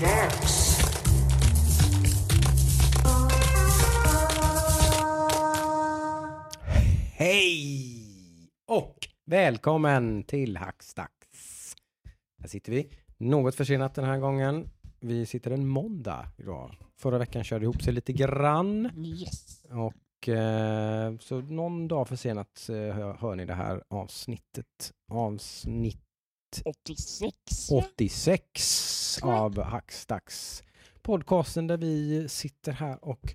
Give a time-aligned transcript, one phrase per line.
[0.00, 0.80] dags.
[7.12, 8.06] Hej
[8.66, 11.76] och välkommen till Hackstacks.
[12.40, 14.70] Här sitter vi, något försenat den här gången.
[15.00, 16.76] Vi sitter en måndag idag.
[16.98, 19.64] Förra veckan körde ihop sig lite grann Yes.
[19.70, 24.92] och eh, så någon dag försenat eh, hör, hör ni det här avsnittet.
[25.12, 26.09] Avsnitt
[26.64, 27.70] 86.
[27.70, 30.62] 86 av Hackstacks.
[31.02, 33.34] Podcasten där vi sitter här och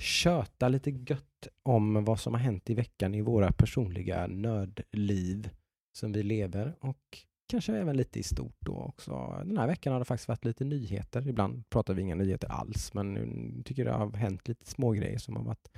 [0.00, 5.50] tjötar lite gött om vad som har hänt i veckan i våra personliga nördliv
[5.92, 7.18] som vi lever och
[7.48, 9.42] kanske även lite i stort då också.
[9.44, 11.28] Den här veckan har det faktiskt varit lite nyheter.
[11.28, 14.90] Ibland pratar vi inga nyheter alls, men nu tycker jag det har hänt lite små
[14.90, 15.68] grejer som har varit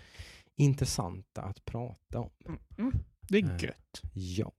[0.57, 2.31] intressanta att prata om.
[2.79, 2.93] Mm.
[3.29, 3.55] Det Eh.
[3.55, 4.01] är gött.
[4.12, 4.53] Ja.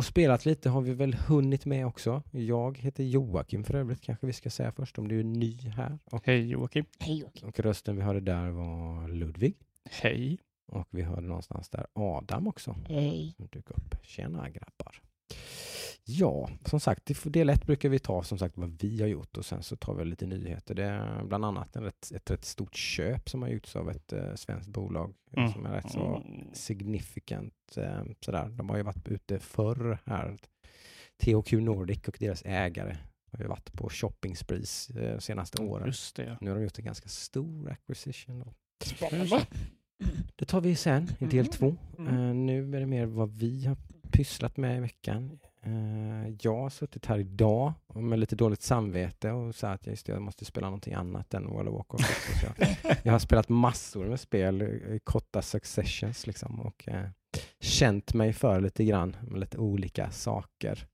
[0.00, 2.22] Och spelat lite har vi väl hunnit med också.
[2.30, 5.98] Jag heter Joakim för övrigt, kanske vi ska säga först om du är ny här.
[6.04, 6.84] Och, Hej Joakim.
[6.98, 7.48] Hej Joakim.
[7.48, 9.54] och rösten vi hörde där var Ludvig.
[9.90, 10.38] Hej.
[10.66, 12.76] Och vi hörde någonstans där Adam också.
[12.88, 13.34] Hej.
[13.36, 13.94] Som dök upp.
[14.02, 15.00] Tjena grabbar.
[16.04, 19.36] Ja, som sagt, i del ett brukar vi ta som sagt vad vi har gjort
[19.36, 20.74] och sen så tar vi lite nyheter.
[20.74, 24.12] Det är bland annat en rätt, ett rätt stort köp som har gjorts av ett
[24.12, 25.52] eh, svenskt bolag Mm.
[25.52, 26.22] som är rätt så
[26.52, 27.54] significant.
[27.76, 28.48] Eh, sådär.
[28.48, 30.38] De har ju varit ute förr här.
[31.22, 32.96] THQ Nordic och deras ägare
[33.32, 35.86] har ju varit på shopping sprees eh, de senaste åren.
[35.86, 36.38] Just det.
[36.40, 38.38] Nu har de gjort en ganska stor acquisition.
[38.38, 38.54] Då.
[38.84, 39.46] Spännande.
[40.36, 41.50] Det tar vi sen i del Mm.
[41.50, 41.76] två.
[41.98, 42.14] Mm.
[42.28, 43.76] Eh, nu är det mer vad vi har
[44.10, 45.38] pysslat med i veckan.
[45.62, 50.12] Eh, jag har suttit här idag med lite dåligt samvete och sagt att just det,
[50.12, 52.58] jag måste spela någonting annat än World of Warcraft.
[52.58, 57.08] jag, jag har spelat massor med spel i korta successions liksom och eh,
[57.60, 60.86] känt mig för lite grann med lite olika saker.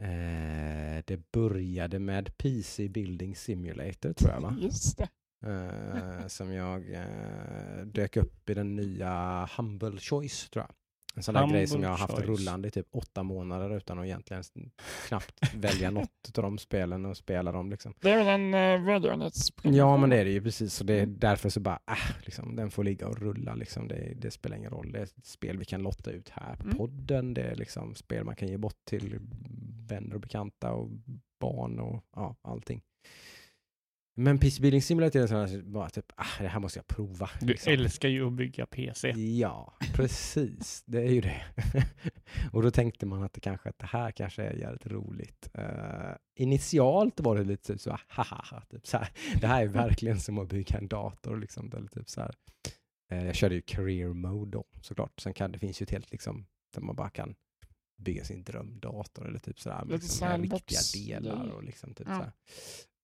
[0.00, 4.56] Eh, det började med PC Building Simulator tror jag va?
[4.60, 5.08] Just det.
[5.46, 10.74] Eh, som jag eh, dök upp i den nya Humble Choice tror jag.
[11.14, 12.26] En sån där Humble grej som jag har haft Choice.
[12.26, 14.42] rullande i typ åtta månader utan att egentligen
[15.08, 17.70] knappt välja något av de spelen och spela dem.
[17.70, 17.94] Liksom.
[18.00, 19.78] Det är väl en uh, välgörenhetspremiär?
[19.78, 22.56] Ja men det är det ju precis och det är därför så bara, äh, liksom,
[22.56, 23.54] den får ligga och rulla.
[23.54, 23.88] Liksom.
[23.88, 24.92] Det, det spelar ingen roll.
[24.92, 26.76] Det är ett spel vi kan lotta ut här på Mm.
[26.76, 27.34] podden.
[27.34, 29.18] Det är liksom spel man kan ge bort till
[29.88, 30.88] vänner och bekanta och
[31.40, 32.82] barn och ja, allting.
[34.14, 36.86] Men PC Building Simulator är en sån här, bara typ, ah, det här måste jag
[36.86, 37.30] prova.
[37.40, 37.72] Du liksom.
[37.72, 39.10] älskar ju att bygga PC.
[39.10, 40.82] Ja, precis.
[40.86, 41.42] Det är ju det.
[42.52, 45.50] och då tänkte man att det kanske att det här kanske är jävligt roligt.
[45.58, 49.08] Uh, initialt var det lite så, haha, typ så här.
[49.40, 51.36] det här är verkligen som att bygga en dator.
[51.36, 52.34] Liksom, eller typ så här.
[53.12, 55.20] Eh, jag körde ju career mode då såklart.
[55.20, 57.34] Sen kan det finns ju ett helt liksom, där man bara kan
[57.98, 59.84] bygga sin drömdator eller typ sådär.
[59.84, 62.16] Liksom, med sandbox riktiga delar och liksom typ Ja.
[62.16, 62.32] så här,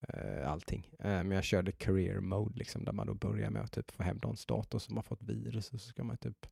[0.09, 0.91] eh, allting.
[0.99, 4.03] Eh, men jag körde career mode liksom, där man då börjar med att typ få
[4.03, 6.47] hem någons dator som har fått virus och så ska man typ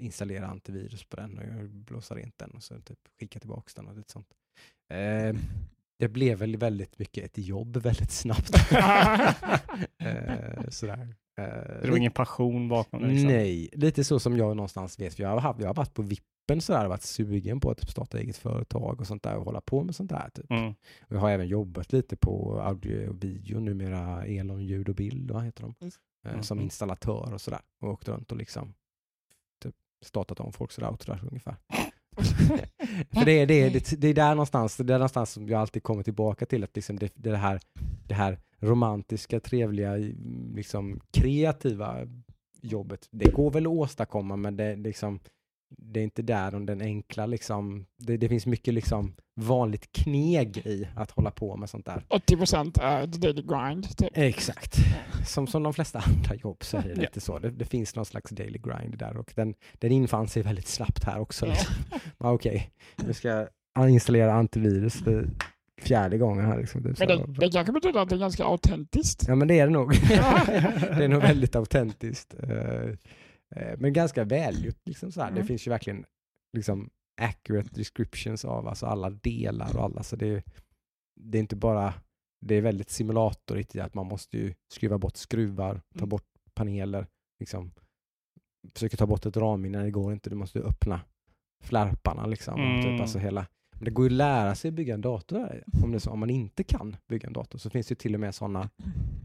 [0.00, 3.96] installera antivirus på den och blåsa rent den och så typ skicka tillbaka den och
[3.96, 4.34] lite sånt.
[4.90, 5.36] Eh,
[5.98, 8.50] det blev väl väldigt mycket ett jobb väldigt snabbt.
[9.98, 11.14] eh, sådär.
[11.38, 13.08] Eh, Det var ingen passion bakom det.
[13.08, 13.28] Liksom.
[13.28, 15.14] Nej, lite så som jag någonstans vet.
[15.14, 16.26] För jag, har, jag har varit på vippen
[16.60, 19.60] sådär och varit sugen på att typ starta eget företag och sånt där och hålla
[19.60, 20.28] på med sånt där.
[20.34, 20.50] Typ.
[20.50, 20.70] Mm.
[21.00, 25.30] Och jag har även jobbat lite på audio och video, numera Elon ljud och bild,
[25.30, 25.90] vad heter de?
[26.28, 26.64] Eh, Som Mhm.
[26.64, 27.60] installatör och sådär.
[27.80, 28.74] Och åkt runt och liksom
[29.62, 31.56] typ startat om folks routrar ungefär.
[33.12, 35.48] För det är, det, är, det, det är där någonstans, det är där någonstans som
[35.48, 37.60] jag alltid kommer tillbaka till att liksom det, det, här,
[38.06, 39.96] det här romantiska, trevliga,
[40.54, 41.96] liksom kreativa
[42.60, 45.20] jobbet, det går väl att åstadkomma men det, liksom,
[45.68, 50.56] det är inte där om den enkla liksom, det, det finns mycket liksom vanligt kneg
[50.56, 52.04] i att hålla på med sånt där.
[52.08, 53.96] 80 procent är the daily grind.
[53.96, 54.10] Typ.
[54.12, 54.76] Exakt.
[55.26, 57.38] Som, som de flesta andra jobb så är det lite så.
[57.38, 61.04] Det, det finns någon slags daily grind där och den, den infann sig väldigt snabbt
[61.04, 61.46] här också.
[61.46, 61.52] Ja.
[61.52, 61.74] Liksom.
[62.18, 63.28] Okej, nu ska
[63.74, 65.30] jag installera antivirus för
[65.82, 66.58] fjärde gången här.
[66.58, 66.82] Liksom.
[66.82, 66.98] Typ.
[66.98, 69.24] Men det, det kanske betyder att det är ganska autentiskt.
[69.28, 69.92] Ja men det är det nog.
[70.98, 72.34] Det är nog väldigt autentiskt.
[73.56, 74.80] Eh, men ganska välgjort.
[74.84, 75.28] Liksom så här.
[75.30, 75.46] Det Mm.
[75.46, 76.04] finns ju verkligen
[76.56, 76.90] liksom
[77.20, 80.02] accurate descriptions av alltså alla delar och alla.
[80.02, 80.42] Så det, är-
[81.20, 81.94] det är inte bara,
[82.46, 86.08] det är väldigt simulatorigt i att man måste ju skruva bort skruvar, ta Mm.
[86.08, 87.06] bort paneler,
[87.40, 87.72] liksom
[88.74, 91.00] försöka ta bort ett ramminne, det går inte, du måste öppna
[91.64, 92.60] flärparna liksom.
[92.60, 92.82] Mm.
[92.82, 95.64] Typ, alltså hela, men det går ju att lära sig att bygga en dator.
[95.84, 98.20] Om, det så, om man inte kan bygga en dator så finns det till och
[98.20, 98.70] med sådana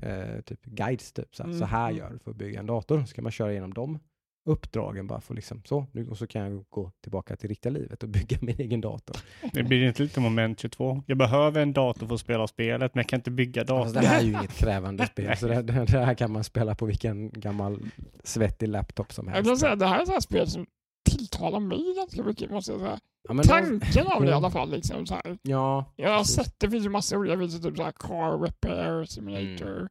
[0.01, 1.13] eh, typ guides.
[1.13, 1.97] Typ, så, här, så här Mm.
[1.97, 3.05] gör du för att bygga en dator.
[3.05, 3.99] Så kan man köra igenom dem
[4.45, 8.03] uppdragen bara för liksom så, nu, och så kan jag gå tillbaka till riktiga livet
[8.03, 9.15] och bygga min egen dator.
[9.53, 11.03] Det blir inte lite moment 22.
[11.07, 13.81] Jag behöver en dator för att spela spelet, men jag kan inte bygga datorn.
[13.81, 16.43] Alltså, det här är ju inget krävande spel, så det, det, det här kan man
[16.43, 17.79] spela på vilken gammal
[18.23, 19.49] svettig laptop som Jag helst.
[19.49, 20.65] kan säga, det här är ett spel som
[21.09, 22.99] tilltalar mig ganska mycket måste jag säga.
[23.29, 24.71] Ja, Tanken av det i alla fall.
[24.71, 25.37] Liksom, så här.
[25.41, 26.35] ja, Jag har Precis.
[26.35, 29.87] sett, det finns ju massa olika, ju typ så här car repair simulator, mm.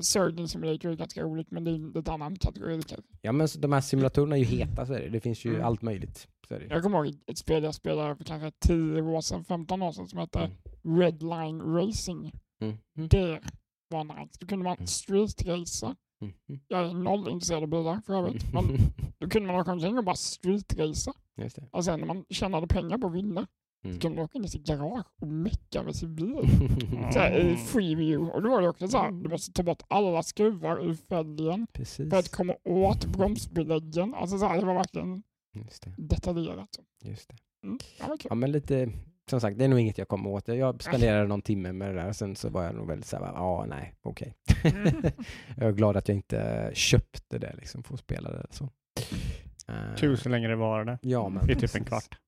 [0.00, 2.80] Surgeon simulator är ganska roligt men det är lite annan kategori.
[3.22, 5.08] ja, men de här simulatorerna är ju heta, så är det.
[5.08, 5.66] Det finns ju Mm.
[5.66, 6.28] allt möjligt.
[6.48, 6.66] Så är det.
[6.66, 10.08] Jag kommer ihåg ett spel jag spelade för kanske 10 år sedan, 15 år sedan
[10.08, 10.50] som hette
[10.84, 11.00] Mm.
[11.00, 12.32] Redline Racing.
[12.60, 12.76] Mm.
[12.96, 13.08] Mm.
[13.08, 13.40] Det
[13.88, 14.38] var nice.
[14.40, 14.86] Då kunde man Mm.
[14.86, 15.96] streetracea.
[16.22, 16.34] Mm.
[16.48, 16.60] Mm.
[16.68, 18.52] Jag är noll intresserad av bilar för övrigt.
[18.52, 18.64] Men
[19.18, 21.14] då kunde man åka omkring och bara streetracea.
[21.70, 23.46] Och sen när man tjänade pengar på att vinna
[23.84, 24.00] Mm.
[24.00, 26.26] så man åka in i sitt garage och mecka med sin bil.
[26.92, 27.12] Mm.
[27.12, 28.32] Så här, i free view.
[28.32, 29.22] Och då var det också så här, Mm.
[29.22, 32.10] du måste ta bort alla skruvar ur fälgen Precis.
[32.10, 34.14] för att komma åt bromsbeläggen.
[34.14, 35.22] Alltså så här, det var verkligen
[35.54, 35.92] Just det.
[35.98, 36.68] detaljerat.
[37.04, 37.36] Just det.
[37.64, 37.78] Mm.
[37.98, 38.26] Ja, kul.
[38.28, 38.90] Ja, men lite,
[39.30, 40.48] som sagt, det är nog inget jag kommer åt.
[40.48, 43.64] Jag spenderade någon timme med det där, sen så var jag nog väldigt såhär, ja,
[43.68, 44.34] nej, okej.
[44.64, 45.02] Mm.
[45.56, 48.46] jag är glad att jag inte köpte det liksom, för att spela det.
[48.50, 48.64] Så.
[49.68, 50.98] Eh, Kul så länge det.
[51.02, 52.18] Ja, men I typ en kvart.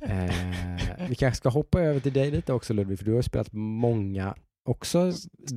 [0.00, 3.52] Eh, vi kanske ska hoppa över till dig lite också Ludvig, för du har spelat
[3.52, 4.34] många,
[4.68, 5.12] också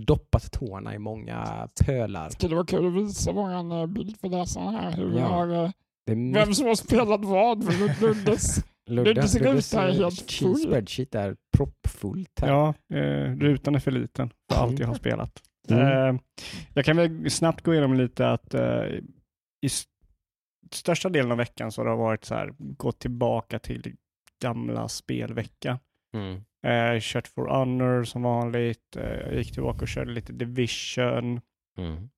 [0.06, 2.26] doppat tårna i många pölar.
[2.26, 3.52] Det skulle vara kul att visa vår
[3.82, 4.92] eh, bild för läsarna här.
[4.92, 5.26] Hur Ja.
[5.26, 5.72] har, eh,
[6.06, 7.64] är vem som har spelat vad.
[7.66, 8.66] För Luddes.
[8.90, 10.56] Luddes, där eh, helt full.
[10.58, 12.48] spreadsheet är proppfullt här.
[12.48, 15.42] Ja, eh, rutan är för liten för allt jag har spelat.
[15.70, 16.16] Mm.
[16.16, 16.22] Eh,
[16.74, 18.84] jag kan väl snabbt gå igenom lite att eh,
[19.62, 19.70] i
[20.74, 23.96] största delen av veckan så har det varit så här, gått tillbaka till
[24.42, 25.80] gamla spelvecka.
[26.14, 26.42] Mm.
[26.68, 31.42] Eh, kört For Honor som vanligt, eh, jag gick tillbaka och körde lite Division.
[31.78, 32.10] Mm.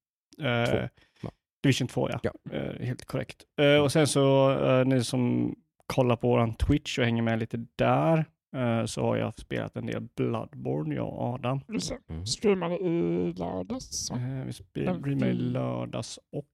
[0.41, 0.87] Eh,
[1.21, 1.29] Två?
[1.63, 2.31] Division 2 ja, Ja.
[2.51, 3.43] Eh, helt korrekt.
[3.61, 5.55] Eh, och sen så eh, ni som
[5.87, 9.85] kollar på våran Twitch och hänger med lite där eh, så har jag spelat en
[9.85, 11.61] del Bloodborne, jag och Adam.
[11.67, 12.13] Det.
[12.13, 12.25] Mm.
[12.25, 14.11] Streamade i lördags.
[14.11, 16.45] Eh, vi spelade i vi- lördags och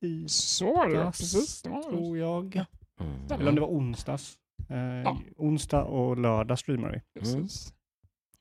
[0.00, 1.62] i tisdags så var det precis.
[1.62, 1.96] Det var det.
[1.96, 2.56] tror jag.
[3.00, 3.12] Mm.
[3.30, 4.36] Eller om det var onsdags.
[4.68, 7.20] Eh, Onsdag och lördag streamar vi.
[7.20, 7.72] Precis.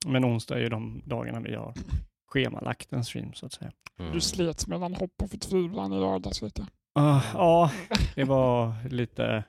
[0.06, 1.74] Men onsdag är ju de dagarna vi har
[2.28, 3.72] schemalagt en stream så att säga.
[4.00, 4.12] Mm.
[4.14, 6.68] Du slets mellan hopp och förtvivlan i lördags vet jag.
[6.94, 7.72] Ah, ja,
[8.16, 9.44] det var lite,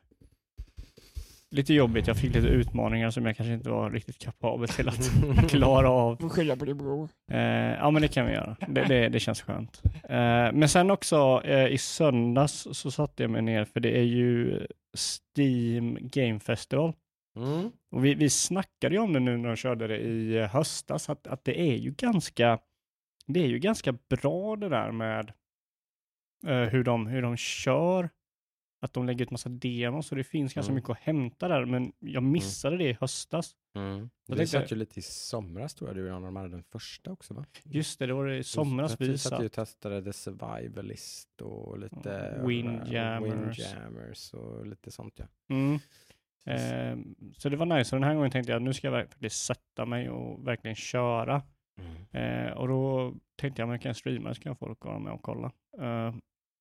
[1.50, 2.06] lite jobbigt.
[2.06, 5.10] Jag fick lite utmaningar som jag kanske inte var riktigt kapabel till att
[5.50, 6.16] klara av.
[6.16, 7.08] Du får skylla på din bror.
[7.32, 7.40] Eh,
[7.74, 8.56] ja, men det kan vi göra.
[8.68, 9.82] Det, det, det känns skönt.
[9.84, 14.04] Eh, men sen också eh, i söndags så satte jag mig ner, för det är
[14.04, 14.66] ju
[14.96, 16.92] Steam Game Festival.
[17.36, 17.70] Mm.
[17.90, 21.26] Och vi, vi snackade ju om det nu när de körde det i höstas, att,
[21.26, 22.58] att det är ju ganska
[23.26, 25.32] det är ju ganska bra det där med
[26.46, 28.10] eh, hur, de, hur de kör.
[28.82, 30.74] Att de lägger ut massa demos och det finns ganska Mm.
[30.74, 33.52] mycket att hämta där, men jag missade det i höstas.
[33.74, 33.98] Mm.
[33.98, 36.62] Jag Det tänkte- satt ju lite i somras tror jag, du och de hade den
[36.62, 37.44] första också va?
[37.64, 39.44] Just det, det var det i somras vi vi satt ju satt.
[39.46, 43.58] och testade The Survivalist och lite Mm, Windjammers.
[43.58, 45.24] Windjammers och lite sånt ja.
[45.50, 45.78] Mm.
[46.46, 46.98] Eh,
[47.36, 49.86] så det var nice, och den här gången tänkte jag nu ska jag verkligen sätta
[49.86, 51.42] mig och verkligen köra.
[52.10, 55.22] Eh, och då tänkte jag, men kan jag streama så kan folk vara med och
[55.22, 55.52] kolla.
[55.80, 56.14] Eh,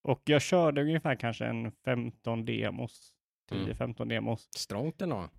[0.04, 3.12] och jag körde ungefär kanske en 15 demos,
[3.52, 3.66] Mm.
[3.66, 4.48] 10-15 demos.
[4.58, 5.30] Strångt ändå.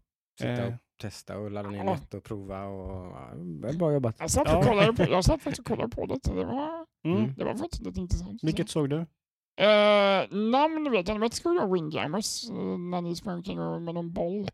[0.40, 0.66] Sitta Eh.
[0.66, 1.84] och testa och ladda ner Ja.
[1.84, 3.16] nät och prova och
[3.62, 4.16] ja, bra jobbat.
[4.18, 6.18] Jag satt, och kollade på, jag satt faktiskt och kollade på det.
[6.22, 7.18] så Det var, Mm.
[7.18, 7.34] Mm.
[7.36, 8.44] det var faktiskt lite intressant.
[8.44, 8.96] Vilket såg du?
[9.60, 13.36] Eh, namn vet jag inte, men jag tror det var Windjammers eh, när ni sprang
[13.36, 14.48] omkring med någon boll.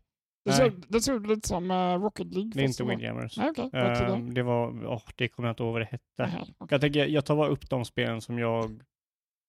[0.45, 2.51] Det såg, det såg lite som uh, Rocket League.
[2.55, 3.37] Det är inte Windjammers.
[3.37, 4.43] Vad heter Eh, det?
[4.43, 6.37] var, åh, det kommer jag inte ihåg vad det hette.
[6.57, 6.67] Okej.
[6.69, 8.81] Jag, tänker, jag tar bara upp de spelen som jag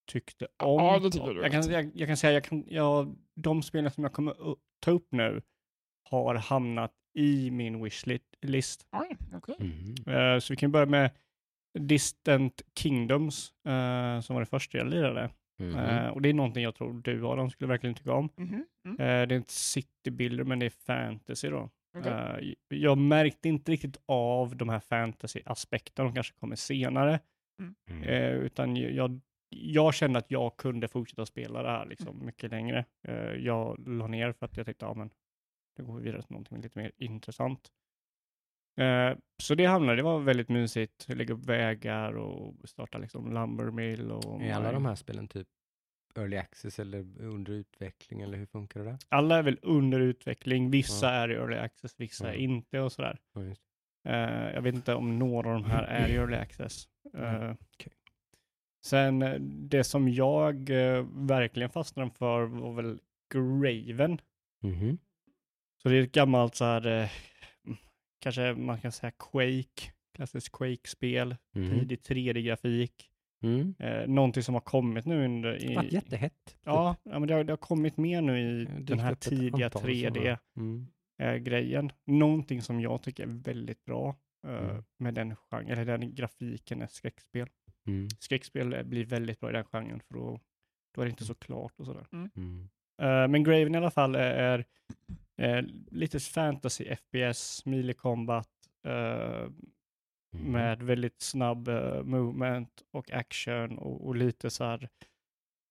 [0.08, 0.84] tyckte om.
[0.84, 3.62] Ja, det tycker jag du jag, kan, jag, jag kan säga, jag kan, jag, de
[3.62, 4.34] spelen som jag kommer
[4.80, 5.42] ta upp nu
[6.10, 8.86] har hamnat i min wishlist.
[8.92, 9.56] Oj, okej.
[9.58, 10.14] Mhm.
[10.14, 11.10] Eh, så vi kan börja med
[11.78, 15.30] Distant Kingdoms, eh, som var det första jag lirade.
[15.58, 15.76] Mhm.
[15.76, 18.28] Eh, och det är någonting jag tror du Adam skulle verkligen tycka om.
[18.36, 21.70] Mhm, mm, det är inte city builder, men det är fantasy då.
[22.04, 27.20] Eh, jag märkte inte riktigt av de här fantasy-aspekterna, de kanske kommer senare.
[27.88, 28.02] Mm.
[28.02, 32.84] Eh, utan jag, jag kände att jag kunde fortsätta spela det här liksom mycket längre.
[33.02, 35.10] Eh, jag la ner för att jag tänkte, ja men,
[35.78, 37.68] nu går vi vidare till någonting lite mer intressant.
[38.78, 44.10] Eh, så det hamnade, det var väldigt mysigt, lägga upp vägar och starta liksom lumbermill
[44.10, 44.42] och...
[44.42, 45.48] Är alla de här spelen typ
[46.16, 48.98] early access eller under utveckling eller hur funkar det där?
[49.08, 51.12] Alla är väl under utveckling, vissa Ja.
[51.12, 52.38] är i early access, vissa är Ja.
[52.38, 53.18] inte och sådär.
[53.34, 53.40] Ja,
[54.04, 56.88] Eh, jag vet inte om några av de här är i early access.
[57.14, 57.92] Mm, okej.
[58.84, 62.98] Sen eh, det som jag eh, verkligen fastnade för var väl
[63.34, 64.20] Graven.
[64.62, 64.98] Mhm.
[65.82, 67.10] Så det är ett gammalt så här, eh,
[68.20, 71.70] kanske man kan säga Quake, klassiskt Quake-spel, Mhm.
[71.70, 73.04] tidig 3D-grafik.
[73.42, 73.74] Mm.
[73.78, 75.52] Eh, någonting som har kommit nu under...
[75.52, 76.44] Det I, har varit jättehett.
[76.46, 76.56] typ.
[76.64, 79.66] ja, ja, men det har, det har kommit mer nu i Det den här tidiga
[79.66, 80.38] antal sådana.
[81.18, 81.84] 3D-grejen.
[81.84, 82.18] Mm.
[82.18, 84.16] Någonting som jag tycker är väldigt bra
[84.46, 84.84] eh, Mm.
[84.98, 87.48] med den genren, eller den grafiken är skräckspel.
[87.88, 88.08] Mm.
[88.18, 90.40] Skräckspel blir väldigt bra i den genren för då,
[90.94, 92.06] då är det inte så klart och sådär.
[92.12, 92.68] Mm.
[93.02, 94.64] Eh, men Graven i alla fall är,
[95.36, 98.48] är lite fantasy, FPS, melee combat
[98.86, 99.48] eh,
[100.34, 100.52] Mm.
[100.52, 104.88] med väldigt snabb eh, movement och action och, och lite så här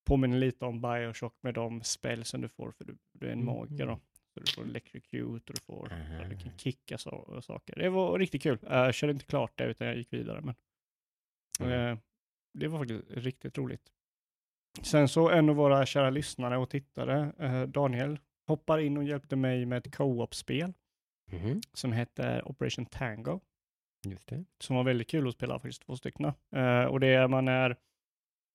[0.07, 3.45] påminner lite om Bioshock med de spelsen du får för du, du är en Mhm.
[3.45, 3.99] magiker då.
[4.33, 7.75] Så du får electrocute och du får ja, du kan kicka så, saker.
[7.75, 8.57] Det var riktigt kul.
[8.61, 10.55] Jag körde inte klart det utan jag gick vidare men
[11.65, 11.91] Mm.
[11.91, 11.97] eh,
[12.53, 13.91] det var faktiskt riktigt roligt.
[14.81, 19.35] Sen så en av våra kära lyssnare och tittare, eh, Daniel, hoppar in och hjälpte
[19.35, 20.73] mig med ett co-op-spel
[21.31, 21.61] Mhm.
[21.73, 23.39] som heter Operation Tango
[24.07, 24.45] Just det.
[24.59, 26.25] som var väldigt kul att spela faktiskt, två stycken.
[26.55, 27.77] Eh, och det är man är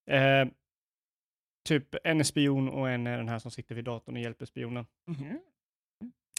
[0.09, 0.45] eh,
[1.65, 4.45] typ en är spion och en är den här som sitter vid datorn och hjälper
[4.45, 4.85] spionen.
[5.07, 5.39] Mhm.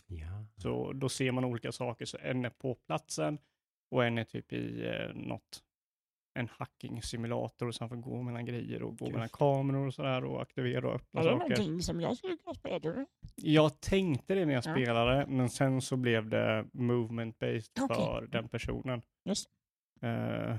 [0.07, 0.47] Ja.
[0.57, 3.39] Så då ser man olika saker, så en är på platsen
[3.91, 5.63] och en är typ i eh, något,
[6.35, 10.25] en hacking-simulator och sen får gå mellan grejer och gå Just mellan kameror och sådär
[10.25, 11.49] och aktivera och öppna Är det saker.
[11.49, 12.79] någonting som jag skulle kunna spela?
[12.79, 13.07] du?
[13.37, 14.73] Jag tänkte det när jag Ja.
[14.75, 17.97] spelade, men sen så blev det movement-based Okej.
[17.97, 19.03] för den personen.
[19.25, 19.49] Just.
[20.03, 20.57] Eh,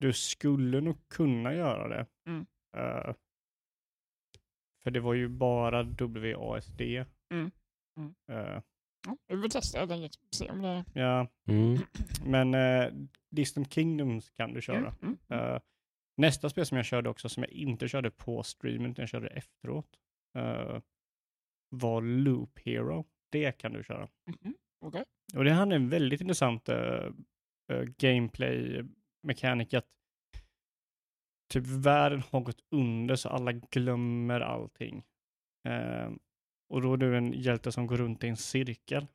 [0.00, 2.06] du skulle nog kunna göra det.
[2.28, 2.46] Mm.
[2.76, 3.14] Eh,
[4.84, 6.80] för det var ju bara WASD.
[6.80, 7.50] Mm.
[7.96, 8.14] Mm.
[8.30, 8.62] Eh,
[9.06, 10.18] Ja, vi får testa helt enkelt.
[10.34, 10.84] Se om det...
[10.94, 11.78] ja, Mm.
[12.26, 14.94] men uh, Distant Kingdoms kan du köra.
[15.02, 15.40] Mm, mm.
[15.54, 15.60] Eh,
[16.16, 19.28] nästa spel som jag körde också, som jag inte körde på streamen, utan jag körde
[19.28, 19.88] efteråt,
[20.38, 20.80] eh,
[21.70, 23.04] var Loop Hero.
[23.32, 24.08] Det kan du köra.
[24.42, 24.54] Mhm.
[24.80, 25.04] Okej.
[25.34, 27.10] Och det hade en väldigt intressant uh,
[27.98, 29.86] gameplay-mekanik att
[31.52, 35.04] typ världen har gått under så alla glömmer allting.
[36.72, 39.06] Och då är du en hjälte som går runt i en cirkel.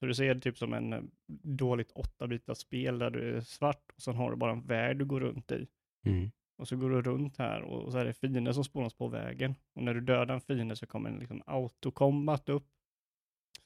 [0.00, 1.02] Så du ser det typ som en eh,
[1.42, 4.98] dåligt åtta bitars spel där du är svart och sen har du bara en väg
[4.98, 5.66] du går runt i.
[6.06, 6.30] Mm.
[6.58, 9.54] Och så går du runt här och så är det fiender som spånas på vägen.
[9.74, 12.66] Och när du dödar en fiende så kommer en liksom autocombat upp.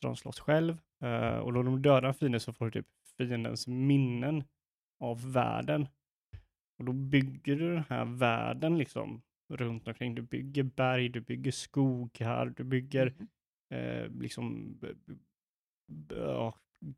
[0.01, 0.79] Så de slåss själv.
[1.01, 4.45] Eh, och då du dödar en fiende så får du typ fiendens minnen
[5.01, 5.89] av världen.
[6.79, 9.23] Och då bygger du den här världen liksom
[9.57, 10.15] runt omkring.
[10.15, 13.29] Du bygger berg, du bygger skogar, du bygger Mhm.
[13.71, 14.77] eh, liksom
[16.09, 16.55] ja,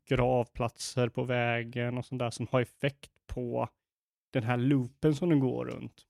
[0.09, 3.69] gravplatser på vägen och sånt där som har effekt på
[4.33, 6.07] den här loopen som du går runt.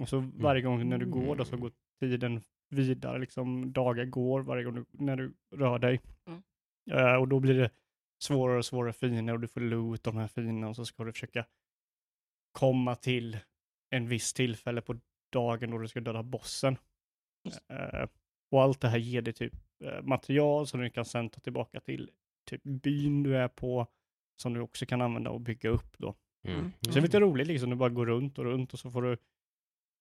[0.00, 4.40] Och så varje gång när du går då så går tiden vidare, liksom dagar går
[4.42, 6.00] varje gång du, när du rör dig.
[6.26, 6.42] Mm.
[6.90, 7.70] Eh, och då blir det
[8.22, 11.12] svårare och svårare fiender och du får loot de här fienderna och så ska du
[11.12, 11.46] försöka
[12.52, 13.38] komma till
[13.90, 15.00] en viss tillfälle på
[15.32, 16.76] dagen då du ska döda bossen.
[17.68, 18.08] Eh,
[18.50, 21.80] och allt det här ger dig typ eh, material som du kan sen ta tillbaka
[21.80, 22.10] till
[22.50, 23.86] typ byn du är på
[24.36, 26.14] som du också kan använda och bygga upp då.
[26.48, 26.72] Mm.
[26.80, 29.02] Så det är lite roligt liksom, du bara går runt och runt och så får
[29.02, 29.16] du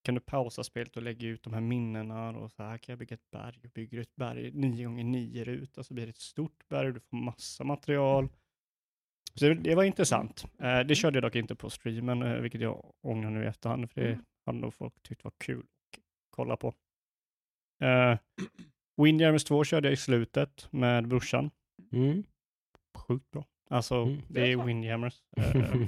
[0.03, 2.99] kan du pausa spelet och lägga ut de här minnena och så här kan jag
[2.99, 6.17] bygga ett berg och bygger ett berg 9 gånger 9 rutor så blir det ett
[6.17, 8.29] stort berg och du får massa material.
[9.35, 10.45] Så det, var intressant.
[10.59, 13.91] Eh, det körde jag dock inte på streamen, eh, vilket jag ångrar nu i efterhand,
[13.91, 14.25] för det Mm.
[14.45, 16.67] Hade nog folk tyckt var kul att kolla på.
[17.83, 18.17] Uh,
[19.03, 21.49] Windjammers 2 körde jag i slutet med brorsan.
[21.91, 22.23] Mm.
[22.97, 23.45] Sjukt bra.
[23.69, 24.21] Alltså, Mm.
[24.29, 25.23] det är Windjammers.
[25.37, 25.87] Eh,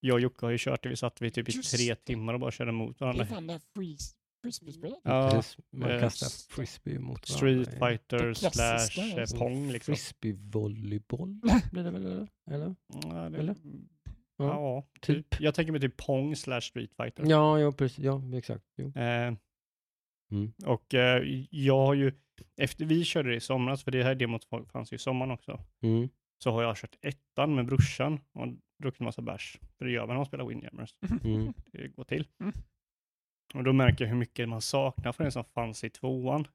[0.00, 2.34] jag och Jocke har ju kört det, vi satt vi typ i Just tre timmar
[2.34, 3.24] och bara körde mot Det varandra.
[3.24, 4.98] är fan det frisbee-spelet.
[5.04, 5.58] Ja, Precis.
[5.72, 7.88] Man eh, kastar frisbee mot Street varandra.
[7.88, 9.36] Fighter slash eh, alltså.
[9.36, 9.94] Pong liksom.
[9.94, 11.40] Frisbee-volleyboll
[11.72, 12.06] blir det väl?
[12.06, 12.28] Eller?
[12.50, 12.74] eller?
[13.04, 13.56] Ja, det, Eller?
[14.46, 15.30] Ja, Ja, typ.
[15.30, 15.40] typ.
[15.40, 17.24] Jag tänker mig typ Pong slash Street Fighter.
[17.26, 17.98] Ja, ja, precis.
[18.04, 18.64] Ja, exakt.
[18.76, 18.92] Jo.
[18.96, 19.34] Eh,
[20.32, 20.52] Mm.
[20.66, 22.12] och eh, jag har ju,
[22.56, 25.60] efter vi körde det i somras, för det här demot fanns ju i sommaren också,
[25.82, 26.08] Mm.
[26.42, 28.46] så har jag kört ettan med brorsan och
[28.82, 29.58] druckit massa bärs.
[29.78, 30.94] För det gör man när man spelar Windjammers.
[31.24, 31.52] Mm.
[31.72, 32.26] Det går till.
[33.54, 36.46] Och då märker jag hur mycket man saknar från det som fanns i tvåan.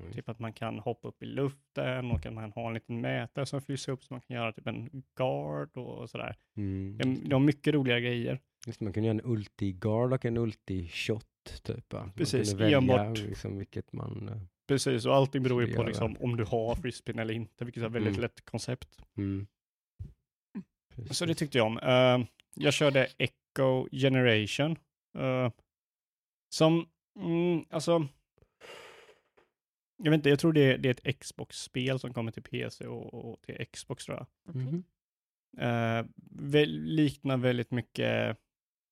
[0.00, 0.12] Mm.
[0.12, 3.46] Typ att man kan hoppa upp i luften och att man har en liten mätare
[3.46, 6.36] som fylls upp så man kan göra typ en guard och sådär.
[6.56, 6.98] Mm.
[6.98, 8.40] De, de har mycket roliga grejer.
[8.66, 11.22] Just man kunde göra en ulti-guard och en ulti-shot.
[11.62, 11.92] Typ.
[11.92, 13.18] Man Precis, kunde välja enbart.
[13.18, 14.28] liksom, vilket man...
[14.28, 14.36] eh,
[14.68, 17.86] Precis, och allting beror ju på liksom, om du har frisbeen eller inte, vilket är
[17.86, 18.20] ett väldigt Mm.
[18.22, 18.88] lätt koncept.
[19.16, 19.46] Mm.
[21.10, 21.78] Så det tyckte jag om.
[21.78, 24.76] Eh, jag körde Echo Generation.
[25.18, 25.50] Eh,
[26.54, 28.08] Som, mm, alltså,
[29.96, 32.86] jag vet inte, jag tror det är, det är ett Xbox-spel som kommer till PC
[32.86, 34.26] och, och till Xbox tror jag.
[34.54, 34.84] Mhm.
[35.58, 38.38] Eh, väl, liknar väldigt mycket,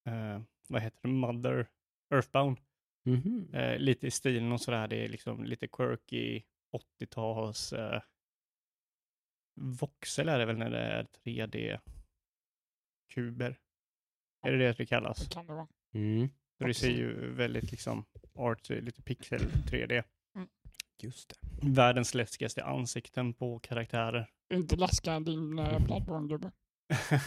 [0.07, 1.69] eh, vad heter det, Mother,
[2.14, 2.59] Earthbound.
[3.04, 3.54] Mhm.
[3.54, 6.42] Eh, lite i stilen och sådär, det är liksom lite quirky
[7.00, 8.02] 80-tals eh,
[9.54, 13.57] voxel är det väl när det är 3D-kuber.
[14.42, 15.28] Är det det det kallas?
[15.28, 15.69] Det kan det vara.
[15.95, 16.28] Mm.
[16.62, 18.04] Så det ser ju väldigt liksom
[18.35, 20.02] artsy, lite pixel 3D.
[21.02, 21.69] Just det.
[21.69, 24.28] Världens läskigaste ansikten på karaktärer.
[24.54, 26.50] Inte läska din uh, Bloodborne-gubbe.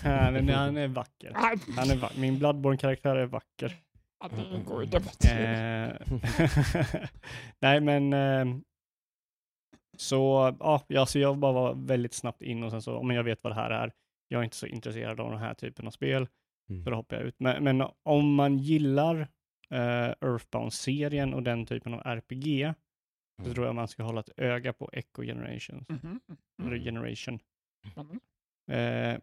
[0.03, 1.31] han, är, han är vacker.
[1.33, 2.19] Nej, Han är vacker.
[2.19, 3.75] Min Bloodborne-karaktär är vacker.
[4.19, 5.85] ja, det går ju debattera.
[5.85, 6.01] Eh,
[7.59, 8.57] Nej, men eh,
[9.97, 13.43] så ja, alltså jag bara var väldigt snabbt in och sen så, men jag vet
[13.43, 13.93] vad det här är.
[14.27, 16.27] Jag är inte så intresserad av den här typen av spel,
[16.69, 16.83] Mm.
[16.83, 17.35] så då hoppar jag ut.
[17.39, 19.19] Men, men om man gillar
[19.69, 22.73] eh, Earthbound-serien och den typen av RPG,
[23.37, 23.53] så Mm.
[23.53, 25.89] tror jag man ska hålla ett öga på Echo Generations.
[25.89, 26.19] Mhm.
[26.61, 26.83] Eller Mm.
[26.83, 27.39] Generation.
[27.95, 28.19] Mm.
[29.15, 29.19] Eh,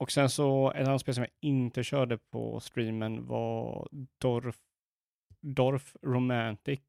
[0.00, 3.88] och sen så, ett annat spel som jag inte körde på streamen var
[4.20, 4.56] Dorf,
[5.40, 6.80] Dorf Romantic.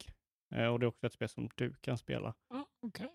[0.55, 2.33] Eh, och det är också ett spel som du kan spela.
[2.49, 3.09] Ja, Okej.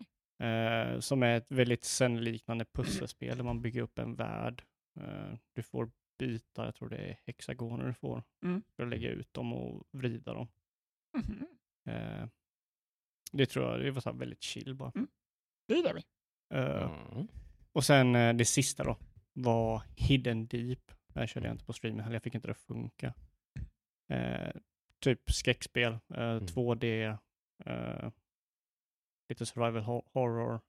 [0.49, 4.62] Eh, som är ett väldigt zen-liknande pusselspel där man bygger upp en värld.
[5.00, 8.62] Eh, du får bitar, jag tror det är hexagoner du får, Mm.
[8.76, 10.48] för att lägga ut dem och vrida dem.
[11.18, 11.46] Mhm.
[11.84, 12.28] Eh,
[13.32, 14.92] det tror jag, det var så här väldigt chill bara.
[15.68, 16.02] Det gillar vi.
[16.54, 17.28] Eh, Mm.
[17.72, 18.96] Och sen eh, det sista då
[19.32, 20.92] var Hidden Deep.
[21.06, 23.14] Det här körde jag inte på streamen heller, jag fick inte det att funka.
[24.08, 24.50] Eh,
[25.00, 27.16] typ skräckspel, eh, 2D,
[27.64, 28.10] eh,
[29.28, 30.60] lite survival ho- horror,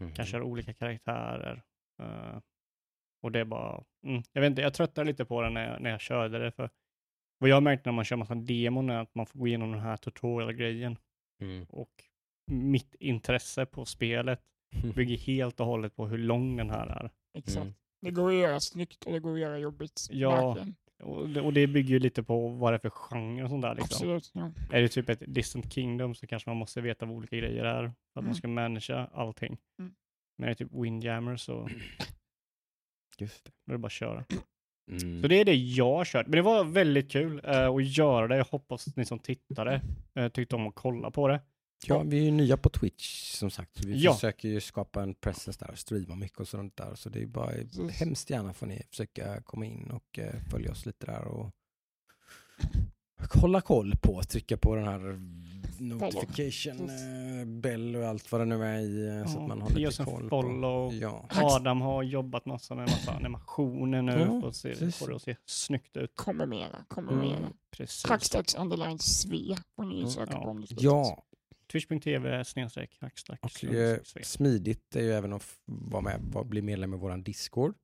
[0.00, 0.14] Mhm.
[0.14, 1.62] kanske olika karaktärer.
[3.26, 5.82] Och det är bara, mm, jag vet inte, jag tröttnade lite på det när jag,
[5.82, 6.52] när jag körde det.
[6.52, 6.70] För
[7.38, 9.80] vad jag märkte när man kör massa demon är att man får gå igenom den
[9.80, 10.98] här tutorial-grejen.
[11.42, 11.64] Mm.
[11.68, 11.90] Och
[12.50, 14.40] mitt intresse på spelet
[14.94, 17.10] bygger helt och hållet på hur lång den här är.
[17.38, 17.56] Exakt.
[17.56, 17.74] Mm.
[18.02, 20.06] Det går att göra snyggt och det går att göra jobbigt.
[20.10, 20.74] Ja, Verkligen.
[21.02, 23.62] Och det, och det bygger ju lite på vad det är för genre och sånt
[23.62, 23.74] där.
[23.74, 23.94] Liksom.
[24.16, 24.30] Absolut.
[24.34, 24.76] Ja.
[24.76, 27.82] Är det typ ett distant kingdom så kanske man måste veta vad olika grejer är
[27.82, 28.24] för att Mm.
[28.26, 29.58] man ska managera allting.
[29.78, 29.94] Mm.
[30.38, 31.68] Men är det typ Windjammer så
[33.18, 33.50] Just det.
[33.68, 34.24] är det bara att köra.
[34.90, 35.22] Mm.
[35.22, 36.26] Så det är det jag har kört.
[36.26, 38.36] Men det var väldigt kul eh, att göra det.
[38.36, 39.80] Jag hoppas ni som tittade
[40.14, 41.40] eh, tyckte om att kolla på det.
[41.86, 43.76] Ja, vi är ju nya på Twitch som sagt.
[43.82, 44.14] så Vi Ja.
[44.14, 46.94] försöker ju skapa en presence där och streama mycket och sånt där.
[46.94, 47.50] Så det är bara
[47.90, 51.50] hemskt gärna får ni försöka komma in och eh, följa oss lite där och
[53.40, 55.00] hålla koll på, trycka på den här
[55.80, 59.70] notification eh, bell och allt vad det nu är i eh, så att man har
[59.70, 60.42] lite koll på.
[60.42, 60.94] follow.
[60.94, 61.26] Ja.
[61.30, 64.96] Adam har jobbat massa med massa animationer nu Ja, för att se, precis.
[64.96, 66.12] få det att se snyggt ut.
[66.16, 66.84] Kommer mera.
[66.88, 67.24] Kommer Mm.
[67.28, 67.52] mera.
[67.70, 68.04] Precis.
[68.10, 70.10] Hackstacks underline sve får ni Mm.
[70.10, 70.42] söka Ja.
[70.44, 71.22] på om Ja,
[71.72, 73.62] Twitch.tv snedstreck hackstacks.
[73.62, 77.74] och eh, smidigt är ju även att vara med, bli medlem i våran Discord.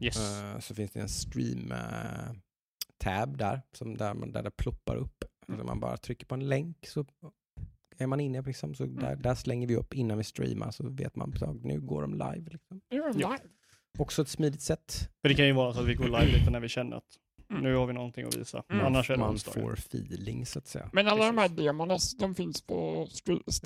[0.00, 0.16] Yes.
[0.42, 1.78] Eh, så finns det en stream eh,
[2.98, 5.24] tab där, som där, man, där det ploppar upp.
[5.48, 5.60] Mm.
[5.60, 7.04] Alltså man bara trycker på en länk så
[7.98, 9.22] är man inne liksom, så där, Mm.
[9.22, 12.50] där slänger vi upp innan vi streamar så vet man att nu går de live.
[12.50, 12.80] Liksom.
[13.18, 13.38] Ja.
[13.98, 15.10] Också ett smidigt sätt.
[15.22, 17.18] För det kan ju vara så att vi går live lite när vi känner att
[17.50, 17.62] Mm.
[17.62, 18.62] nu har vi någonting att visa.
[18.70, 18.86] Mm.
[18.86, 19.60] Annars är det man onsdagar.
[19.62, 20.90] får feeling så att säga.
[20.92, 21.64] Men alla de här Precis.
[21.64, 23.06] demorna, de finns på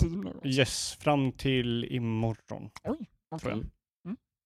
[0.01, 0.51] Steam nu?
[0.51, 2.71] Yes, fram till imorgon.
[2.83, 3.07] Okej.
[3.40, 3.66] tror jag.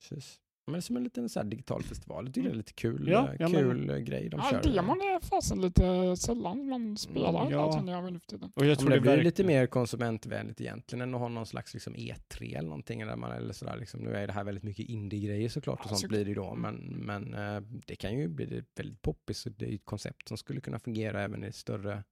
[0.01, 0.41] Precis.
[0.67, 2.25] Men det är som en liten så här digital festival.
[2.27, 4.51] Jag tycker det är lite kul, Ja, eh, ja, men- kul eh, grej de Ja,
[4.63, 4.73] kör.
[4.73, 7.61] demon är fasen lite sällan man spelar Mm, ja.
[7.65, 8.53] alltså, när jag nu för tiden.
[8.55, 11.29] Och jag Ja, tror men det blir verkligen- lite mer konsumentvänligt egentligen än att ha
[11.29, 13.07] någon slags liksom E3 eller någonting.
[13.07, 14.01] Där man, eller sådär, liksom.
[14.01, 16.11] Nu är det här väldigt mycket indie-grejer såklart och Ja, sånt såklart.
[16.17, 16.51] blir det ju då.
[16.51, 16.61] Mm.
[16.63, 19.39] Men, men eh, det kan ju bli väldigt poppis.
[19.39, 22.05] så Det är ett koncept som skulle kunna fungera även i större,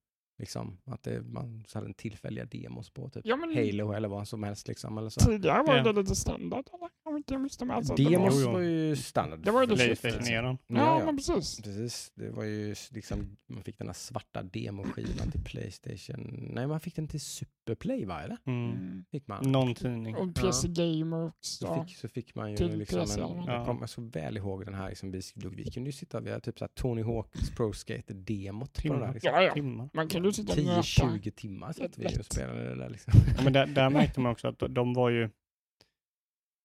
[0.45, 4.09] liksom, att det, man så hade en tillfälliga demos på typ Ja, men Halo eller
[4.09, 4.99] vad som helst liksom.
[4.99, 5.21] Eller så.
[5.21, 5.83] tidigare var Ja.
[5.83, 6.65] det lite standard.
[6.75, 7.17] Eller?
[7.17, 7.35] Inte
[7.75, 8.51] Alltså, det Demos jo.
[8.53, 9.41] var ju standard.
[9.45, 10.59] Det var ju det Playstation-eran.
[10.67, 11.05] Ja, Ja, ja.
[11.07, 11.61] men precis.
[11.63, 16.49] Precis, det var ju liksom, man fick den här svarta demoskivan till Playstation.
[16.55, 18.37] Nej, man fick den till Superplay va, eller?
[18.47, 18.71] Mm.
[18.71, 19.05] Mm.
[19.11, 19.53] Fick man.
[19.53, 20.17] Någon tidning.
[20.17, 21.85] Och PC Gamer Så också.
[21.85, 23.45] fick, så fick man ju Till liksom PC, en, ja.
[23.47, 25.21] jag kommer så väl ihåg den här liksom, vi,
[25.57, 28.89] vi kunde ju sitta, vi hade typ så här Tony Hawks Pro Skater demot på
[28.89, 28.99] den där.
[29.01, 29.15] Timmar.
[29.15, 29.33] Liksom.
[29.35, 29.53] Ja, ja.
[29.55, 29.89] Timmar.
[29.93, 30.81] Man kunde ju sitta och nöta.
[30.81, 33.13] 10-20 timmar satt vi och spelade det där liksom.
[33.37, 35.31] Ja, men där, där märkte man också att de var ju...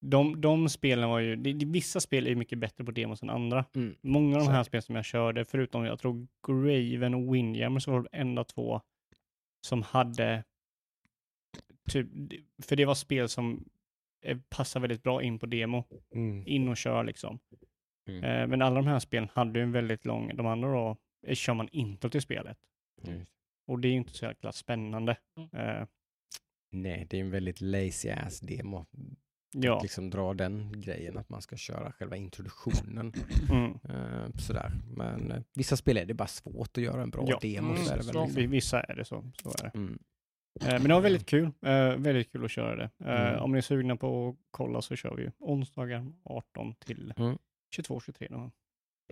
[0.01, 1.35] De, de spelen var ju...
[1.35, 3.65] Det, vissa spel är mycket bättre på demos än andra.
[3.75, 3.95] Mm.
[4.01, 7.91] Många av de här spelen som jag körde, förutom jag tror Graven och Windjammer, så
[7.91, 8.81] var det enda två
[9.61, 10.43] som hade
[11.89, 12.07] typ,
[12.63, 13.65] för det var spel som
[14.25, 15.83] eh, passar väldigt bra in på demo,
[16.15, 16.47] Mm.
[16.47, 17.39] in och kör liksom.
[18.09, 18.23] Mm.
[18.23, 21.35] Eh, men alla de här spelen hade ju en väldigt lång, de andra då eh,
[21.35, 22.57] kör man intro till spelet.
[23.07, 23.25] Mm.
[23.69, 25.17] Och det är ju inte så jäkla spännande.
[25.37, 25.49] Mm.
[25.81, 25.87] Eh,
[26.71, 28.85] Nej, det är en väldigt lazy ass demo.
[29.53, 29.77] ja.
[29.77, 33.13] Att liksom dra den grejen att man ska köra själva introduktionen.
[33.51, 33.71] Mm.
[33.89, 34.71] Eh, sådär.
[34.95, 37.39] Men eh, vissa spel är det bara svårt att göra en bra Ja.
[37.41, 37.71] demo.
[37.71, 38.33] Mm, så är det väl liksom.
[38.35, 39.31] Vi- Vissa är det så.
[39.43, 39.71] så är det.
[39.77, 39.99] mm.
[40.61, 41.45] Eh, men det var väldigt kul.
[41.61, 42.89] Eh, väldigt kul att köra det.
[43.05, 43.39] Eh, Mm.
[43.43, 47.37] Om ni är sugna på att kolla så kör vi onsdagar 18 till Mm.
[47.75, 48.27] 22-23.
[48.29, 48.51] då.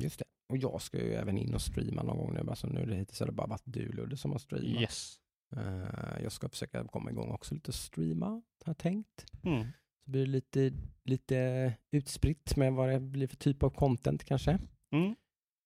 [0.01, 0.25] Just det.
[0.49, 2.49] Och jag ska ju även in och streama någon gång nu.
[2.49, 4.81] Alltså nu det hittills har det bara varit du Ludde som har streamat.
[4.81, 5.19] Yes.
[5.55, 9.25] Eh, jag ska försöka komma igång också lite och streama, har jag tänkt.
[9.43, 9.67] Mm.
[10.05, 14.59] Så blir det lite, lite utspritt med vad det blir för typ av content kanske.
[14.91, 15.15] Mm.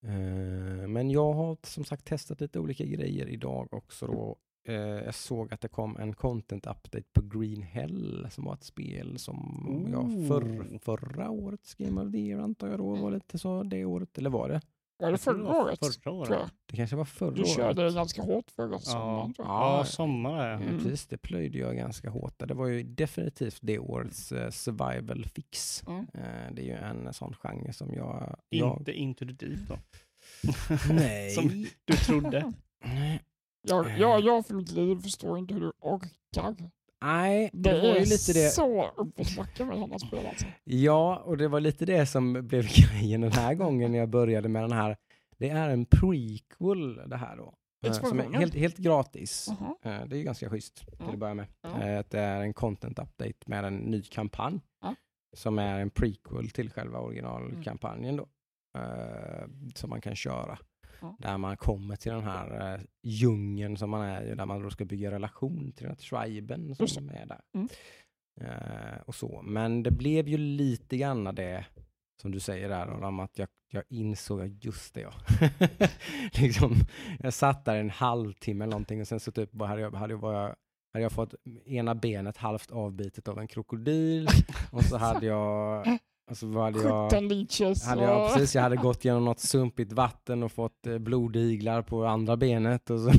[0.04, 4.38] Eh, men jag har som sagt testat lite olika grejer idag också då.
[4.68, 8.64] Eh, jag såg att det kom en content update på Green Hell som var ett
[8.64, 9.38] spel som
[9.92, 10.80] jag förr, Ooh.
[10.80, 14.30] förra årets Game of the Year antar jag då var lite så det året, eller
[14.30, 14.62] var det?
[15.00, 15.80] Var det Jag förra året?
[15.80, 16.30] Förra tror året.
[16.30, 16.50] jag.
[16.66, 17.56] Det kanske var förra Du året.
[17.56, 19.34] körde det ganska hårt förra sommaren.
[19.38, 19.48] jag.
[19.48, 19.78] Ja.
[19.78, 20.54] Ja, sommar.
[20.54, 20.78] Mm.
[20.78, 22.34] precis, det plöjde jag ganska hårt.
[22.48, 25.84] Det var ju definitivt det årets eh, survival fix.
[25.88, 26.00] Mm.
[26.14, 28.36] Eh, det är ju en sån genre som jag...
[28.50, 29.78] jag Inte Into the Deep då.
[30.94, 31.32] nej.
[31.32, 32.54] Som du trodde.
[32.86, 33.22] nej.
[33.62, 36.56] Jag, jag, jag för mitt liv förstår inte hur du orkar.
[37.04, 38.50] Nej, det, Det, var ju lite det.
[38.54, 40.46] så uppförsbacke med sådana spel alltså.
[40.64, 44.50] Ja, och det var lite det som blev grejen den här gången när jag började
[44.50, 44.98] med den här.
[45.38, 47.54] Det är en prequel det här då.
[47.86, 49.48] Eh, Som är helt, helt gratis.
[49.60, 49.76] Jaha.
[50.02, 51.46] Eh, Det är ganska schysst till att börja med.
[51.62, 51.82] Ja.
[51.84, 54.60] Eh, Att det är en content update med en ny kampanj.
[54.82, 54.96] Ja.
[55.38, 58.28] Som är en prequel till själva originalkampanjen då.
[58.80, 60.58] eh, Som man kan köra.
[61.02, 61.16] Ja.
[61.20, 64.36] Där man kommer till den här uh, djungeln som man är i.
[64.36, 67.42] Där man då ska bygga relation till den här triben som är där.
[67.54, 67.70] Mm.
[68.42, 69.42] Eh, och så.
[69.42, 71.66] Men det blev ju lite grann det
[72.22, 75.14] som du säger där om att jag, jag insåg att just det ja.
[76.42, 76.76] liksom,
[77.20, 80.18] jag satt där en halvtimme eller någonting och sen så typ hade jag, hade jag,
[80.20, 80.56] var jag,
[80.94, 81.36] hade jag fått
[81.66, 84.28] ena benet halvt avbitet av en krokodil
[84.72, 85.88] och så hade jag
[86.30, 87.86] och så hade jag 17 leeches.
[87.86, 91.82] hade jag, och- precis, jag hade gått genom något sumpigt vatten och fått eh, blodiglar
[91.82, 93.12] på andra benet och så,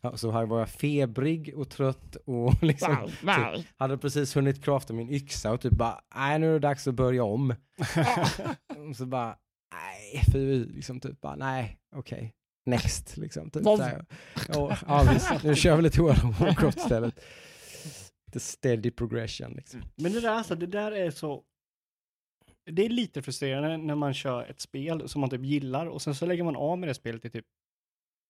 [0.08, 3.68] och så var jag febrig och trött och liksom Nej, nej.
[3.76, 6.94] hade precis hunnit crafta min yxa och typ bara, nej nu är det dags att
[6.94, 7.50] börja om.
[8.90, 9.36] och så bara,
[9.74, 12.32] nej, fy, liksom typ bara, nej, okej,
[12.66, 13.50] next, liksom.
[13.50, 13.80] Typ, Vad-
[14.48, 17.20] ja, ja, visst, nu kör vi lite World of Warcraft istället.
[18.32, 19.82] The steady progression liksom.
[19.96, 21.42] Men det där, alltså, det där är så...
[22.66, 26.14] Det är lite frustrerande när man kör ett spel som man typ gillar och sen
[26.14, 27.44] så lägger man av med det spelet i typ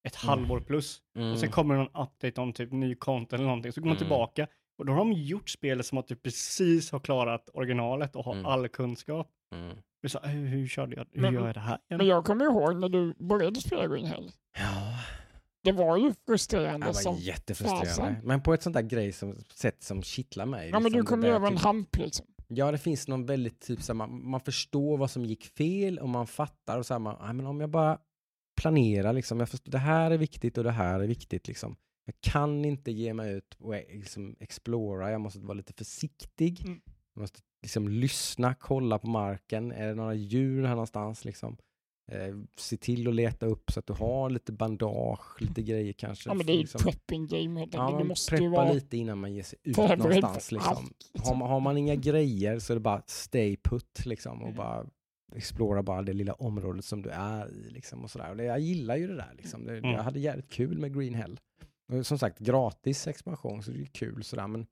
[0.09, 0.29] ett Mm.
[0.29, 1.01] halvår plus.
[1.18, 1.33] Mm.
[1.33, 3.73] Och sen kommer det någon update om typ ny content eller någonting.
[3.73, 3.99] Så går man Mm.
[4.07, 4.47] tillbaka
[4.79, 8.33] och då har de gjort spelet som att du precis har klarat originalet och har
[8.33, 8.47] Mm.
[8.47, 9.31] all kunskap.
[9.55, 9.77] Mm.
[10.03, 11.07] Du sa, hur, hur körde jag?
[11.12, 11.79] Hur Men- gör jag det här?
[11.88, 14.31] Men jag kommer ihåg när du började spela Green Hell.
[14.59, 14.99] Ja,
[15.62, 17.16] Det var ju det frustrerande var som...
[17.16, 17.87] jättefrustrerande.
[17.87, 18.16] fasen.
[18.23, 20.68] Men på ett sånt där grej som, sätt som kittlar mig.
[20.70, 22.27] Ja men liksom, du kommer det ju över en typ- hamp liksom.
[22.48, 25.98] Ja, det finns någon väldigt typ så här, man, man förstår vad som gick fel
[25.98, 27.98] och man fattar och så här, man, "Ja, men om jag bara
[28.57, 31.76] planerar liksom, jag förstår, det här är viktigt och det här är viktigt liksom.
[32.04, 36.61] Jag kan inte ge mig ut och eh, liksom explora, jag måste vara lite försiktig.
[36.64, 36.80] Mm.
[37.14, 41.57] Jag måste liksom lyssna, kolla på marken, är det några djur här någonstans liksom?
[42.12, 46.31] Eh, se till att leta upp så att du har lite bandage, lite grejer kanske.
[46.31, 46.81] Ja men det är ju liksom.
[46.83, 49.99] prepping game Ja, man måste ju preppar vara lite innan man ger sig ut förberedd
[49.99, 50.53] någonstans.
[50.53, 50.90] Liksom.
[51.19, 54.57] Har, man, har man inga grejer så är det bara stay put liksom och Mm.
[54.57, 54.87] bara
[55.37, 57.71] explora bara det lilla området som du är i.
[57.71, 58.31] Liksom, och sådär.
[58.31, 59.35] Och det, jag gillar ju det där.
[59.37, 59.64] Liksom.
[59.64, 59.90] Det, Mm.
[59.90, 61.40] Jag hade jävligt kul med Green Hell.
[61.93, 64.47] Och som sagt, gratis expansion så det är kul sådär.
[64.47, 64.67] Men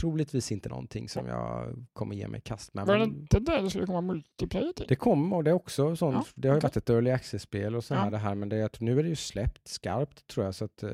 [0.00, 2.86] troligtvis inte någonting som jag kommer ge mig kast med.
[2.86, 4.86] Var det Men inte där det skulle komma multiplayer till?
[4.88, 6.14] det kommer och det är också sånt.
[6.16, 6.66] Ja, det har ju okej.
[6.68, 8.10] varit ett early access-spel och så här Ja.
[8.10, 8.34] det här.
[8.34, 10.54] Men det, är att nu är det ju släppt skarpt tror jag.
[10.54, 10.90] Så att eh,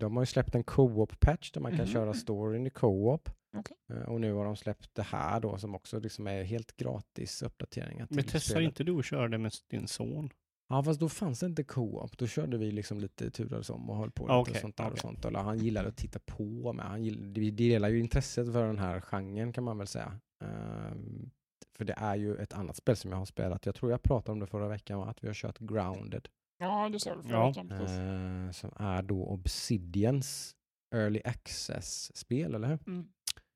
[0.00, 1.92] de har ju släppt en co-op-patch där man kan Mhm.
[1.92, 3.28] köra storyn i co-op.
[3.56, 3.76] Okej.
[3.92, 7.42] Eh, Och nu har de släppt det här då som också liksom är helt gratis
[7.42, 8.68] uppdateringar till Men testar spelet.
[8.68, 10.30] inte du att köra det med din son?
[10.74, 12.18] Ja fast då fanns det inte co-op.
[12.18, 14.90] Då körde vi liksom lite turades om och höll på lite och sånt där och
[14.90, 15.00] okej.
[15.02, 15.24] sånt.
[15.24, 16.86] Eller han gillade att titta på med.
[16.86, 20.20] Han gill, vi delar ju intresset för den här genren kan man väl säga.
[20.44, 21.30] Ehm,
[21.76, 23.66] för det är ju ett annat spel som jag har spelat.
[23.66, 26.28] Jag tror jag pratade om det förra veckan, att vi har kört Grounded.
[26.58, 27.46] Ja det sa du förra Ja.
[27.48, 27.70] veckan.
[27.72, 30.56] eh, som är då Obsidians
[30.94, 32.78] Early Access-spel, eller hur?
[32.86, 33.06] Mm.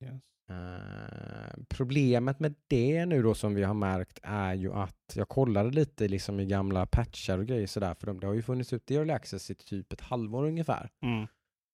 [0.05, 0.23] Yes.
[0.51, 5.71] Eh, problemet med det nu då som vi har märkt är ju att jag kollade
[5.71, 8.95] lite liksom i gamla patchar och grejer sådär för de, det har ju funnits ute
[8.95, 10.91] i Early Access i typ ett halvår ungefär.
[11.03, 11.27] Mm.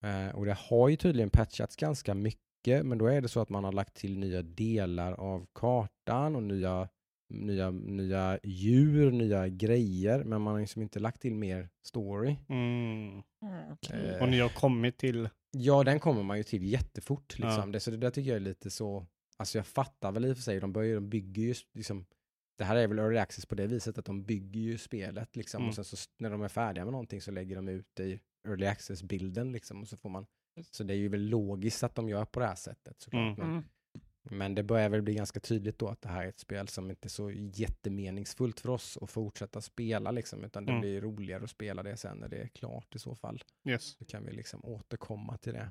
[0.05, 3.49] Eh, och det har ju tydligen patchats ganska mycket men då är det så att
[3.49, 6.89] man har lagt till nya delar av kartan och nya
[7.29, 12.37] nya, nya djur, nya grejer, men man har liksom inte lagt till mer story.
[12.49, 13.23] Mm.
[13.43, 14.11] Mm, okej.
[14.11, 15.29] Eh, Och ni har kommit till...
[15.55, 17.35] Ja, den kommer man ju till jättefort.
[17.39, 17.47] Ja.
[17.47, 17.73] Liksom.
[17.73, 20.37] Det, så det där tycker jag är lite så, alltså jag fattar väl i och
[20.37, 22.07] för sig, de, börjar, de bygger ju liksom,
[22.59, 25.59] det här är väl early access på det viset att de bygger ju spelet liksom
[25.59, 25.69] Mm.
[25.69, 28.21] och sen så när de är färdiga med någonting så lägger de ut det i
[28.49, 30.27] early access-bilden liksom och så får man,
[30.71, 33.39] så det är ju väl logiskt att de gör på det här sättet såklart.
[33.39, 33.49] Mm.
[33.49, 33.65] Men, Mm.
[34.31, 36.91] Men det börjar väl bli ganska tydligt då att det här är ett spel som
[36.91, 40.81] inte är så jättemeningsfullt för oss att fortsätta spela liksom, utan det Mm.
[40.81, 43.85] blir roligare att spela det sen när det är klart i så fall Yes.
[43.99, 45.71] så kan vi liksom återkomma till det.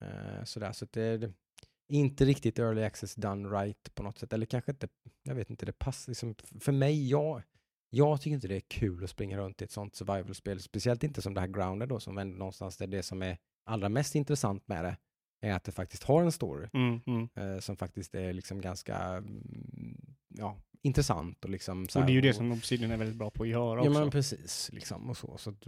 [0.00, 1.32] Eh, sådär, så det är
[1.88, 4.88] inte riktigt early access done right på något sätt, eller kanske inte,
[5.22, 7.42] jag vet inte, det passar liksom, för mig, jag,
[7.90, 11.22] jag tycker inte det är kul att springa runt i ett sånt survival-spel, speciellt inte
[11.22, 14.68] som det här grounded då, som ändå någonstans är det som är allra mest intressant
[14.68, 14.96] med det,
[15.44, 17.28] är att det faktiskt har en story, Mm, mm.
[17.54, 19.96] eh, som faktiskt är liksom ganska, mm,
[20.28, 23.30] ja, intressant och liksom så Och det är ju det som Obsidian är väldigt bra
[23.30, 24.00] på att göra Ja också.
[24.00, 25.36] men precis, liksom och så.
[25.38, 25.60] Så att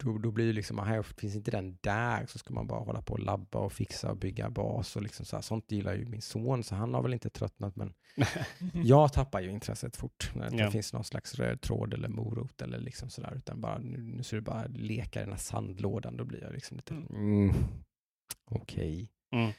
[0.00, 3.02] då, då blir det liksom, här finns inte den där, så ska man bara hålla
[3.02, 5.42] på och labba och fixa och bygga bas och liksom så här.
[5.42, 7.94] Sånt gillar ju min son, så han har väl inte tröttnat, men
[8.84, 10.70] jag tappar ju intresset fort när det Ja.
[10.70, 14.34] finns någon slags röd tråd eller morot eller liksom sådär, utan bara nu, nu är
[14.34, 17.08] det bara leka i den här sandlådan, då blir jag liksom lite, Mm.
[17.16, 17.54] mm,
[18.50, 19.10] okej.
[19.34, 19.52] Mm.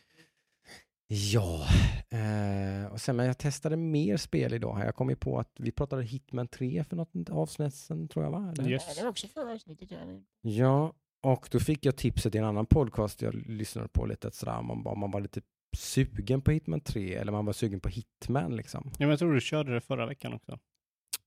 [1.08, 1.68] Ja,
[2.10, 4.76] eh, och sen men jag testade mer spel idag.
[4.76, 4.86] här.
[4.86, 8.32] Jag kom ju på att vi pratade Hitman 3 för något avsnitt sen tror jag
[8.32, 8.54] va?
[8.58, 8.70] Eller?
[8.70, 8.84] Yes.
[8.88, 9.92] Ja, det var också förra avsnittet.
[9.92, 14.28] Jag Ja, och då fick jag tipset i en annan podcast jag lyssnade på lite,
[14.28, 15.42] att sådär, om man, om man var lite
[15.78, 18.84] sugen på Hitman 3 eller man var sugen på Hitman liksom.
[18.86, 20.60] Ja, men jag tror du körde det förra veckan också.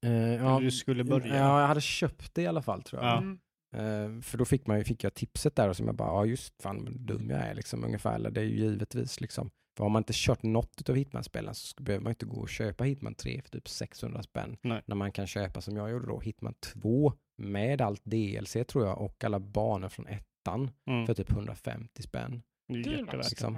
[0.07, 1.37] Eh, ja, du skulle börja.
[1.37, 3.11] Ja, jag hade köpt det i alla fall tror jag.
[3.11, 3.19] Ja.
[3.19, 3.39] Mm.
[3.77, 6.63] Eh, för då fick, man, fick jag tipset där och som jag bara, ja just
[6.63, 9.51] fan vad dum jag är liksom ungefär, eller det är ju givetvis liksom.
[9.77, 12.85] För har man inte kört något av Hitman-spelen så behöver man inte gå och köpa
[12.85, 14.57] Hitman 3 för typ 600 spänn.
[14.63, 14.83] Nej.
[14.87, 19.01] När man kan köpa som jag gjorde då, Hitman 2 med allt DLC tror jag
[19.01, 21.07] och alla banor från ettan Mm.
[21.07, 22.43] för typ 150 spänn.
[22.69, 23.31] Jättevärt.
[23.31, 23.55] liksom.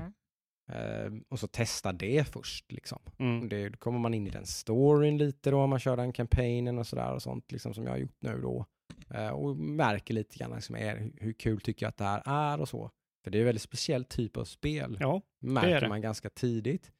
[0.66, 0.74] Ja.
[0.74, 2.98] Eh, och så testa det först liksom.
[3.18, 3.48] Mm.
[3.48, 6.78] Det, då kommer man in i den storyn lite då, om man kör den kampanjen
[6.78, 8.66] och sådär och sånt liksom som jag har gjort nu då.
[9.14, 12.60] Eh, och märker lite grann liksom, är, hur- kul tycker jag att det här är
[12.60, 12.90] och så.
[13.24, 15.88] För det är en väldigt speciell typ av spel, Ja, märker det.
[15.88, 16.90] man ganska tidigt.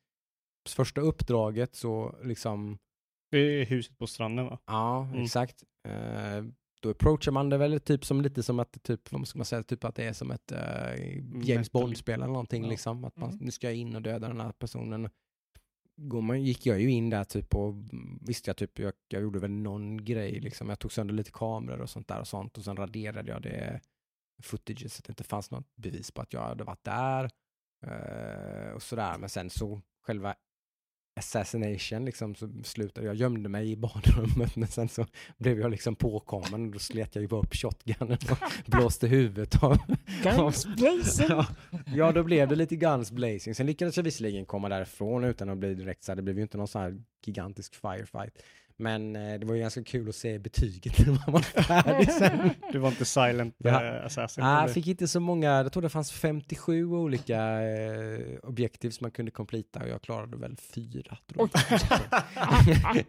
[0.69, 2.79] Första uppdraget så liksom,
[3.31, 4.59] det är huset på stranden va?
[4.67, 5.23] ja Mm.
[5.25, 5.65] exakt.
[5.89, 6.45] Eh,
[6.83, 9.63] då approachar man det väl typ som lite som att, typ, vad ska man säga,
[9.63, 12.71] typ att det är som ett eh, James Bond-spel eller någonting Ja.
[12.71, 13.05] liksom.
[13.05, 13.45] Att man, Mm.
[13.45, 15.11] nu ska jag in och döda den här personen.
[16.03, 17.75] Går man, gick jag ju in där typ och
[18.21, 20.69] visste jag typ, jag, jag gjorde väl någon grej liksom.
[20.69, 23.81] Jag tog sönder lite kameror och sånt där och sånt och sen raderade jag det
[24.43, 27.31] footage så att det inte fanns något bevis på att jag hade varit där.
[27.87, 30.35] Uh, och sådär, men sen så själva
[31.21, 35.07] assassination liksom så slutade jag gömde mig i badrummet men sen så
[35.39, 39.63] blev jag liksom påkommen och då slet jag ju bara upp shotgunnen och blåste huvudet
[39.63, 39.79] av
[40.23, 41.27] Guns blazing!
[41.29, 41.47] ja,
[41.87, 43.55] ja, då blev det lite guns blazing.
[43.55, 46.43] Sen lyckades jag visserligen komma därifrån utan att bli direkt så här, det blev ju
[46.43, 48.43] inte någon så här gigantisk firefight.
[48.81, 52.51] Men eh, det var ju ganska kul att se betyget när man var färdig sen.
[52.73, 53.85] Du var inte silent Ja.
[53.85, 54.45] eh, assassin?
[54.45, 54.63] Ah, eller?
[54.67, 59.11] jag fick inte så många, jag tror det fanns 57 olika eh, objektiv som man
[59.11, 61.19] kunde completa och jag klarade väl fyra.
[61.33, 63.05] Tror jag.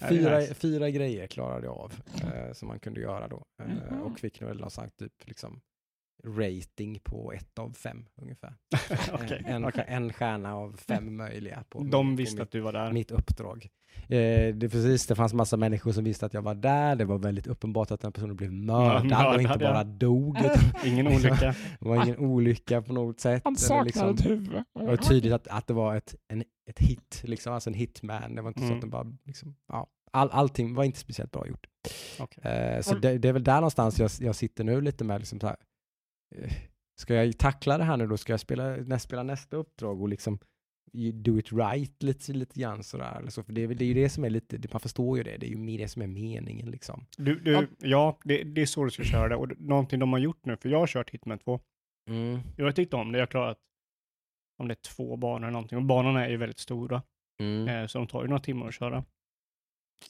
[0.08, 3.44] fyra, fyra grejer klarade jag av eh, som man kunde göra då.
[3.62, 4.02] Eh, Mhm.
[4.02, 5.60] och fick nog någon sagt typ liksom
[6.24, 8.54] rating på ett av fem ungefär.
[9.12, 9.84] Okej, en, okej.
[9.88, 12.92] en stjärna av fem möjliga på, De på visste mitt, att du var där.
[12.92, 13.68] mitt uppdrag.
[14.02, 16.96] Eh, det, är precis, det fanns massa människor som visste att jag var där.
[16.96, 19.72] Det var väldigt uppenbart att den personen blev mördad, mördad, och inte ja.
[19.72, 20.38] bara dog.
[20.38, 20.56] Utan
[20.92, 21.54] Ingen olycka.
[21.80, 23.42] det var ingen olycka på något sätt.
[23.44, 24.62] Han saknar liksom, ett huvud.
[24.74, 28.34] det var tydligt att, att det var ett, en, ett hit, liksom, alltså en hitman.
[28.34, 28.76] Det var inte så Mm.
[28.76, 31.66] att det bara, liksom, ja, all, allting var inte speciellt bra gjort.
[32.20, 32.52] Okej.
[32.52, 35.40] Eh, så det, det är väl där någonstans jag, jag sitter nu lite med liksom
[35.40, 35.58] så här, eh,
[37.00, 38.16] ska jag tackla det här nu då?
[38.16, 40.38] Ska jag spela, spela nästa uppdrag och liksom
[41.12, 43.16] do it right lite, lite grann sådär?
[43.18, 45.24] Eller så, för det, är det är ju det som är lite, man förstår ju
[45.24, 47.06] det, det är ju det som är meningen liksom.
[47.16, 49.36] Du, du, ja, det, det är så du ska köra det.
[49.36, 51.60] Och någonting de har gjort nu, för jag har kört Hitman 2.
[52.10, 52.40] Mm.
[52.56, 53.18] Jag har tyckt om det.
[53.18, 53.58] Jag har klarat
[54.58, 55.78] om det är två banor eller någonting.
[55.78, 57.02] Och banorna är ju väldigt stora.
[57.40, 57.68] Mm.
[57.68, 59.04] Eh, så de tar ju några timmar att köra.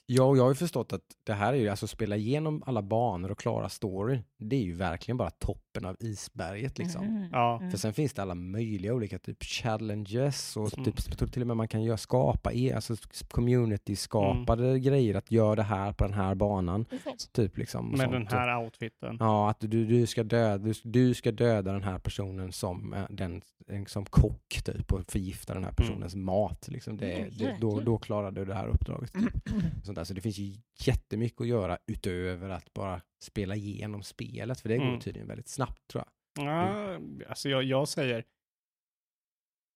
[0.07, 2.83] Ja, och jag har ju förstått att det här är ju, alltså spela igenom alla
[2.83, 7.05] banor och klara storyn, det är ju verkligen bara toppen av isberget liksom.
[7.05, 7.29] Mm.
[7.33, 7.57] Ja.
[7.59, 7.71] Mm.
[7.71, 10.85] För sen finns det alla möjliga olika typ challenges och Mm.
[10.93, 12.95] typ, till och med man kan göra, skapa, e- alltså
[13.31, 16.85] community-skapade grejer, att göra det här på den här banan.
[17.33, 17.91] Typ liksom.
[17.91, 18.13] Med sånt.
[18.13, 19.17] den här outfiten.
[19.21, 23.03] Ja, att du, du, ska döda, du, du ska döda den här personen som, eh,
[23.11, 26.69] den, en- som kock typ och förgifta den här personens mat.
[26.69, 26.97] Liksom.
[26.97, 29.13] Det, Mm, det, då, då klarar du det här uppdraget.
[29.13, 29.33] Typ.
[29.83, 30.05] Sånt där.
[30.05, 34.77] Så det finns ju jättemycket att göra utöver att bara spela igenom spelet, för det
[34.79, 35.01] går Mm.
[35.01, 36.47] tydligen väldigt snabbt tror jag.
[36.47, 38.25] Ja, alltså jag, jag säger,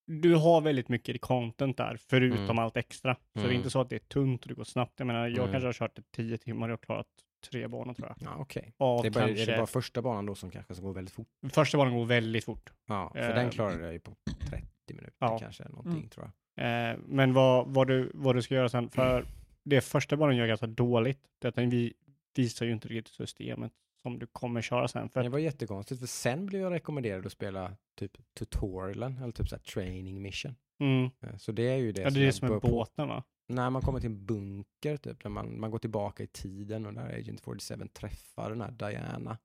[0.07, 2.59] du har väldigt mycket content där, förutom Mm.
[2.59, 3.15] allt extra.
[3.15, 3.57] Så det är Mm.
[3.57, 4.93] inte så att det är tunt och det går snabbt.
[4.97, 5.51] Jag menar, jag Mm.
[5.53, 7.07] kanske har kört det tio timmar och klarat
[7.51, 8.17] tre banor tror jag.
[8.29, 8.75] Ja, okej.
[8.77, 11.15] Av Det är, bara, är det bara första banan då som kanske som går väldigt
[11.15, 11.29] fort?
[11.53, 12.73] första banan går väldigt fort.
[12.87, 14.17] Ja, för Eh, den klarade jag ju på
[14.51, 15.39] 30 minuter ja.
[15.39, 16.09] kanske, någonting Mm.
[16.09, 16.91] tror jag.
[16.93, 19.25] Eh, men vad, vad, du, vad du ska göra sen, för
[19.65, 21.19] det första banan gör ganska dåligt.
[21.39, 21.93] Det är att den vi,
[22.37, 23.73] visar ju inte riktigt systemet
[24.03, 25.09] som du kommer köra sen.
[25.09, 29.49] För Det var jättekonstigt, för sen blev jag rekommenderad att spela typ tutorialen, eller typ
[29.49, 30.55] så training mission.
[30.81, 33.25] mm, Eh, Så det är ju det ja, det är det som är båten va?
[33.49, 36.95] När man kommer till en bunker, typ, där man, man går tillbaka i tiden och
[36.95, 39.39] där Agent 47 träffar den här Diana.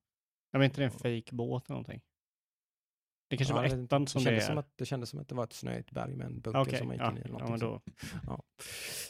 [0.52, 2.02] Vet inte, det är en fake båt eller någonting.
[3.30, 4.40] Det kanske Ja, var ettan som det, är.
[4.40, 6.78] som att, det kändes som att det var ett snöigt berg med en bunker Okej,
[6.78, 7.22] som man gick ja, in i.
[7.22, 7.82] Eller ja, men då.
[7.86, 7.92] så.
[8.28, 8.44] Ja.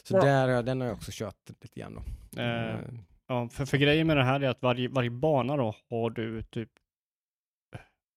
[0.04, 0.24] Så Bra.
[0.24, 2.40] där, den har jag också kört lite grann då.
[2.42, 2.80] Eh, Eh,
[3.26, 6.42] Ja, för, för grejen med det här är att varje, varje bana då har du
[6.42, 6.70] typ,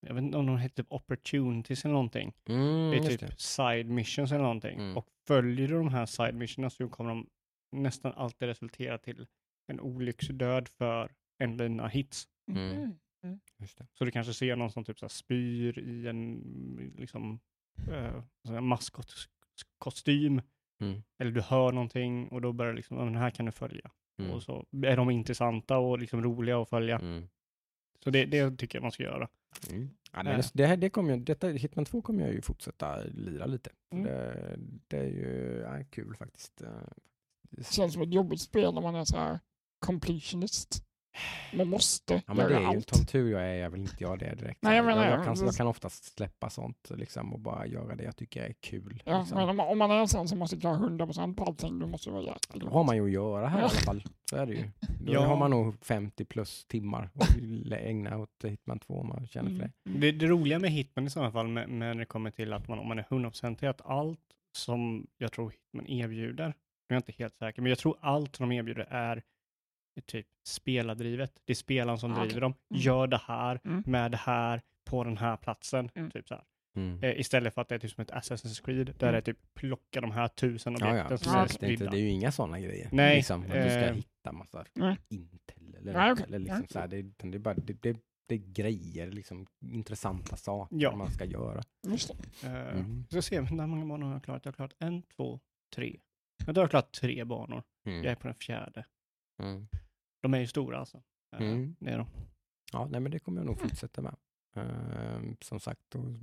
[0.06, 2.32] jag vet inte om de heter typ opportunities eller någonting.
[2.48, 3.40] mm, det är typ det.
[3.40, 4.78] side missions eller någonting.
[4.78, 4.96] Mm.
[4.96, 7.26] Och följer du de här side missions så kommer de
[7.72, 9.26] nästan alltid resultera till
[9.72, 12.24] en olycksdöd för en lina hits.
[12.50, 12.92] Mm.
[13.24, 13.40] Mm.
[13.58, 13.86] Just det.
[13.92, 17.40] Så du kanske ser någon som typ så här spyr i en liksom
[17.90, 20.42] eh, maskotkostym.
[20.80, 21.02] Mm.
[21.18, 23.90] Eller du hör någonting och då börjar det liksom, "Ja, den här kan du följa.
[24.18, 24.30] Mm.
[24.30, 26.98] Och så är de intressanta och liksom roliga att följa.
[26.98, 27.28] Mm.
[28.04, 29.28] Så det, det tycker jag man ska göra.
[29.70, 29.90] Mm.
[30.12, 30.24] Ja, Eh.
[30.24, 33.70] men det, här, det kommer jag, detta, Hitman 2 kommer jag ju fortsätta lira lite.
[33.90, 34.06] För Mm.
[34.06, 34.56] Det,
[34.88, 36.62] det är ju ja, kul faktiskt.
[36.62, 36.68] Eh,
[37.50, 39.40] Det känns som ett jobbigt spel när man är så här
[39.78, 40.83] completionist.
[41.54, 42.94] Man måste Ja men det göra är ju allt.
[42.94, 44.62] som tur jag är, jag vill inte jag det direkt.
[44.62, 47.66] Nej, jag jag, menar, jag, ja, kan, jag kan oftast släppa sånt liksom och bara
[47.66, 49.02] göra det jag tycker är kul.
[49.04, 49.38] Ja, liksom.
[49.38, 51.86] men om, man- om man är en sån som måste klara 100% på allting, då
[51.86, 53.66] måste det vara jäkligt Då har man ju att göra här i Ja.
[53.68, 54.02] alla fall.
[54.30, 54.70] Så är det ju.
[55.00, 55.26] Då Ja.
[55.26, 57.36] har man nog 50 plus timmar att
[57.72, 59.70] ägna åt Hitman 2 om man känner för det.
[59.88, 60.00] Mm.
[60.00, 62.68] Det, det roliga med Hitman i sådana fall, med, med när det kommer till att
[62.68, 64.20] man, om man är 100% är att allt
[64.56, 66.46] som jag tror Hitman erbjuder,
[66.88, 69.22] nu är jag inte helt säker, men jag tror allt som de erbjuder är
[70.02, 71.32] typ spelardrivet.
[71.44, 72.26] Det är spelaren som Ah, okej.
[72.26, 72.54] driver dem.
[72.70, 72.82] Mm.
[72.82, 73.82] Gör det här Mm.
[73.86, 75.90] med det här på den här platsen.
[75.94, 76.10] Mm.
[76.10, 76.44] Typ så här.
[76.76, 77.02] Mm.
[77.02, 79.12] Eh, istället för att det är typ som ett Assassin's Creed, där Mm.
[79.12, 81.16] det är typ plocka de här tusen Ja, objekten ja.
[81.18, 81.56] som Ja, är okej.
[81.60, 82.88] Det, är inte, det är ju inga sådana grejer.
[82.92, 84.64] Nej, Liksom, att du ska eh, hitta massa
[85.08, 86.96] intel eller, liksom så här, det,
[87.36, 87.96] är bara det, det,
[88.28, 90.96] det är grejer, liksom intressanta saker Ja.
[90.96, 91.62] man ska göra.
[91.88, 92.46] Just det.
[92.48, 93.04] Eh, Mm.
[93.10, 94.44] Så se, hur många banor har jag klarat?
[94.44, 95.40] Jag har klarat en, två,
[95.74, 96.00] tre.
[96.46, 97.62] Men då har jag klarat tre banor.
[97.84, 98.84] Jag är på den fjärde.
[99.42, 99.68] Mm.
[100.22, 101.02] De är ju stora alltså.
[101.36, 101.76] Eh, Mm.
[101.80, 102.06] Det är de.
[102.72, 104.16] Ja, nej men det kommer jag nog fortsätta med.
[104.56, 106.14] Ehm, som sagt, då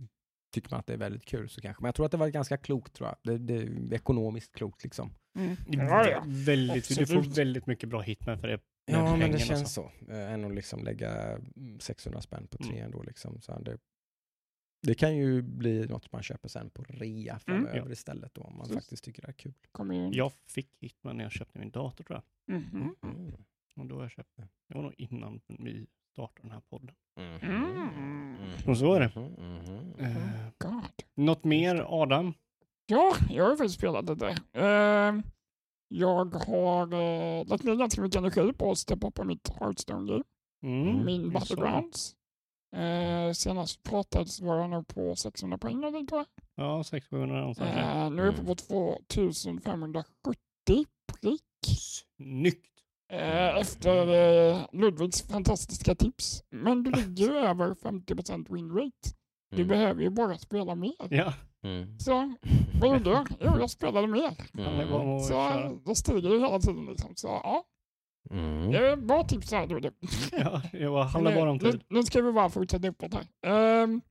[0.53, 1.81] tycker man att det är väldigt kul så kanske.
[1.81, 3.17] Men jag tror att det var ganska klokt tror jag.
[3.23, 5.13] Det, det är ekonomiskt klokt liksom.
[5.39, 5.55] Mm.
[5.67, 6.23] Ja, ja.
[6.27, 8.59] Väldigt, du får väldigt mycket bra hitman för det.
[8.85, 9.91] Ja, men det känns så.
[10.05, 10.11] så.
[10.11, 11.11] Äh, än att liksom lägga
[11.55, 12.85] mm, 600 spänn på tre Mm.
[12.85, 13.41] ändå liksom.
[13.41, 13.77] Så det,
[14.81, 17.85] det kan ju bli något man köper sen på rea framöver Mm.
[17.87, 17.91] Ja.
[17.93, 18.75] istället då, om man Precis.
[18.75, 19.53] faktiskt tycker det är kul.
[20.15, 22.57] Jag fick hitman när jag köpte min dator tror jag.
[22.57, 22.95] Mhm.
[23.03, 23.33] Mm.
[23.75, 24.47] Och då jag köpte.
[24.67, 26.95] Det var nog innan vi startade den här podden.
[27.17, 27.89] Mm.
[28.67, 29.11] Och så är det.
[30.03, 30.83] Eh, God.
[31.15, 32.33] något mer Adam?
[32.85, 34.27] Ja, jag har faktiskt spelat lite.
[34.53, 35.13] Eh,
[35.87, 40.23] jag har eh, lagt ner ganska mycket energi på att steppa på mitt Hearthstone-game.
[40.63, 41.05] Mm.
[41.05, 41.29] Min.
[41.33, 42.15] Battlegrounds.
[42.75, 46.27] Eh, senast pratades var jag nog på 600 poäng någonting tror jag.
[46.65, 47.69] Ja, 600 någonstans.
[47.69, 48.45] Eh, nu är jag Mm.
[48.45, 50.85] på 2570
[51.21, 51.43] prick.
[52.17, 52.67] Snyggt!
[53.11, 56.43] Eh, efter eh, Ludvigs fantastiska tips.
[56.49, 59.09] Men du ligger ju över 50% win rate.
[59.49, 59.67] Du Mm.
[59.67, 60.93] behöver ju bara spela mer.
[61.09, 61.99] Ja, Mm.
[61.99, 62.33] Så
[62.81, 63.27] vad gjorde jag?
[63.39, 64.31] Jo, jag spelade mer.
[64.57, 65.19] Mm.
[65.19, 65.33] Så
[65.85, 67.15] då stiger det hela tiden liksom.
[67.15, 67.63] Så ja,
[68.29, 68.71] Mm.
[68.71, 69.79] det är bra tips här du.
[70.31, 71.83] Ja, det var, handlar Nu- bara om nu, tid.
[71.89, 73.27] nu ska vi bara fortsätta uppåt här.
[73.45, 74.01] Ehm,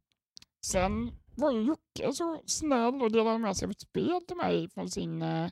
[0.66, 4.68] sen var ju Jocke så snäll och delade med sig av ett spel till mig
[4.68, 5.48] från sin uh,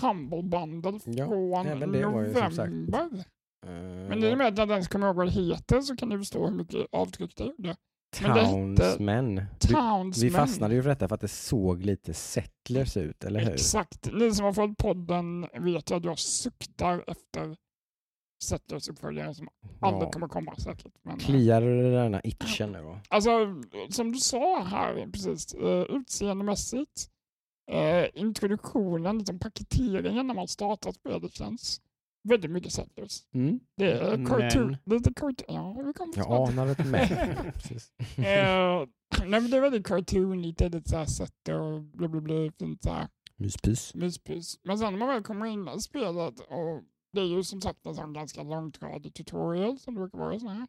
[0.00, 3.24] Humble Bundle Ja, från även det var ju som sagt- november.
[3.66, 3.72] Eh,
[4.08, 6.08] Men i och med att jag inte ens kommer ihåg vad det heter så kan
[6.08, 7.76] du förstå hur mycket avtryck det gjorde.
[8.16, 9.34] Townsmen.
[9.34, 10.12] Du, Townsmen.
[10.28, 13.50] vi fastnade ju för detta för att det såg lite settlers ut, eller hur?
[13.52, 14.08] Exakt.
[14.12, 17.56] Ni som har följt podden vet ju att jag suktar efter
[18.44, 19.48] Settlers-uppföljare som
[19.80, 20.10] aldrig Ja.
[20.12, 20.92] kommer komma säkert.
[21.02, 22.98] Men, eh, Kliar du den här itchen nu då?
[23.08, 23.30] Alltså,
[23.90, 27.08] som du sa här precis, uh, utseendemässigt,
[27.70, 31.80] eh, introduktionen, liksom paketeringen när man startar spelet känns
[32.28, 33.22] väldigt mycket Settlers.
[33.34, 33.60] Mm.
[33.76, 36.62] Det är Men- cartoon, lite cartoon, ja vi kommer Jag det.
[36.62, 37.52] anar det med.
[37.54, 37.92] Precis.
[38.18, 38.86] Eh,
[39.26, 43.08] nej, men det är väldigt cartoon, lite, såhär sett och bla bla bla, fint såhär
[43.36, 43.94] Myspys.
[43.94, 44.58] myspys.
[44.64, 46.82] Men sen när man väl kommer in i spelet och
[47.16, 50.40] det är ju som sagt en sån ganska långtradig tutorial som det brukar vara i
[50.40, 50.66] såna här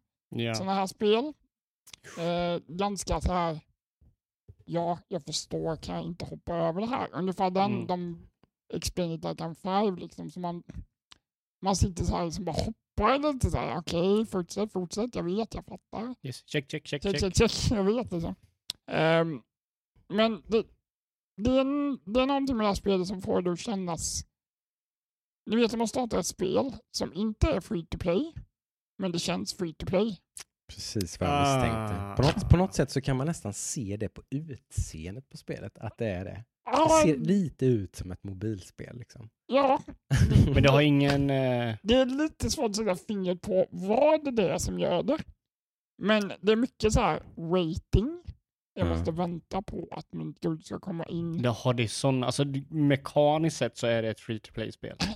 [0.54, 1.34] sådana här spel.
[2.20, 3.60] Eh, ganska så här,
[4.66, 7.10] ja, jag förstår, kan jag inte hoppa över det här?
[7.14, 7.88] Ungefär den, Mm.
[7.88, 8.28] de
[8.74, 10.64] it like I'm five, liksom, så man,
[11.62, 15.54] man sitter så här liksom bara hoppar lite så här, okej, fortsätt, fortsätt, jag vet,
[15.56, 16.16] jag fattar.
[16.24, 16.44] Yes.
[16.46, 17.36] Check, check, check, Check, check.
[17.36, 18.36] check, check, jag vet liksom.
[18.92, 19.42] Ehm,
[20.08, 20.64] men det,
[21.38, 21.66] det, är
[22.14, 24.26] det är någonting med det här spelet som får det att kännas...
[25.48, 28.34] Ni vet om man startar ett spel som inte är free to play,
[29.00, 30.18] men det känns free to play.
[30.74, 31.96] Precis vad jag misstänkte.
[32.04, 32.16] Ah.
[32.16, 35.78] På något, på något sätt så kan man nästan se det på utseendet på spelet,
[35.78, 36.32] att det är det.
[36.66, 39.30] Det Ah, ser lite ut som ett mobilspel liksom.
[39.46, 39.82] ja,
[40.54, 41.30] Men det har ingen...
[41.30, 45.18] Eh, det är lite svårt att sätta fingret på vad det är som gör det.
[46.02, 48.24] Men det är mycket så här waiting.
[48.80, 48.98] Jag Mm.
[48.98, 51.42] måste vänta på att min gud ska komma in.
[51.42, 54.98] det har det sån, alltså mekaniskt sett så är det ett free to play-spel.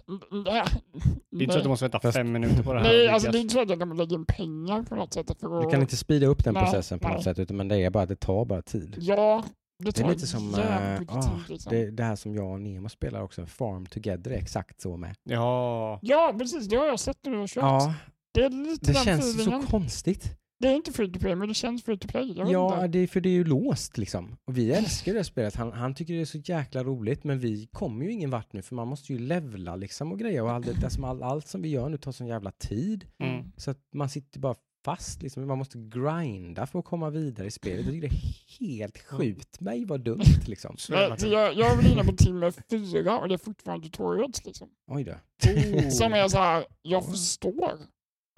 [1.31, 2.87] Det är inte så att du måste vänta Fast- fem minuter på det här.
[2.87, 5.57] Nej, alltså det är inte så att kan lägga in pengar på något sätt för
[5.57, 5.63] att...
[5.63, 7.23] Du kan inte speeda upp den Nej, processen på något nej.
[7.23, 8.95] sätt, utan, men det är bara att det tar bara tid.
[8.99, 9.43] Ja,
[9.79, 11.69] det Det tar är lite som jävligt mycket ah, tid liksom.
[11.73, 15.15] det, det här som jag och Nemo spelar också, Farm Together är exakt så med.
[15.23, 15.99] Ja.
[16.01, 16.67] Ja, precis.
[16.67, 17.63] Det har jag sett när du har kört.
[17.63, 17.93] Ja,
[18.33, 19.61] Det är lite det den känns feelingen.
[19.61, 20.37] så konstigt.
[20.61, 22.33] Det är inte free to play, men det känns free to play.
[22.37, 22.87] Ja, inte.
[22.87, 24.37] det är, för det är ju låst liksom.
[24.45, 25.55] Och vi älskar det spelet.
[25.55, 28.61] Han, han tycker det är så jäkla roligt, men vi kommer ju ingen vart nu,
[28.61, 30.43] för man måste ju levla liksom och grejer.
[30.43, 33.05] Och allt, det, som all, allt som vi gör nu tar sån jävla tid.
[33.19, 33.51] Mm.
[33.57, 34.55] Så att man sitter bara
[34.85, 35.47] fast liksom.
[35.47, 37.85] Man måste grinda för att komma vidare i spelet.
[37.85, 39.61] Jag tycker det är helt sjukt.
[39.61, 40.75] mig vad dumt liksom.
[40.89, 44.69] Jag, jag, jag är väl inne på timme fyra och det är fortfarande tutorials liksom.
[44.87, 45.11] Oj då.
[45.11, 45.89] Oh.
[45.89, 47.77] Som är så här, jag förstår.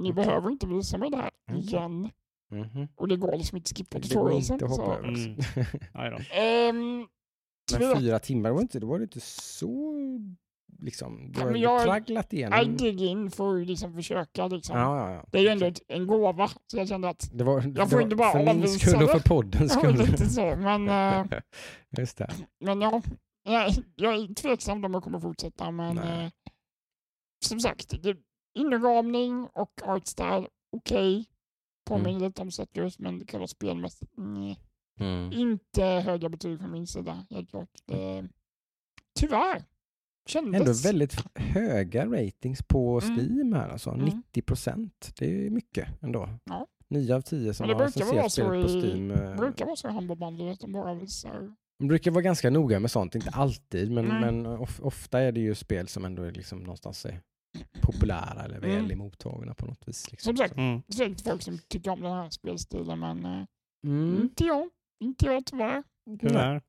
[0.04, 1.62] Ni behöver inte visa mig det här Mm.
[1.62, 2.10] igen.
[2.52, 2.88] Mhm.
[2.96, 4.54] Och det går liksom inte att skippa Det går tutorialsen.
[4.54, 4.92] inte att hoppa så.
[4.94, 5.08] över.
[5.08, 5.36] Mm.
[6.12, 6.40] Då.
[6.42, 7.08] Ehm,
[7.80, 9.94] Men fyra timmar var inte, det var inte så
[10.80, 11.32] liksom.
[11.32, 12.78] Du Ja, har men jag- tragglat I igenom.
[12.78, 14.78] dig in för att liksom försöka liksom.
[14.78, 15.26] Ja, ja, ja.
[15.32, 16.48] Det är ju ändå ett, en gåva.
[16.48, 18.80] Så jag kände att, Det var, Jag det får var inte bara för min avvisa
[18.80, 19.20] skull och det.
[19.20, 19.98] för poddens skull.
[19.98, 20.56] lite så.
[20.56, 21.26] Men, eh,
[21.98, 22.34] Just det.
[22.60, 23.02] men ja,
[23.44, 25.72] jag, jag är tveksam om jag kommer fortsätta.
[25.72, 26.30] Men eh,
[27.46, 28.18] som sagt, det,
[28.54, 31.26] inramning och artstyle, okej.
[31.86, 32.24] Påminner Mm.
[32.24, 34.12] lite om Settlers, men det kan vara spelmässigt.
[34.18, 34.60] Nej.
[35.00, 35.32] Mm.
[35.34, 37.70] Inte höga betyg från min sida, helt klart.
[37.86, 38.28] Det,
[39.20, 39.64] tyvärr.
[40.26, 40.60] Kändes.
[40.62, 43.16] Ändå väldigt höga ratings på Mm.
[43.18, 43.90] Steam här alltså.
[43.90, 44.06] Mm.
[44.06, 45.14] 90 procent.
[45.20, 46.30] Det är mycket ändå.
[46.44, 46.68] Ja.
[46.88, 49.12] 9 av 10 som det har recenserat spelet på Steam.
[49.12, 51.54] eh, brukar vara så i handbollbandet att de bara visar.
[51.80, 55.40] De brukar vara ganska noga med sånt, inte alltid, men, men of, ofta är det
[55.40, 57.22] ju spel som ändå är liksom någonstans är
[57.82, 58.92] populära eller väl Mm.
[58.92, 60.12] emottagna på något vis.
[60.12, 60.30] Liksom.
[60.30, 60.82] Som sagt, Mm.
[60.90, 63.46] säkert folk som tycker om den här spelstilen, men eh,
[63.86, 64.22] Mm.
[64.22, 64.70] inte jag.
[65.04, 65.84] Inte jag tyvärr.
[66.20, 66.62] Tyvärr.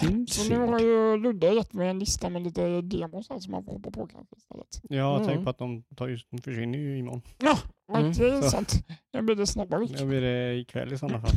[0.00, 3.50] Synd, Så nu har ju Ludde gett mig en lista med lite demos här som
[3.52, 4.80] man får hoppa på kanske istället.
[4.88, 5.28] Ja, Mm.
[5.28, 7.22] tänk på att de tar ju, de försvinner ju imorgon.
[7.38, 7.58] Ja,
[7.94, 8.72] Mm, det är sant.
[9.10, 9.86] Jag blir det snabbare.
[9.86, 11.30] Det blir det ikväll i sådana fall.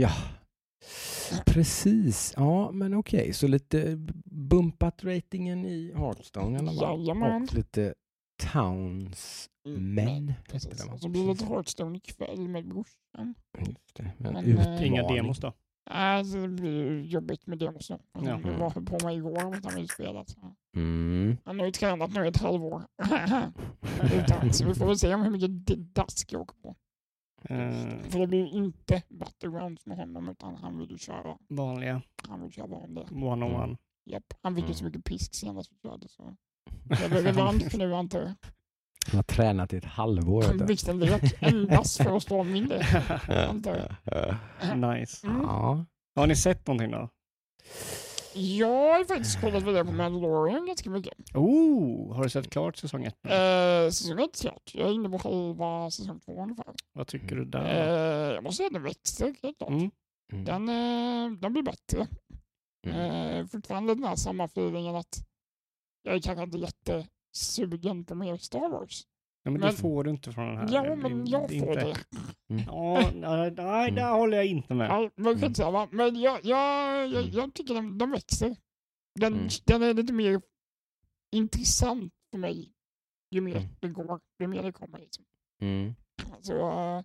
[0.00, 0.10] Ja,
[1.46, 2.34] precis.
[2.36, 6.98] Ja, men okej, så lite bumpat ratingen i Hearthstone i alla fall.
[7.00, 7.42] Jajamän.
[7.42, 7.94] Och lite
[8.52, 10.32] Towns Men.
[10.48, 10.72] Precis.
[10.72, 13.34] heter det, så blir det Hearthstone ikväll med brorsan.
[13.58, 14.12] Just det.
[14.18, 14.74] Men Men, utmaning.
[14.74, 15.52] eh, Inga demos då?
[15.90, 17.98] Alltså, det blir jobbigt med demos nu.
[18.12, 18.20] Ja.
[18.20, 20.24] Han var på mig igår om att han ville spela.
[20.76, 21.36] Mm.
[21.44, 22.82] Han har ju tränat nu i ett halvår.
[24.14, 25.50] Utan, så vi får väl se om hur mycket
[25.94, 26.76] dask jag åker på.
[27.48, 32.42] Eh, För det blir inte Battlegrounds med honom utan han vill ju köra, vanliga, han
[32.42, 33.04] vill köra vanliga.
[33.10, 33.76] one on one.
[34.04, 34.88] Japp, han fick ju så Mm.
[34.92, 36.36] mycket pisk senast vi körde så
[36.82, 38.34] blir revansch för nu antar jag.
[39.06, 40.66] Han har tränat i ett halvår.
[40.66, 42.82] Vilken lek endast för att slå min del.
[43.48, 44.78] antar jag.
[44.78, 45.26] nice.
[45.26, 45.42] Mm.
[45.42, 45.84] Ja.
[46.14, 47.08] Har ni sett någonting då?
[48.34, 51.14] Jag har faktiskt kollat vidare på Mandalorian ganska mycket.
[51.34, 53.16] Oh, har du sett klart säsong ett?
[53.24, 54.70] Eh, säsong ett klart.
[54.74, 56.74] Jag är inne på halva säsong två ungefär.
[56.92, 57.64] Vad tycker du där?
[57.64, 59.70] Eh, jag måste säga att den växer helt klart.
[59.70, 59.90] Mm.
[60.32, 60.44] Mm.
[60.44, 62.06] Den, eh, den blir bättre.
[62.86, 63.00] Mm.
[63.00, 65.27] Eh, fortfarande den här samma feelingen att
[66.08, 69.06] jag är kanske inte jättesugen på mer Star Wars.
[69.44, 70.74] Nej, men, Men- det får du inte från den här.
[70.74, 71.96] Ja, men jag är får inte- det.
[72.66, 74.90] Ja, nej, nej, där håller jag inte med.
[74.90, 75.88] Ja, men skitsamma.
[75.92, 77.30] Men jag, jag, jag, Mm.
[77.34, 78.56] jag tycker den, den växer.
[79.14, 79.48] Den, Mm.
[79.66, 80.40] den är lite mer
[81.32, 82.72] intressant för mig
[83.30, 83.68] ju mer Mm.
[83.80, 84.98] det går, ju mer det kommer.
[84.98, 85.24] Liksom.
[85.62, 85.94] Mm.
[86.40, 86.52] Så
[86.98, 87.02] uh,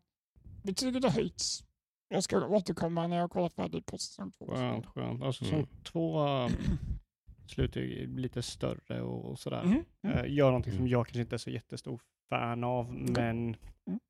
[0.64, 1.64] betyget har höjts.
[2.08, 4.45] Jag ska återkomma när jag kollar färdigt på säsong två.
[4.56, 5.24] Skönt, skönt.
[5.24, 5.70] Alltså säsong Mm.
[5.84, 6.20] två
[7.48, 9.64] slutar ju lite större och, och sådär.
[9.64, 9.84] Mhm.
[10.08, 10.91] Eh, gör någonting som Mm.
[10.91, 13.56] jag kanske inte är så jättestor fan av, men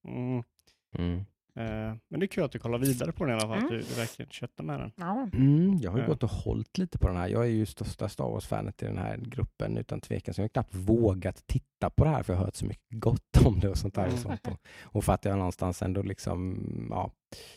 [0.08, 0.44] mm,
[0.98, 1.18] Mm.
[1.56, 3.72] eh, men det är kul att du kollar vidare på den i alla fall, att
[3.72, 3.74] Mm.
[3.74, 4.92] du, du verkligen köttar med den.
[4.96, 5.30] Ja.
[5.34, 6.10] Mm, jag har ju Ja.
[6.10, 7.28] gått och hållit lite på den här.
[7.28, 10.50] Jag är ju största Star Wars-fanet i den här gruppen utan tvekan, så jag har
[10.50, 13.70] knappt vågat titta på det här för jag har hört så mycket gott om det
[13.70, 14.04] och sånt där.
[14.04, 14.22] Och, Mm.
[14.22, 14.48] sånt.
[14.48, 16.58] Och, och för att jag någonstans ändå liksom,
[16.90, 17.12] ja,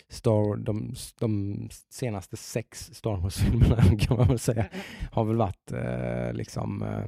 [0.09, 4.67] Star, de, de senaste sex Star Wars-filmerna kan man väl säga,
[5.13, 7.05] har väl varit eh, liksom, eh,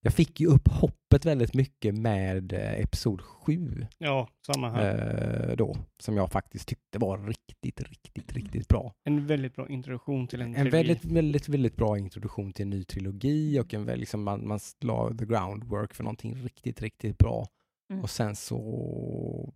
[0.00, 5.48] jag fick ju upp hoppet väldigt mycket med eh, Episod 7 Ja, samma här.
[5.50, 8.92] eh, då, som jag faktiskt tyckte var riktigt, riktigt, riktigt bra.
[9.04, 10.70] En väldigt bra introduktion till en, En trilogi.
[10.76, 14.60] väldigt, väldigt, väldigt bra introduktion till en ny trilogi och en väl, liksom, man, man
[14.80, 17.46] la the groundwork för någonting riktigt, riktigt bra.
[17.90, 18.02] Mm.
[18.02, 19.52] Och sen så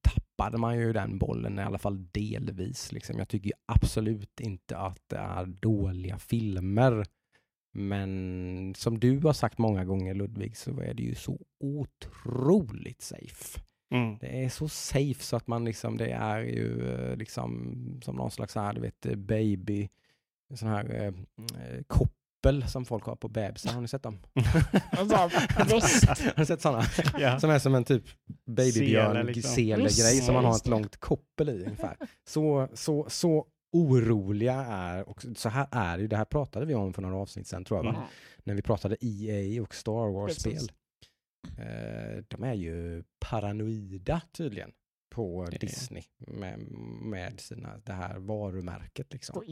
[0.00, 0.23] tappade
[0.58, 2.92] man ju den bollen i alla fall delvis.
[2.92, 3.18] Liksom.
[3.18, 7.04] Jag tycker absolut inte att det är dåliga filmer.
[7.72, 13.60] Men som du har sagt många gånger Ludvig så är det ju så otroligt safe.
[13.90, 14.18] Mm.
[14.20, 17.74] Det är så safe så att man liksom, det är ju eh, liksom
[18.04, 19.88] som någon slags här, du vet, baby,
[20.54, 21.82] sån här eh, eh,
[22.44, 23.72] koppel som folk har på bebisar.
[23.72, 24.18] Har ni sett dem?
[24.92, 26.84] Har ni sett sådana?
[27.18, 27.40] Ja.
[27.40, 28.04] Som är som en typ
[28.46, 30.20] babybjörn, Sele, liksom.
[30.20, 31.96] som man har ett långt koppel i ungefär.
[32.24, 36.74] Så, så, så oroliga är, och så här är det ju, det här pratade vi
[36.74, 37.94] om för några avsnitt sedan tror jag?
[37.94, 38.08] Ja.
[38.44, 40.68] när vi pratade EA och Star Wars-spel.
[41.58, 44.70] Eh, de är ju paranoida tydligen
[45.14, 46.58] på Disney med,
[47.02, 49.12] med sina, det här varumärket.
[49.12, 49.44] Liksom.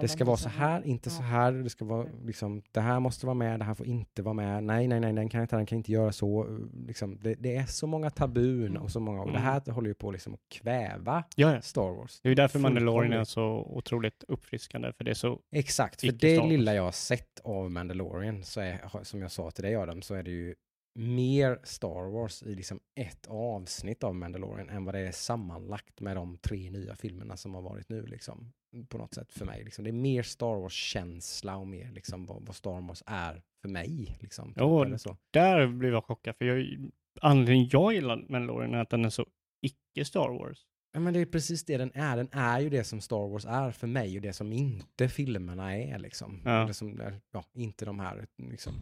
[0.00, 1.52] Det ska vara så här, inte så här.
[1.52, 4.64] Det ska vara liksom, det här måste vara med, det här får inte vara med.
[4.64, 6.58] Nej, nej, nej, den kan inte, den kan inte göra så.
[6.86, 9.94] Liksom, det, det är så många tabun och så många, och det här håller ju
[9.94, 11.60] på liksom att kväva Ja, ja.
[11.60, 12.20] Star Wars.
[12.20, 16.12] Det är ju därför Mandalorian är så otroligt uppfriskande, för det är så Exakt, för
[16.12, 20.02] det lilla jag har sett av Mandalorian, så är, som jag sa till dig Adam,
[20.02, 20.54] så är det ju
[20.96, 26.16] mer Star Wars i liksom ett avsnitt av Mandalorian än vad det är sammanlagt med
[26.16, 28.06] de tre nya filmerna som har varit nu.
[28.06, 28.52] Liksom,
[28.88, 29.64] på något sätt för mig.
[29.64, 29.84] Liksom.
[29.84, 34.16] Det är mer Star Wars-känsla och mer liksom, vad, vad Star Wars är för mig.
[34.20, 35.16] Liksom, typ, Jo, eller så.
[35.30, 36.90] Där blev jag chockad, för jag,
[37.20, 39.26] anledningen jag gillar Mandalorian är att den är så
[39.60, 40.66] icke Star Wars.
[40.92, 42.16] Ja, men det är precis det den är.
[42.16, 45.76] Den är ju det som Star Wars är för mig och det som inte filmerna
[45.76, 45.98] är.
[45.98, 46.42] Liksom.
[46.44, 46.62] Ja.
[46.62, 47.00] Eller som
[47.32, 48.74] ja, inte de här liksom,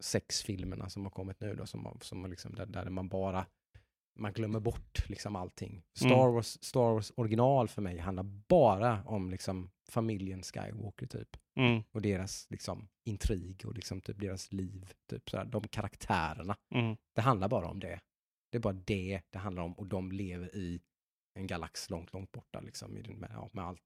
[0.00, 3.46] sex filmerna som har kommit nu då, som, som liksom, där, där man bara
[4.16, 5.82] man glömmer bort liksom allting.
[5.96, 6.34] Star, Mm.
[6.34, 11.36] Wars, Star Wars original för mig handlar bara om liksom familjen Skywalker typ.
[11.56, 14.92] Mm, Och deras liksom intrig och liksom typ deras liv.
[15.10, 15.44] Typ sådär.
[15.44, 16.56] De karaktärerna.
[16.74, 18.00] mm, Det handlar bara om det.
[18.50, 20.80] Det är bara det det handlar om och de lever i
[21.34, 23.80] en galax långt, långt borta liksom, med, med allt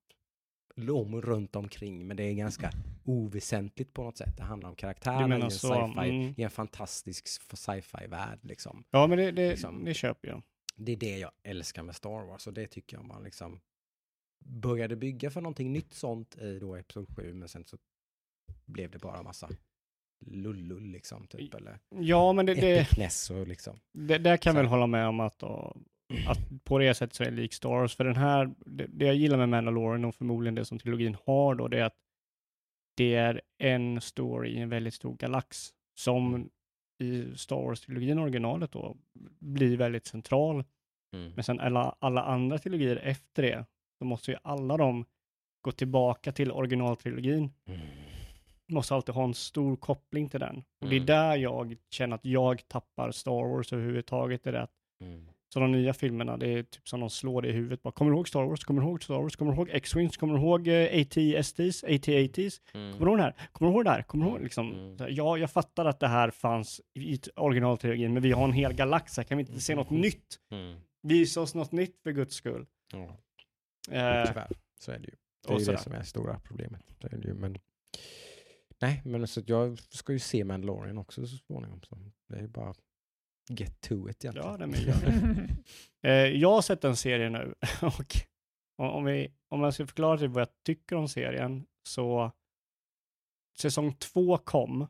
[0.79, 2.07] om runt omkring.
[2.07, 2.71] Men det är ganska
[3.05, 4.37] oväsentligt på något sätt.
[4.37, 6.35] Det handlar om Du karaktärerna i en, mm.
[6.37, 8.39] i en fantastisk sci-fi-värld.
[8.43, 8.85] Liksom.
[8.91, 9.85] Ja, men det, det, Liksom.
[9.85, 10.43] det köper jag.
[10.77, 13.61] Det är det jag älskar med Star Wars och det tycker jag man liksom
[14.45, 17.79] började bygga för någonting nytt sånt i då Episod 7 men sen så
[18.67, 19.49] blev det bara massa
[20.21, 22.99] lullull liksom typ eller Ja, men det, det,
[23.47, 23.81] liksom.
[23.93, 25.77] det, där kan jag väl hålla med om att, då,
[26.27, 27.97] att på det sättet så är det lik Star Wars.
[27.97, 31.55] För den här, det, det jag gillar med Mandalorian och förmodligen det som trilogin har
[31.55, 31.97] då, det är att
[32.97, 36.51] det är en story i en väldigt stor galax som
[36.99, 38.97] i Star Wars-trilogin, originalet då,
[39.39, 40.65] blir väldigt central.
[41.17, 41.33] Mm.
[41.35, 43.65] Men sen alla, alla andra trilogier efter det,
[43.99, 45.05] så måste ju alla de
[45.61, 47.51] gå tillbaka till originaltrilogin.
[47.67, 47.81] Mm.
[48.67, 50.57] Måste alltid ha en stor koppling till den.
[50.81, 51.07] Och det är Mm.
[51.07, 54.47] där jag känner att jag tappar Star Wars överhuvudtaget.
[54.47, 55.27] Är det att, Mm.
[55.49, 57.83] Så de nya filmerna, det är typ som de slår det i huvudet.
[57.83, 58.65] Bara, kommer du ihåg Star Wars?
[58.65, 59.37] Kommer du ihåg Star Wars?
[59.37, 60.17] Kommer du ihåg X-Wings?
[60.17, 61.85] Kommer du ihåg eh, AT-STs?
[61.85, 62.61] AT-ATs?
[62.73, 63.35] Kommer du ihåg det här?
[63.53, 64.03] Kommer du ihåg det här?
[64.03, 64.73] Kommer du ihåg liksom?
[64.73, 64.97] Mm.
[65.15, 69.17] Ja, jag fattar att det här fanns i originaltrilogin, men vi har en hel galax
[69.17, 69.25] här.
[69.25, 70.01] Kan vi inte se något Mm.
[70.03, 70.39] nytt?
[70.51, 70.81] Mm.
[71.03, 72.67] Visa oss något nytt för guds skull.
[72.93, 73.19] Ja,
[73.91, 74.49] Eh, tyvärr.
[74.81, 75.15] Så är det ju.
[75.47, 76.83] Det är ju det som är stora problemet.
[77.01, 77.59] Så är det ju, men...
[78.81, 81.81] Nej, men så jag ska ju se Mandalorian också så småningom.
[81.83, 82.75] Så det är ju bara
[83.49, 84.49] get to it egentligen.
[84.49, 85.49] Ja, nej, men gör det.
[86.03, 88.17] Eh, jag har sett en serie nu och
[88.77, 92.33] om, vi, om jag ska förklara typ vad jag tycker om serien så
[93.59, 94.87] säsong två kom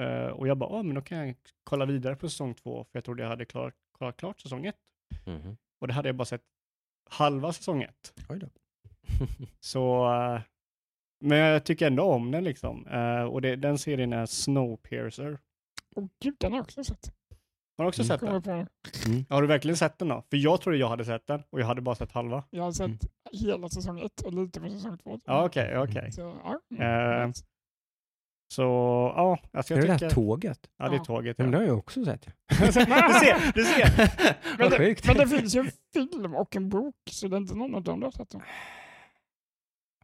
[0.00, 2.96] Eh, och jag bara, ah, men då kan jag kolla vidare på säsong två, för
[2.96, 4.76] jag trodde jag hade klarat, klarat klart säsong ett.
[5.24, 5.56] Mhm.
[5.80, 6.44] Och det hade jag bara sett
[7.10, 8.14] halva säsong ett.
[8.28, 8.48] Oj då.
[9.60, 10.40] Så, eh,
[11.20, 12.82] men jag tycker ändå om den liksom.
[13.30, 15.38] Och det, den serien är Snowpiercer.
[15.96, 17.14] Åh gud, den har jag också sett.
[17.76, 18.08] Har du också Mm.
[18.08, 18.42] sett den?
[18.42, 19.24] på nu.
[19.28, 20.22] Har du verkligen sett den då?
[20.30, 22.44] För jag trodde jag hade sett den och jag hade bara sett halva.
[22.50, 22.98] Jag har sett Mm.
[23.32, 25.20] hela säsong ett och lite på säsong två.
[25.24, 26.12] Ja, okej, okej.
[26.12, 26.84] Så, ja.
[26.84, 27.30] Eh,
[28.48, 28.62] Så,
[29.16, 30.08] ja, alltså Är jag det det tycker...
[30.08, 30.58] där tåget?
[30.76, 31.36] Ja, det är tåget.
[31.38, 31.44] Ja.
[31.44, 32.26] Men det har jag också sett.
[32.48, 33.88] Du ser, du ser.
[34.58, 37.54] Men det, men det finns ju en film och en bok, så det är inte
[37.54, 38.30] någon av dem du har sett.
[38.30, 38.42] Dem.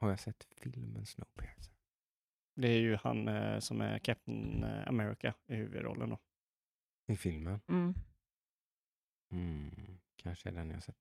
[0.00, 1.72] Har jag sett filmen Snowpiercer?
[2.56, 6.18] Det är ju han eh, som är Captain eh, America i huvudrollen då.
[7.10, 7.60] I filmen?
[7.68, 7.94] Mm.
[9.32, 9.70] Mm.
[10.22, 10.96] Kanske är den jag har sett.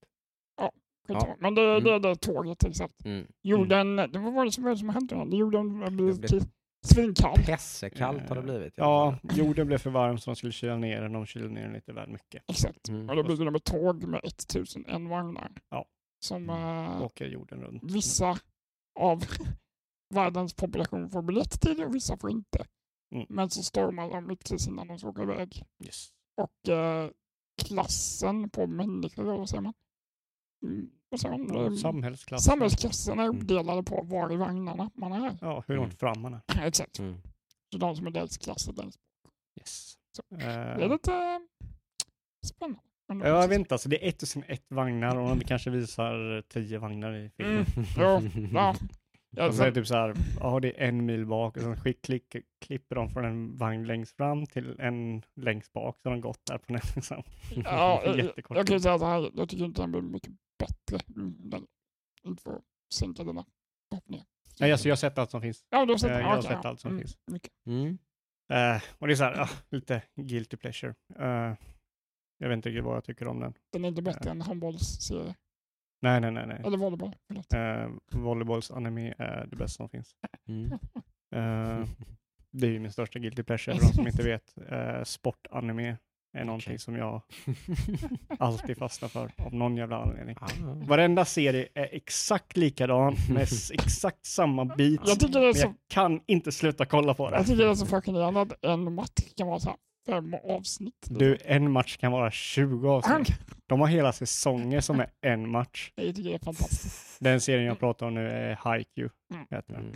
[1.07, 1.27] skitsamma.
[1.27, 1.35] Ja.
[1.39, 1.83] Men det, Mm.
[1.83, 3.05] det är det tåget exakt.
[3.05, 3.27] Mm.
[3.41, 5.35] Jorden, det var vad det som var det som hände?
[5.37, 6.41] Jorden blivit blev- till
[6.85, 7.35] svinkall.
[7.45, 8.73] Pessekallt har det blivit.
[8.77, 11.13] Ja, jorden blev för varm så de skulle kyla ner den.
[11.13, 12.43] De kylade ner den lite väl mycket.
[12.47, 12.89] Exakt.
[12.89, 13.09] Mm.
[13.09, 15.51] Och då blir det med tåg med 1001 vagnar.
[15.69, 15.85] Ja.
[16.19, 16.85] Som Mm.
[16.85, 17.83] eh, Åker jorden runt.
[17.83, 18.37] vissa
[18.99, 19.19] av
[20.13, 22.65] världens population får biljett till och vissa får inte.
[23.11, 23.25] Mm.
[23.29, 25.63] Men så stormar de precis innan de ska åka iväg.
[25.85, 26.09] Yes.
[26.37, 27.09] Och eh,
[27.67, 29.73] klassen på människor, vad säger man?
[30.63, 31.47] Mm, vad säger man?
[31.53, 32.43] Ja, Mm, samhällsklass.
[32.43, 33.37] Samhällsklassen är Mm.
[33.37, 35.37] uppdelade på var i vagnarna man är.
[35.41, 36.41] Ja, hur långt fram man är.
[36.67, 36.99] Exakt.
[36.99, 37.21] Mm.
[37.71, 38.99] Så de som är dels klass och dels...
[39.59, 39.93] Yes.
[40.11, 40.35] Så.
[40.35, 41.39] Eh, Det är lite eh,
[42.45, 42.81] spännande.
[43.07, 47.13] Ja, jag vet inte, alltså det är 1001 vagnar och de kanske visar 10 vagnar
[47.15, 47.65] i filmen.
[47.75, 47.87] Mm.
[47.97, 48.21] Ja,
[48.53, 48.75] ja.
[49.31, 51.57] Ja, Och så är det sen, typ så här, ja det är en mil bak
[51.57, 55.99] och sen skick, klick, klipper de från en vagn längst fram till en längst bak
[56.01, 57.23] så har de gått där på den liksom.
[57.55, 60.31] ja, jag, Jättekort jag kan ju säga så här, jag tycker inte den blir mycket
[60.59, 61.05] bättre.
[61.37, 61.67] Den,
[62.23, 62.63] inte för att
[62.93, 63.45] sänka dina
[63.89, 64.25] förhoppningar.
[64.59, 65.65] Nej, alltså jag har sett allt som finns.
[65.69, 66.69] Ja, du har sett Eh, jag har sett ja.
[66.69, 67.17] allt som Mm, finns.
[67.31, 67.53] mycket.
[67.65, 67.97] Mm.
[68.53, 70.95] Eh, och det är så här, ja, lite guilty pleasure.
[71.19, 71.55] Eh,
[72.37, 73.53] jag vet inte riktigt vad jag tycker om den.
[73.73, 75.35] Den är inte bättre än handbollsserie.
[76.01, 76.61] Nej, nej, nej, nej.
[76.65, 77.15] Eller volleyboll.
[77.27, 77.53] Förlåt.
[77.53, 80.15] Uh, volleyballs anime är det bästa som finns.
[80.47, 80.79] Mm.
[81.35, 81.85] Eh,
[82.51, 84.53] det är ju min största guilty pleasure för de som inte vet.
[84.71, 85.97] Uh, sportanime
[86.37, 86.79] är någonting Okej.
[86.79, 87.21] som jag
[88.39, 90.35] alltid fastnar för av någon jävla anledning.
[90.41, 90.47] Ah.
[90.87, 95.03] Varenda serie är exakt likadan med exakt samma beats.
[95.09, 97.37] Jag tycker det är Men jag kan inte sluta kolla på det.
[97.37, 99.77] jag tycker det är så fascinerande att en match kan vara så här
[100.09, 101.07] fem avsnitt.
[101.09, 103.27] Du, en match kan vara 20 avsnitt.
[103.67, 105.91] De har hela säsonger som är en match.
[105.95, 107.17] Tycker det är fantastiskt.
[107.19, 109.09] Den serien jag pratar om nu är Haiku.
[109.33, 109.45] Mm.
[109.49, 109.83] Heter den.
[109.83, 109.95] Mm.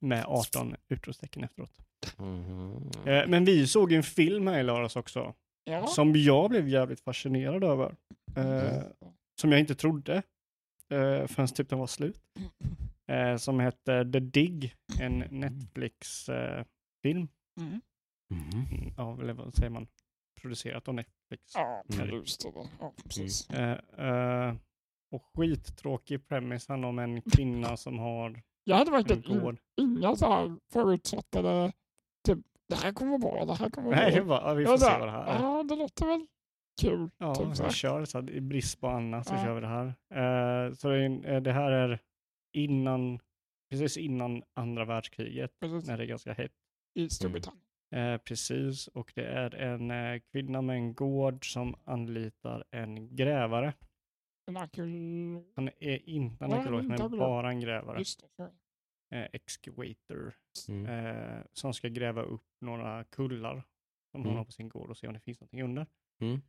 [0.00, 1.78] Med 18 utropstecken efteråt.
[2.18, 2.90] Mhm.
[3.06, 5.34] Eh, Men vi såg en film här i lördags också.
[5.64, 5.86] Ja.
[5.86, 7.94] Som jag blev jävligt fascinerad över.
[8.36, 8.82] Eh,
[9.40, 10.14] som jag inte trodde.
[10.90, 12.20] Eh, förrän typ den var slut.
[13.08, 14.74] Eh, som heter The Dig.
[15.00, 17.28] En Netflix-film.
[17.60, 17.80] Mm.
[18.32, 18.92] Mhm.
[18.96, 19.86] ja, eller vad säger man?
[20.40, 21.52] Producerat av Netflix.
[21.54, 22.08] Ja, Mm.
[22.14, 22.52] just det.
[22.80, 23.50] Ja, precis.
[23.50, 23.78] Eh,
[24.08, 24.54] eh,
[25.10, 30.26] och skittråkig premise handlar om en kvinna som har Jag hade en verkligen inga så
[30.32, 31.72] här förutfattade,
[32.26, 34.40] typ det här kommer vara bra, det här kommer vara Nej, det bra.
[34.40, 35.42] var, ja, vi Jag får se vad det här är.
[35.42, 36.26] Ja, det låter väl
[36.82, 37.10] kul.
[37.18, 39.44] Ja, typ så kör så här, i brist på annat så Ja.
[39.44, 39.86] kör vi det här.
[40.66, 40.88] Eh, så
[41.40, 41.98] det här är
[42.52, 43.18] innan,
[43.70, 46.52] precis innan andra världskriget, Precis, när det är ganska hett.
[46.94, 47.62] I Storbritannien.
[47.92, 53.74] Eh, precis, och det är en eh, kvinna med en gård som anlitar en grävare.
[54.46, 55.52] En arkeolog.
[55.56, 57.98] Han är inte en arkeolog, han är bara en grävare.
[57.98, 58.24] Just.
[59.12, 60.34] Eh, excavator.
[60.68, 60.86] Mm.
[61.06, 63.54] Eh, som ska gräva upp några kullar
[64.10, 64.36] som hon Mm.
[64.36, 65.86] har på sin gård och se om det finns någonting under.
[66.20, 66.40] Mm.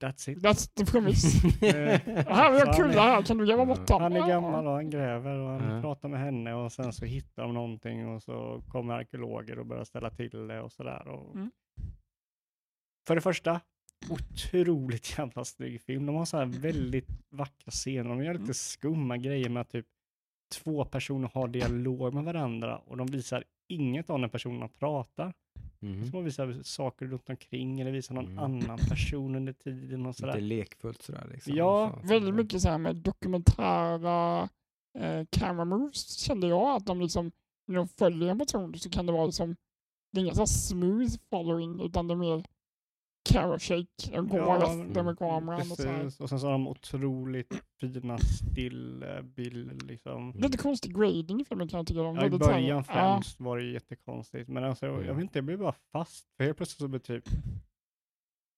[0.00, 0.38] That's it.
[0.38, 1.38] That's the premise.
[1.60, 4.02] Här, vi så har han kullar är- här, kan du gräva bort dem?
[4.02, 5.80] Han är gammal och han gräver och han Ja.
[5.80, 9.84] pratar med henne och sen så hittar de någonting och så kommer arkeologer och börjar
[9.84, 11.08] ställa till det och sådär.
[11.08, 11.34] Och...
[11.34, 11.50] Mm.
[13.06, 13.60] För det första,
[14.10, 16.06] otroligt jävla snygg film.
[16.06, 18.10] De har så här väldigt vackra scener.
[18.10, 18.54] De gör lite Mm.
[18.54, 19.86] skumma grejer med att typ
[20.54, 25.32] två personer har dialog med varandra och de visar inget av när personerna pratar.
[25.82, 26.02] Mhm.
[26.04, 28.38] Som de visar saker runt omkring eller visar någon Mm.
[28.38, 30.40] annan person under tiden och Lite sådär.
[30.40, 31.54] lekfullt sådär liksom.
[31.56, 34.48] Ja, Så- Väldigt mycket så här med dokumentära
[34.98, 37.32] eh, camera moves kände jag att de liksom,
[37.66, 39.56] när de följer en person så kan det vara liksom,
[40.12, 42.44] det är inga så här smooth following utan det är mer
[43.32, 43.86] carrot shake.
[44.12, 46.02] De går Ja, efter med kameran och så här.
[46.02, 50.32] Precis, och sen så har de otroligt fina stillbilder liksom.
[50.32, 52.00] Lite konstig grading i filmen kan jag tycka.
[52.00, 55.16] Ja, I början ja, främst var det jättekonstigt, men alltså, jag Mm.
[55.16, 56.26] vet inte, jag blev bara fast.
[56.36, 57.24] För helt plötsligt så blev typ,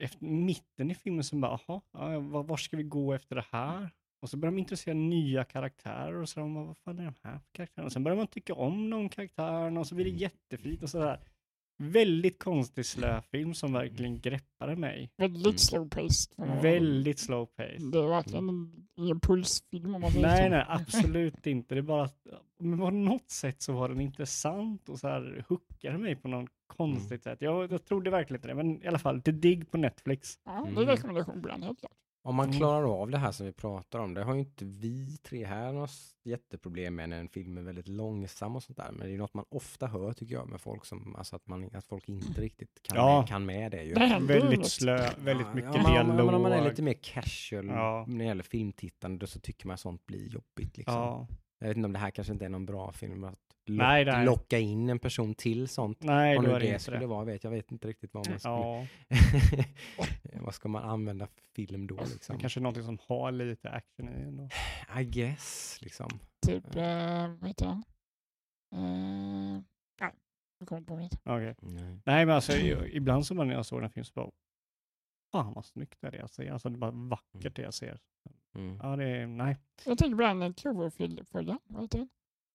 [0.02, 3.44] efter mitten i filmen så bara, jaha, ja, var, var ska vi gå efter det
[3.50, 3.90] här?
[4.22, 7.38] Och så börjar man intressera nya karaktärer och så bara, vad fan är de här
[7.38, 7.86] för karaktärerna?
[7.86, 11.20] Och sen börjar man tycka om de karaktärerna och så blir det jättefint och sådär.
[11.90, 15.10] Väldigt konstig slöfilm som verkligen greppade mig.
[15.16, 15.58] Väldigt Mm.
[15.58, 16.32] slow paced.
[16.62, 17.78] Väldigt slow pace.
[17.92, 20.48] Det är verkligen en, ingen pulsfilm om man säger Nej, så.
[20.50, 21.74] nej, absolut inte.
[21.74, 22.26] Det är bara att
[22.58, 26.50] men på något sätt så var den intressant och så här hookade mig på något
[26.66, 27.38] konstigt sätt.
[27.42, 30.38] Jag, jag trodde verkligen inte det, men i alla fall, The Dig på Netflix.
[30.44, 30.86] Ja, det är Mm.
[30.86, 31.92] rekommendation bland helt klart.
[32.24, 32.58] Om man Mm.
[32.58, 35.72] klarar av det här som vi pratar om, det har ju inte vi tre här
[35.72, 35.90] något
[36.24, 38.92] jätteproblem med när en film är väldigt långsam och sånt där.
[38.92, 41.70] Men det är något man ofta hör tycker jag med folk som, alltså att, man,
[41.74, 43.18] att folk inte riktigt kan, Ja.
[43.20, 43.94] med, kan med det ju.
[43.94, 46.26] Det Väldigt slö, väldigt mycket ja, men, dialog.
[46.26, 48.04] Men om man är lite mer casual Ja.
[48.08, 50.76] när det gäller filmtittande så tycker man sånt blir jobbigt.
[50.76, 50.94] Liksom.
[50.94, 51.26] Ja.
[51.62, 54.04] Jag vet inte om det här kanske inte är någon bra film att lock, Nej,
[54.04, 54.24] nej.
[54.24, 56.02] locka in en person till sånt.
[56.02, 57.06] Nej, är det det inte skulle det.
[57.06, 58.54] vara vet jag vet inte riktigt vad man skulle...
[58.54, 58.86] Ja,
[60.40, 62.38] vad ska man använda för film då liksom?
[62.38, 64.48] kanske någonting som har lite action i ändå.
[65.00, 66.08] I guess liksom.
[66.46, 67.82] Typ, eh, vad heter han?
[68.74, 69.62] Eh,
[70.00, 70.12] nej,
[70.58, 71.18] jag kommer inte på heter.
[71.24, 71.54] Okej.
[71.60, 72.00] Nej.
[72.04, 74.30] Nej, men alltså ibland så när jag såg den här filmen så bara,
[75.32, 76.52] fan vad snyggt det är det jag ser.
[76.52, 77.98] Alltså det är bara vackert det jag ser.
[78.54, 78.78] Mm.
[78.82, 79.56] Ja, det är, nej.
[79.86, 81.58] Jag tänker på den Cloverfield-följan.
[81.64, 82.08] Vad heter den?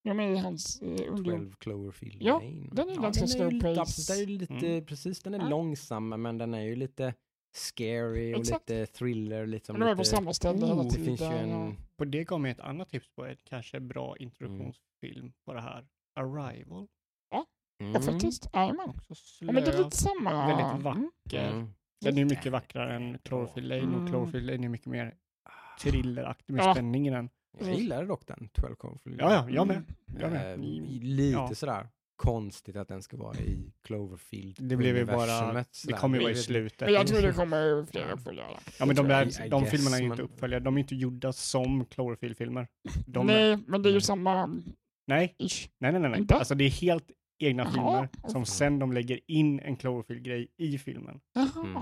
[0.03, 1.23] De är i hans eh, underjord.
[1.39, 2.69] 12 Cloverfield Ja, Lane.
[2.71, 4.13] den är ganska den slow pace.
[4.13, 4.85] den är ju lite, Mm.
[4.85, 5.49] precis, den är Ja.
[5.49, 7.13] långsam men den är ju lite
[7.55, 8.69] scary och Exakt.
[8.69, 9.47] lite thriller.
[9.47, 11.33] Liksom, De är på lite, samma ställe hela oh, det finns ju tiden.
[11.33, 11.73] en, ja.
[11.97, 15.87] På det gav mig ett annat tips på ett kanske bra introduktionsfilm på det här.
[16.19, 16.87] Arrival.
[17.93, 18.49] Ja, faktiskt.
[18.53, 18.89] Jajamän.
[18.89, 20.47] Också slö, Ja, men det är lite samma.
[20.47, 20.83] väldigt Mm.
[20.83, 21.51] vacker.
[21.51, 21.69] Mm.
[22.01, 24.07] Den är ju mycket vackrare än Cloverfield Lane och Mm.
[24.07, 25.15] Cloverfield Lane är mycket mer
[25.79, 26.73] thrilleraktig med Ja.
[26.73, 27.29] spänning i den.
[27.59, 29.75] Jag gillade dock den, 12 Cloverfield Ja, ja, jag med.
[29.77, 30.21] Mm.
[30.21, 30.53] Jag med.
[30.53, 30.59] Eh,
[31.01, 31.55] lite Ja.
[31.55, 34.55] sådär konstigt att den ska vara i Cloverfield.
[34.59, 35.53] Det blev ju bara,
[35.87, 36.81] det kommer ju vara i slutet.
[36.81, 38.57] Men jag tror det kommer fler uppföljare.
[38.79, 41.85] Ja men de, där, de filmerna är ju inte uppföljare, de är inte gjorda som
[41.85, 42.67] Cloverfield-filmer.
[43.07, 44.01] Nej, men det är ju Nej.
[44.01, 44.45] samma
[45.07, 45.69] nej, ish.
[45.79, 46.19] nej, nej, nej, nej.
[46.19, 46.35] Inte?
[46.35, 50.77] Alltså det är helt egna Jaha, filmer som sen de lägger in en Cloverfield-grej i
[50.77, 51.19] filmen.
[51.33, 51.77] Jaha, Mm.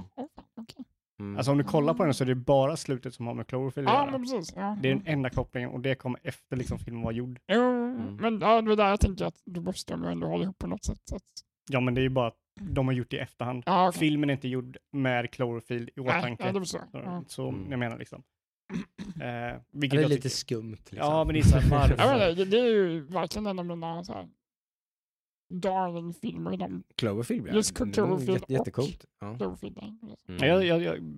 [0.61, 0.85] okej.
[1.19, 1.37] Mm.
[1.37, 3.87] Alltså om du kollar på den så är det bara slutet som har med Cloverfield
[3.87, 4.11] att Ja, göra.
[4.11, 4.53] men precis.
[4.55, 4.77] Ja.
[4.81, 7.39] Det är den enda kopplingen och det kommer efter liksom filmen var gjord.
[7.47, 8.15] Jo, Mm.
[8.15, 10.67] men ja, det var där jag tänker att då måste de ändå hålla ihop på
[10.67, 10.99] något sätt.
[11.03, 11.21] Så att,
[11.69, 13.63] Ja men det är ju bara att de har gjort det i efterhand.
[13.65, 13.99] ja, okej.
[13.99, 16.51] Filmen är inte gjord med Cloverfield i åtanke.
[16.53, 16.65] ja, så.
[16.65, 17.23] Så, Ja.
[17.27, 17.71] så Mm.
[17.71, 18.23] jag menar liksom.
[19.21, 20.71] Eh, Ja, vilket det är lite tycker- skumt.
[20.89, 20.97] Liksom.
[20.97, 21.95] Ja men det är varför?
[21.97, 24.27] Jag vet inte, det, det är ju verkligen en av mina så här,
[25.49, 26.57] darling-filmer.
[26.57, 27.53] De Cloverfield, ja.
[27.53, 29.05] Just Cloverfield jätte, jättecoolt.
[29.21, 29.37] Ja.
[29.37, 29.77] Cloverfield.
[29.81, 29.93] nej.
[30.29, 30.47] Mm.
[30.47, 31.15] Ja, jag, jag, jag,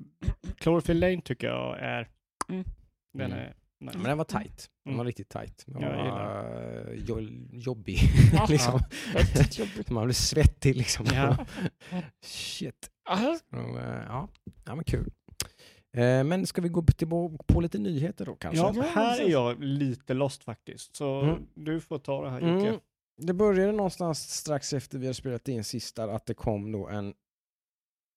[0.58, 2.10] Cloverfield Lane tycker jag är...
[2.50, 2.64] Mm.
[3.14, 3.40] Den Mm.
[3.40, 3.56] är...
[3.80, 3.94] Nej.
[3.96, 4.70] Men den var tight.
[4.84, 4.98] Den Mm.
[4.98, 5.64] var riktigt tight.
[5.68, 7.20] Den Ja, var jo,
[7.52, 7.98] jobbig.
[8.50, 8.80] Liksom.
[9.90, 11.06] Man blev svettig liksom.
[11.14, 11.46] Ja.
[12.26, 12.90] Shit.
[13.10, 13.36] Eh,
[14.08, 14.28] ja.
[14.66, 15.12] ja, men kul.
[15.98, 18.58] Eh, Men ska vi gå tillbaka på lite nyheter då kanske?
[18.64, 20.96] Ja, här är jag lite lost faktiskt.
[20.96, 21.48] Så Mm.
[21.54, 22.68] du får ta det här Jocke.
[22.68, 22.80] Mm.
[23.18, 26.88] Det började någonstans strax efter vi hade spelat in sist där att det kom då
[26.88, 27.14] en,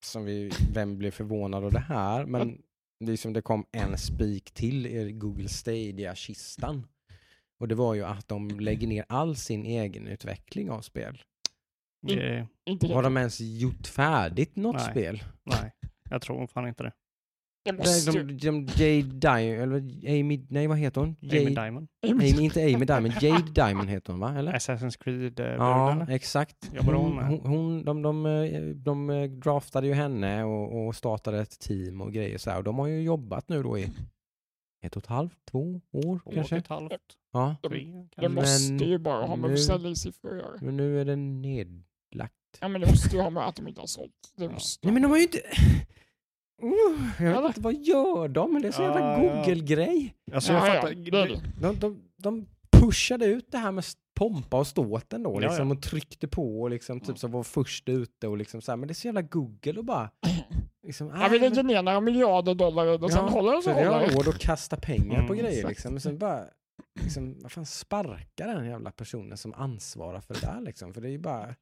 [0.05, 2.63] som vi, vem blev förvånad av det här, men
[3.05, 6.87] liksom det kom en spik till i Google Stadia-kistan.
[7.61, 11.23] Och det var ju att de lägger ner all sin egen utveckling av spel.
[12.65, 14.91] Inte Har de ens gjort färdigt något Nej.
[14.91, 15.25] spel?
[15.45, 15.73] nej,
[16.11, 16.93] jag tror fan inte det.
[17.65, 21.17] Det de, de, Jade Diamond, eller Amy, nej vad heter hon?
[21.23, 21.89] Amy Jade, Diamond.
[22.11, 24.35] Amy, inte Amy Diamond, Jade Diamond heter hon va?
[24.39, 24.53] Eller?
[24.53, 26.71] Assassin's Creed eh, Ja, exakt.
[26.75, 30.97] Jobbar hon Hon, hon, hon, de, de, eh, de eh, draftade ju henne och, och
[30.97, 32.59] startade ett team och grejer så här.
[32.59, 33.91] Och de har ju jobbat nu då i
[34.83, 36.57] ett och ett halvt, två år och kanske.
[36.57, 36.93] ett halvt,
[37.33, 38.29] Ja, Det kanske.
[38.29, 40.59] måste ju bara ha med försäljningssiffror att göra.
[40.61, 42.35] men nu är den nedlagt.
[42.61, 44.13] Ja, men det måste ju ha med att de inte har sålt.
[44.37, 44.51] Det Ja.
[44.51, 44.87] måste.
[44.87, 45.39] Nej men de har ju inte...
[46.63, 48.53] Uh, jag vet inte, vad gör de?
[48.53, 49.35] Men det är så jävla Ja, ja.
[49.45, 50.15] Google-grej.
[50.33, 50.95] Alltså jag ja, fattar.
[50.97, 51.27] ja.
[51.61, 53.85] De, de, de pushade ut det här med
[54.15, 55.75] pompa och ståten då, Ja, liksom, ja.
[55.77, 57.07] och tryckte på och liksom, Ja.
[57.07, 58.77] typ så var först ute och liksom så här.
[58.77, 60.11] Men det är så jävla Google och bara...
[60.83, 63.85] Liksom, Ja, vi äh, lägger ner några miljarder dollar och sen håller det så har
[63.85, 64.15] håller det.
[64.15, 65.69] råd att kasta pengar på Mm, grejer exakt.
[65.69, 65.93] liksom.
[65.93, 66.45] Men sen bara,
[67.03, 70.95] liksom, vad fan sparka den jävla personen som ansvarar för det där liksom.
[70.95, 71.55] För det är ju bara,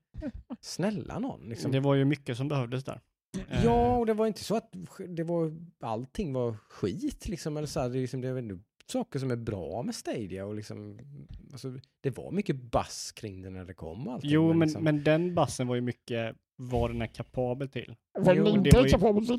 [0.61, 1.73] snälla någon liksom.
[1.73, 3.01] Det var ju mycket som behövdes där.
[3.49, 4.73] Eh, Ja, och det var inte så att
[5.09, 7.57] det var, allting var skit liksom.
[7.57, 10.55] Eller så här, det, liksom, det är väl saker som är bra med Stadia och
[10.55, 10.99] liksom,
[11.53, 14.31] alltså, det var mycket bass kring det när det kom allting.
[14.31, 17.95] Jo, men, liksom, men den bassen var ju mycket vad den är kapabel till.
[18.19, 19.39] Vad den det inte var är ju- kapabel till.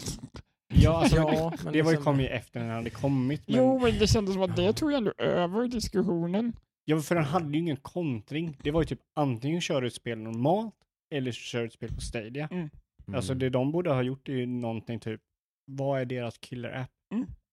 [0.73, 2.89] Ja, alltså, Ja, det, men det var ju liksom- kom ju efter när den hade
[2.89, 3.41] kommit.
[3.47, 6.53] Men, Jo, men det kändes som att det tog ju ändå över diskussionen.
[6.85, 8.57] Ja, för den hade ju ingen kontring.
[8.63, 10.73] Det var ju typ antingen köra ett spel normalt
[11.11, 12.47] eller köra ett spel på Stadia.
[12.51, 12.69] mm.
[13.16, 15.22] Alltså det de borde ha gjort är ju någonting typ,
[15.66, 16.89] vad är deras killer app?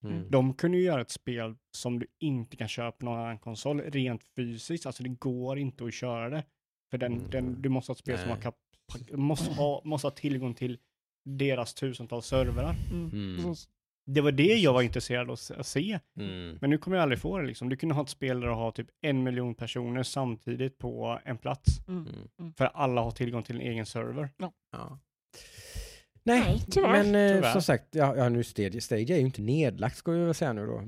[0.05, 0.31] Mm.
[0.31, 3.81] De kunde ju göra ett spel som du inte kan köpa på någon annan konsol
[3.81, 4.87] rent fysiskt.
[4.87, 6.45] Alltså det går inte att köra det.
[6.91, 7.31] För den, Mm.
[7.31, 8.43] den, du måste ha ett spel som har, Nej.
[8.43, 8.57] kap,
[9.13, 10.79] måste, ha, måste ha tillgång till
[11.25, 12.75] deras tusentals servrar.
[12.93, 13.11] Mm.
[13.39, 13.55] Mm.
[14.07, 16.01] Det var det jag var intresserad av att se-.
[16.21, 16.59] Mm.
[16.61, 17.69] Men nu kommer jag aldrig få det liksom.
[17.69, 21.39] Du kunde ha ett spel där du har typ en miljon personer samtidigt på en
[21.39, 21.89] plats.
[21.89, 22.07] Mm.
[22.39, 22.53] Mm.
[22.55, 24.31] För alla har tillgång till en egen server.
[24.73, 24.99] Ja.
[26.27, 26.91] Nej, Nej, tyvärr.
[27.05, 27.53] men eh, Tyvärr.
[27.53, 30.53] som sagt, ja, ja, nu Stage, Stage är ju inte nedlagt ska vi väl säga
[30.53, 30.83] nu då.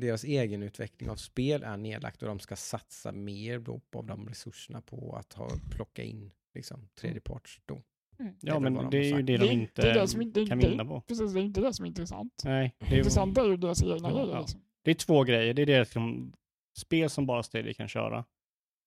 [0.00, 4.06] Deras egen utveckling av spel är nedlagt och de ska satsa mer då på av
[4.06, 7.74] de resurserna på att ha, plocka in liksom, tredjeparts då.
[8.20, 8.32] Mm.
[8.40, 10.46] Det Ja, men de det är ju det de inte det är det som inte
[10.46, 11.00] kan det, vinna på.
[11.00, 12.42] Precis, det är inte det som är intressant.
[12.44, 14.28] Nej, Det det är, intressanta är ju deras egna Ja, grejer.
[14.34, 14.40] ja.
[14.40, 14.60] Liksom.
[14.84, 15.54] det är två grejer.
[15.54, 16.32] Det är det liksom,
[16.78, 18.24] spel som bara Stadia kan köra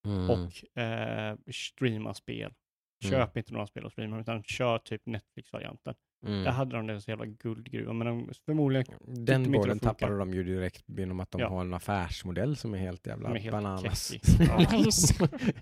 [0.05, 0.29] Mm.
[0.29, 2.53] och eh, streama spel.
[2.99, 5.93] Köp inte några spel och streama utan kör typ Netflix-varianten.
[6.25, 6.43] Mm.
[6.43, 9.93] Där hade de det så jävla guldgruva, men de förmodligen Den de bollen funkar.
[9.93, 11.49] tappade de ju direkt genom att de Ja.
[11.49, 14.11] har en affärsmodell som är helt jävla är helt bananas.
[14.39, 15.53] Ja, det.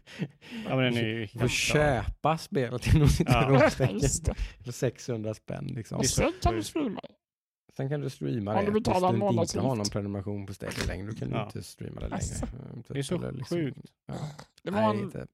[0.65, 3.07] Ja, men den är ju helt köpa spelet inom Ja,
[3.69, 5.65] citationstecken för 600 spänn.
[5.67, 6.03] Liksom.
[6.03, 6.99] Sen kan du streama.
[7.77, 8.71] Sen kan du streama Om det.
[8.71, 9.67] du betalar en du inte månadsavgift.
[9.69, 11.07] har någon prenumeration på Stadia längre.
[11.07, 11.45] Då kan du Ja.
[11.45, 12.15] inte streama det längre.
[12.15, 12.45] Alltså.
[12.93, 13.79] Det är så liksom- sjukt.
[14.07, 14.13] Ja.
[14.63, 15.27] Det var Nej, en, inte.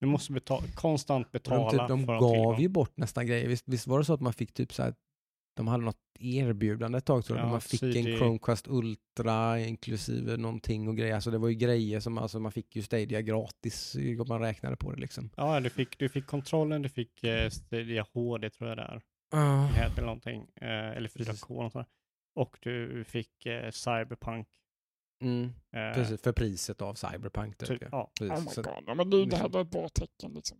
[0.00, 3.48] Du måste betala, konstant De, betala typ, de för gav ju bort nästan grejer.
[3.48, 4.94] Visst, visst var det så att man fick typ så här,
[5.56, 7.98] de hade något erbjudande ett tag tror jag, Ja, man fick CD.
[7.98, 11.14] en Chromecast Ultra inklusive någonting och grejer.
[11.14, 14.76] Alltså det var ju grejer som, alltså man fick ju Stadia gratis om man räknade
[14.76, 15.30] på det liksom.
[15.36, 19.02] Ja, du fick, du fick kontrollen, du fick eh, Stadia HD tror jag det är.
[19.34, 20.46] Uh, heter någonting.
[20.60, 21.86] Eh, eller 4K och sånt där.
[22.34, 24.48] Och du fick eh, Cyberpunk.
[25.22, 25.44] Mm,
[25.76, 27.58] Eh, precis, för priset av Cyberpunk.
[27.58, 28.10] Typ, ja.
[28.18, 28.38] Precis.
[28.38, 28.72] oh my Så- god.
[28.86, 30.32] Ja, men det, det här liksom- var ett bra tecken.
[30.34, 30.58] Liksom.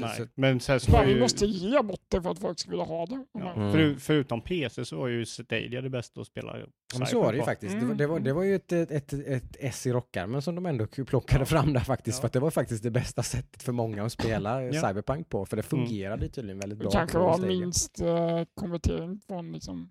[0.00, 0.16] Nej.
[0.16, 2.70] så- Men sen så var vi ju, måste ge bort det för att folk ska
[2.70, 3.24] vilja ha det.
[3.32, 3.72] ja, Mm.
[3.72, 6.66] för, förutom PC så var ju Stadia det bästa att spela Ja,
[6.98, 7.72] men så var det ju faktiskt.
[7.72, 7.96] Det, var, Mm.
[7.96, 10.86] det, var, det var ju ett, ett, ett, ett S i rockärmen som de ändå
[10.86, 11.46] plockade Ja.
[11.46, 12.18] fram där faktiskt.
[12.18, 12.20] Ja.
[12.20, 14.88] För att det var faktiskt det bästa sättet för många att spela Ja.
[14.88, 15.46] Cyberpunk på.
[15.46, 16.90] För det fungerade tydligen väldigt Det bra.
[16.92, 19.90] kanske på var minst eh, konvertering från liksom,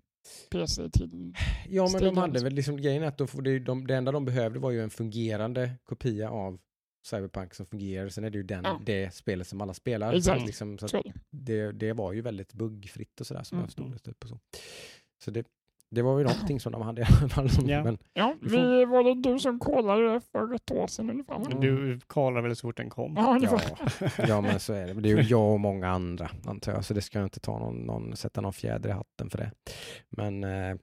[0.50, 1.34] PC till...
[1.68, 2.20] Ja, men de Stadia.
[2.20, 4.90] hade väl liksom grejen att de, det, de, det enda de behövde var ju en
[4.90, 6.58] fungerande kopia av
[7.06, 8.08] Cyberpunk som fungerar.
[8.08, 8.80] Sen är det ju den, Ja.
[8.86, 10.12] det spelet som alla spelar.
[10.12, 10.46] Exakt.
[10.46, 11.12] Liksom, så det.
[11.30, 13.62] det, det var ju väldigt buggfritt och sådär som Mm.
[13.62, 13.98] jag förstod det.
[13.98, 14.38] Typ och så
[15.24, 15.46] så det,
[15.94, 17.48] det var ju någonting som de hade i alla fall.
[17.66, 17.84] Ja.
[17.84, 21.36] Men, Ja, Vi får- var det du som kollade det för ett år sedan ungefär?
[21.36, 21.60] Mm.
[21.60, 23.14] Du kollade väl så fort den kom?
[23.16, 23.60] Ja, ja,
[24.28, 24.92] ja, men så är det.
[24.94, 26.84] Det är ju jag och många andra antar jag.
[26.84, 29.50] Så det ska jag inte ta någon, någon, sätta någon fjäder i hatten för det.
[30.10, 30.76] Men eh,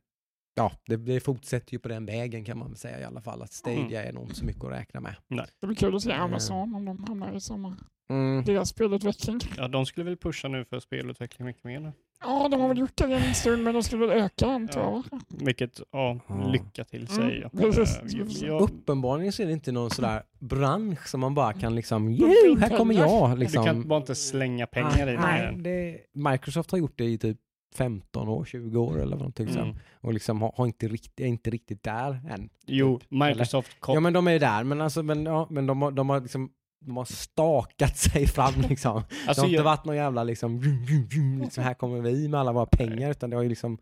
[0.55, 3.41] ja, det, det fortsätter ju på den vägen kan man väl säga i alla fall.
[3.41, 5.15] Att Stadia är nog inte så mycket att räkna med.
[5.61, 6.25] Det blir kul att se Mm.
[6.25, 7.77] Amazon om de hamnar i samma,
[8.09, 8.43] Mm.
[8.45, 9.39] deras spelutveckling.
[9.57, 11.91] Ja, de skulle väl pusha nu för spelutveckling mycket mer nu.
[12.23, 15.03] Ja, de har väl gjort det en stund men de skulle väl öka antar jag.
[15.45, 16.19] Vilket, ja,
[16.51, 17.51] lycka till Mm, säger jag.
[17.75, 18.13] precis.
[18.13, 21.75] Eh, jag- jag- Uppenbarligen så är det inte någon sådär bransch som man bara kan
[21.75, 23.31] liksom, "Joho, här kommer jag.
[23.31, 23.65] Du Liksom.
[23.65, 25.61] kan bara inte slänga pengar i Nej, det.
[25.69, 25.97] det.
[26.31, 27.37] Microsoft har gjort det i typ
[27.75, 29.57] 15 år, 20 år eller någonting Mm.
[29.59, 29.77] sånt.
[30.01, 32.49] Och liksom har, har inte riktigt, är inte riktigt där än.
[32.65, 33.93] Jo, Typ, Microsoft kom.
[33.93, 36.21] Ja men de är ju där, men, alltså, men, ja, men de, har, de har
[36.21, 36.49] liksom
[36.79, 38.95] de har stakat sig fram liksom.
[38.97, 42.01] alltså, det har inte jag, varit någon jävla liksom, vum, vum, vum, liksom, här kommer
[42.01, 43.77] vi med alla våra pengar, utan det har ju liksom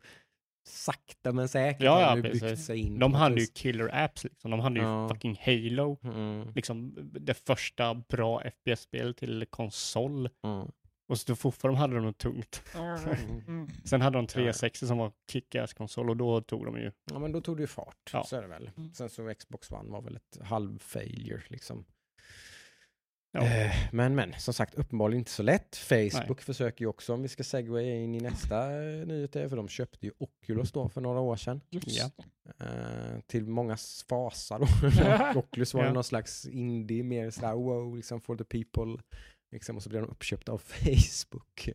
[0.69, 2.99] sakta men säkert Ja, ja, byggt sig in.
[2.99, 4.51] de hade ju killer apps liksom.
[4.51, 5.09] De hade ju Ja.
[5.09, 5.97] fucking Halo.
[6.03, 10.29] Mm, Liksom det första bra FPS-spel till konsol.
[10.43, 10.67] mm,
[11.09, 12.63] Och så fortfarande hade de något tungt.
[12.75, 12.99] Mm.
[13.47, 13.69] mm.
[13.85, 16.91] Sen hade de 360 som var kick-ass konsol och då tog de ju.
[17.11, 18.23] Ja men då tog det ju fart, Ja.
[18.23, 18.69] så är det väl.
[18.77, 18.93] Mm.
[18.93, 21.85] Sen så Xbox One var väl ett halv failure liksom.
[23.32, 23.45] Ja.
[23.45, 25.75] Eh, Men men, som sagt uppenbarligen inte så lätt.
[25.75, 29.55] Facebook försöker ju också, om vi ska segwaya in i nästa eh, nyhet, är, för
[29.55, 31.61] de köpte ju Oculus då för några år sedan.
[31.69, 32.09] Ja.
[32.59, 34.67] Eh, till mångas fasa då.
[35.39, 35.93] Oculus var Ja.
[35.93, 39.03] någon slags indie, mer sådär wow, liksom for the people.
[39.51, 41.69] Liksom, och så blev de uppköpta av Facebook.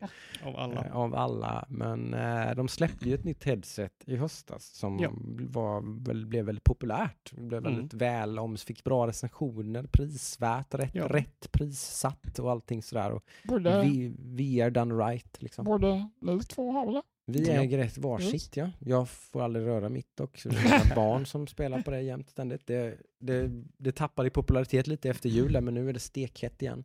[0.45, 0.85] Av alla.
[0.85, 1.65] Eh, av alla.
[1.69, 5.11] Men eh, de släppte ju ett nytt headset i höstas som Ja.
[5.51, 7.31] var, väl, blev väldigt populärt.
[7.33, 7.75] Det blev Mm.
[7.75, 11.07] väldigt väl om, fick bra recensioner, prisvärt, rätt, Ja.
[11.09, 13.13] rätt prissatt och allting sådär.
[13.13, 15.65] Och Både, vi, VR done right liksom.
[15.65, 17.03] både ni två har väl det?
[17.27, 18.71] Vi äger ett varsitt ja.
[18.79, 22.01] Jag får aldrig röra mitt och så det är mina barn som spelar på det
[22.01, 22.67] jämt ständigt.
[22.67, 26.63] Det, det, det tappade i popularitet lite efter jul där, men nu är det stekhett
[26.63, 26.85] igen.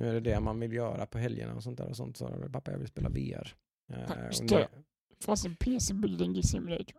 [0.00, 2.16] Nu är det det man vill göra på helgerna och sånt där och sånt.
[2.16, 3.54] Så pappa jag vill spela VR.
[3.92, 4.82] Eh, och Stö- nu-
[5.24, 6.96] Fast en PC Building Simulator.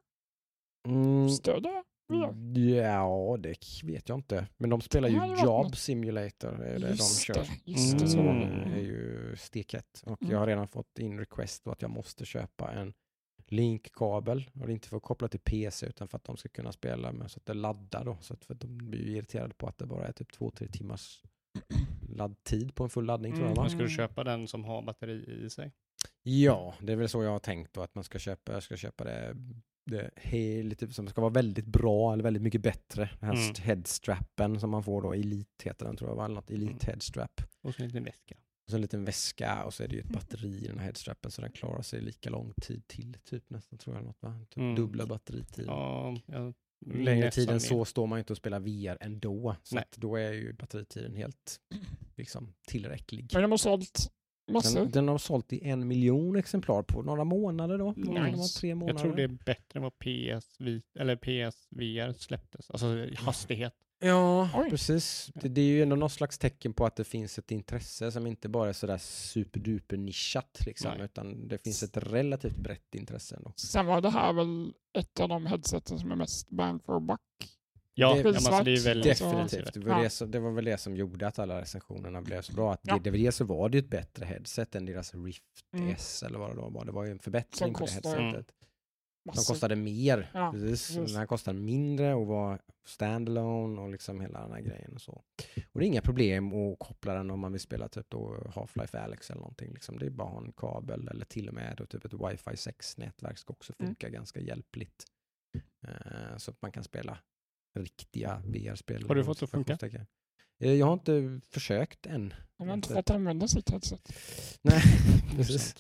[0.88, 2.82] Mm, Stödjer VR?
[2.84, 4.48] Ja, det vet jag inte.
[4.58, 5.78] Men de spelar ju Det Job något.
[5.78, 6.62] Simulator.
[6.64, 7.42] Är det Just de kör.
[7.44, 8.08] det, just det.
[8.08, 8.40] Så Mm.
[8.40, 8.70] det.
[8.70, 10.02] det är ju stekhett.
[10.06, 10.32] Och Mm.
[10.32, 12.94] jag har redan fått in request på att jag måste köpa en
[13.48, 17.12] Link-kabel och det inte får koppla till PC utan för att de ska kunna spela
[17.12, 18.18] med så att det laddar då.
[18.22, 20.52] Så att, för att de blir ju irriterade på att det bara är typ två,
[20.52, 21.24] tre timmars
[22.10, 23.62] laddtid på en full laddning tror jag Mm.
[23.64, 25.72] Men ska du köpa den som har batteri i sig?
[26.24, 28.78] Ja, det är väl så jag har tänkt då att man ska köpa, jag ska
[28.78, 29.36] köpa det,
[29.86, 33.10] det he, lite, som ska vara väldigt bra eller väldigt mycket bättre.
[33.20, 33.56] Den här Mm.
[33.62, 36.26] headstrappen som man får då, Elite heter den tror jag, va?
[36.26, 36.80] eller något Elite Mm.
[36.86, 37.42] headstrap.
[37.62, 38.36] Och så en liten väska.
[38.66, 40.86] Och så en liten väska och så är det ju ett batteri i den här
[40.86, 44.06] headstrappen så den klarar sig lika lång tid till typ nästan tror jag.
[44.06, 44.40] Något, va?
[44.50, 44.76] Typ Mm.
[44.76, 45.68] dubbla batteritiden.
[45.70, 46.54] Ja, jag,
[46.86, 49.56] Längre tid än så står man inte och spelar VR ändå.
[49.64, 49.82] Så Nej.
[49.82, 51.60] att då är ju batteritiden helt
[52.16, 53.30] liksom, tillräcklig.
[53.34, 54.12] Men de har sålt
[54.52, 54.80] massor.
[54.80, 57.94] Den, den har sålt i en miljon exemplar på några månader då.
[57.98, 58.32] Några Nice.
[58.32, 58.94] månader, tre månader.
[58.94, 60.58] Jag tror det är bättre än vad PS,
[61.00, 62.72] eller PSVR släpptes.
[62.72, 63.74] Alltså hastighet.
[64.04, 64.70] Ja, Oj.
[64.70, 65.32] precis.
[65.34, 68.28] Det, det är ju ändå något slags tecken på att det finns ett intresse som
[68.28, 71.06] inte bara är sådär superduper nischat liksom, Nej.
[71.06, 73.54] utan det finns ett relativt brett intresse ändå.
[73.56, 77.20] Sen var det här väl ett av de headseten som är mest bang for buck.
[77.94, 79.74] Ja, Det- ja alltså det är väldigt Definitivt.
[79.74, 80.04] Det var, Ja.
[80.04, 82.74] det, som, det var väl det som gjorde att alla recensionerna blev så bra.
[82.74, 83.00] Att Ja.
[83.04, 85.44] det, det så var det ju ett bättre headset än deras Rift
[85.74, 85.90] Mm.
[85.90, 86.86] S eller vad det då var.
[86.86, 88.48] Det var ju en förbättring på det headsetet.
[88.60, 88.61] De
[89.26, 89.54] Massor.
[89.54, 90.32] kostade mer.
[90.34, 90.70] Ja, precis.
[90.70, 90.96] precis.
[91.12, 95.12] Den här kostade mindre och var standalone och liksom hela den här grejen och så.
[95.72, 99.04] Och det är inga problem att koppla den om man vill spela typ då Half-Life
[99.04, 99.74] Alyx eller någonting.
[99.74, 100.00] Liksom.
[100.00, 103.54] Det är bara en kabel eller till och med då typ ett Wi-Fi 6-nätverk ska
[103.54, 103.88] också Mm.
[103.90, 105.06] funka ganska hjälpligt.
[105.88, 107.18] Eh, så att man kan spela
[107.80, 109.06] riktiga VR-spel.
[109.08, 109.78] Har du fått det att funka?
[110.60, 112.34] Eh, Jag har inte försökt än.
[112.58, 114.14] De har inte fått använda sitt headset.
[114.62, 114.82] Nej,
[115.36, 115.76] precis.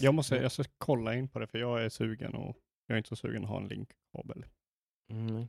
[0.00, 2.56] Jag måste, jag ska kolla in på det för jag är sugen och
[2.90, 4.44] jag är inte så sugen att ha en linkkabel
[5.12, 5.48] Mm.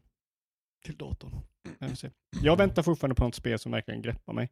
[0.86, 1.32] till datorn.
[1.96, 2.10] Se.
[2.42, 4.50] jag väntar fortfarande på något spel som verkligen greppar mig.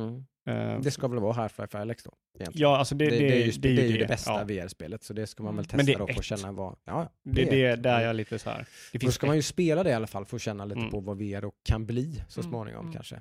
[0.00, 0.24] Mm.
[0.48, 2.14] Eh, Det ska väl vara Half-Life Alyx då?
[2.38, 2.62] egentligen.
[2.70, 4.06] ja, alltså det, Det, det, det, är ju, det, är ju det det.
[4.08, 6.24] bästa Ja, VR-spelet, så det ska man väl testa det då för att ett.
[6.24, 6.76] känna vad...
[6.84, 7.82] Ja, det är ett.
[7.82, 8.68] det där jag är lite så här.
[8.92, 10.90] Det Då ska man ju spela det i alla fall för att känna lite Mm.
[10.90, 12.92] på vad VR då kan bli så Mm, småningom mm.
[12.92, 13.16] kanske.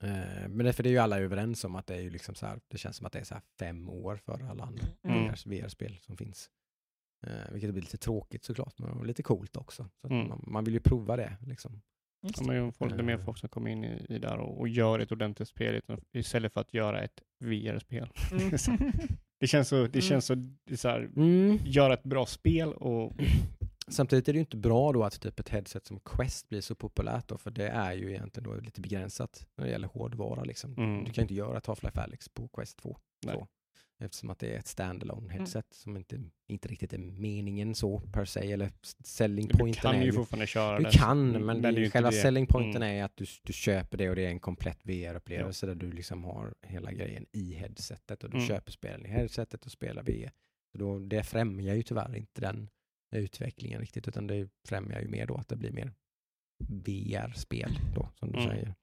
[0.00, 2.34] Eh, men det, för det är ju alla överens om att det är ju liksom
[2.34, 4.86] så här, det känns som att det är så här fem år före alla andra
[5.04, 5.24] Mm.
[5.24, 6.50] VR VR-spel som finns.
[7.22, 9.88] Eh, vilket blir lite tråkigt såklart, men lite coolt också.
[10.00, 10.28] Så Mm.
[10.28, 11.82] man, man vill ju prova det liksom.
[12.20, 12.46] Ja, det.
[12.46, 13.24] men får lite mer Eh.
[13.24, 16.52] folk som kommer in i, i där och, och gör ett ordentligt spel utan- istället
[16.52, 18.08] för att göra ett VR-spel.
[18.32, 18.50] Mm.
[19.40, 20.00] Det känns så, det Mm.
[20.00, 21.58] känns så, det är så här, Mm.
[21.64, 23.12] göra ett bra spel och
[23.88, 26.74] Samtidigt är det ju inte bra då att typ ett headset som Quest blir så
[26.74, 30.74] populärt då, för det är ju egentligen då lite begränsat när det gäller hårdvara liksom.
[30.76, 30.98] Mm.
[31.04, 32.96] Du kan ju inte göra ett Half-Life Alyx på Quest 2.
[33.26, 33.34] Nej.
[33.34, 33.46] Så.
[34.02, 38.24] Eftersom att det är ett standalone headset som inte, inte riktigt är meningen så per
[38.24, 38.70] se, eller
[39.04, 40.90] selling du pointen kan är ju ju fortfarande köra du det.
[40.90, 42.16] kan, Mm, men det det, själva det.
[42.16, 42.96] selling pointen Mm.
[42.98, 46.24] är att du, du köper det och det är en komplett VR-upplevelse där du liksom
[46.24, 48.48] har hela grejen i headsetet och du Mm.
[48.48, 50.30] köper spelen i headsetet och spelar VR.
[50.72, 52.68] Så då, det främjar ju tyvärr inte den
[53.14, 55.92] utvecklingen riktigt, utan det främjar ju mer då att det blir mer
[56.68, 58.50] VR-spel då, som du Mm.
[58.50, 58.74] säger.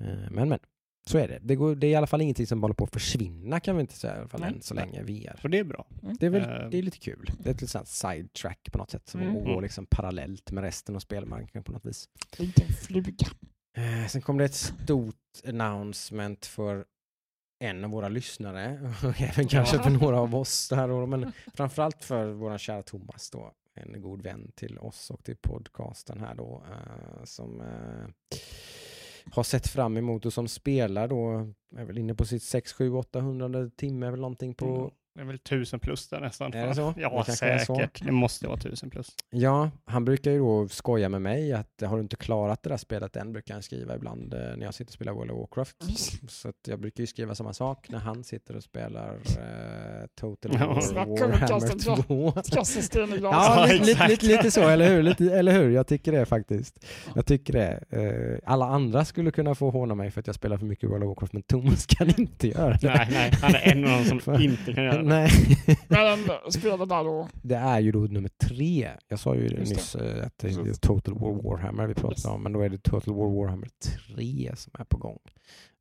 [0.00, 0.58] Eh, Men men,
[1.08, 1.38] så är det.
[1.42, 3.80] Det, går, det är i alla fall ingenting som håller på att försvinna kan vi
[3.80, 4.52] inte säga i alla fall Nej.
[4.54, 5.38] än så länge VR.
[5.42, 5.86] Så det är bra.
[6.20, 6.68] Det är, väl, Eh.
[6.70, 7.30] det är lite kul.
[7.38, 9.44] Det är ett litet sidetrack på något sätt som Mm.
[9.44, 12.08] går liksom parallellt med resten av spelmarknaden på något vis.
[12.38, 13.26] Inte en fluga.
[13.76, 15.14] Eh, sen kom det ett stort
[15.48, 16.84] announcement för
[17.60, 22.04] en av våra lyssnare och även kanske för några av oss där då, men framförallt
[22.04, 26.62] för vår kära Thomas då, en god vän till oss och till podcasten här då,
[26.70, 28.36] eh, som eh,
[29.32, 32.90] har sett fram emot och som spelar då, är väl inne på sitt 6, 7,
[32.92, 34.90] 800 timme eller någonting på Mm.
[35.18, 36.54] Det är väl tusen plus där nästan.
[36.54, 36.94] Är det så?
[37.00, 38.04] Ja, Det säkert.
[38.04, 39.10] Det måste vara tusen plus.
[39.30, 42.76] Ja, han brukar ju då skoja med mig att har du inte klarat det där
[42.76, 45.76] spelet än, brukar han skriva ibland eh, när jag sitter och spelar World of Warcraft.
[46.30, 50.52] Så att jag brukar ju skriva samma sak när han sitter och spelar eh, Total
[50.60, 50.66] Ja.
[50.66, 52.32] War om Warhammer Karsten, 2.
[52.32, 53.46] Kasta sten i glas.
[53.48, 55.02] Ja, Ja, lite, lite, lite, lite så, eller hur?
[55.02, 55.70] Lite, eller hur?
[55.70, 56.84] Jag tycker det faktiskt.
[57.14, 57.84] Jag tycker det.
[57.90, 61.04] Eh, alla andra skulle kunna få håna mig för att jag spelar för mycket World
[61.04, 62.94] of Warcraft, men Thomas kan inte göra det.
[62.94, 64.42] Nej, nej, han är en av de som Mm.
[64.42, 65.07] inte kan göra det.
[65.08, 65.30] Nej.
[65.88, 67.28] Men spelar där då.
[67.42, 68.90] Det är ju då nummer tre.
[69.08, 69.58] Jag sa ju Just det.
[69.74, 70.74] nyss eh, att det är.
[70.80, 72.24] Total War Warhammer vi pratar Yes.
[72.24, 73.68] om, men då är det Total War Warhammer
[74.16, 75.18] 3 som är på gång.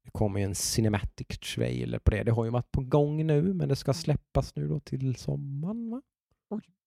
[0.05, 2.23] Det kommer ju en cinematic trailer på det.
[2.23, 5.89] Det har ju varit på gång nu, men det ska släppas nu då till sommaren
[5.91, 6.01] va?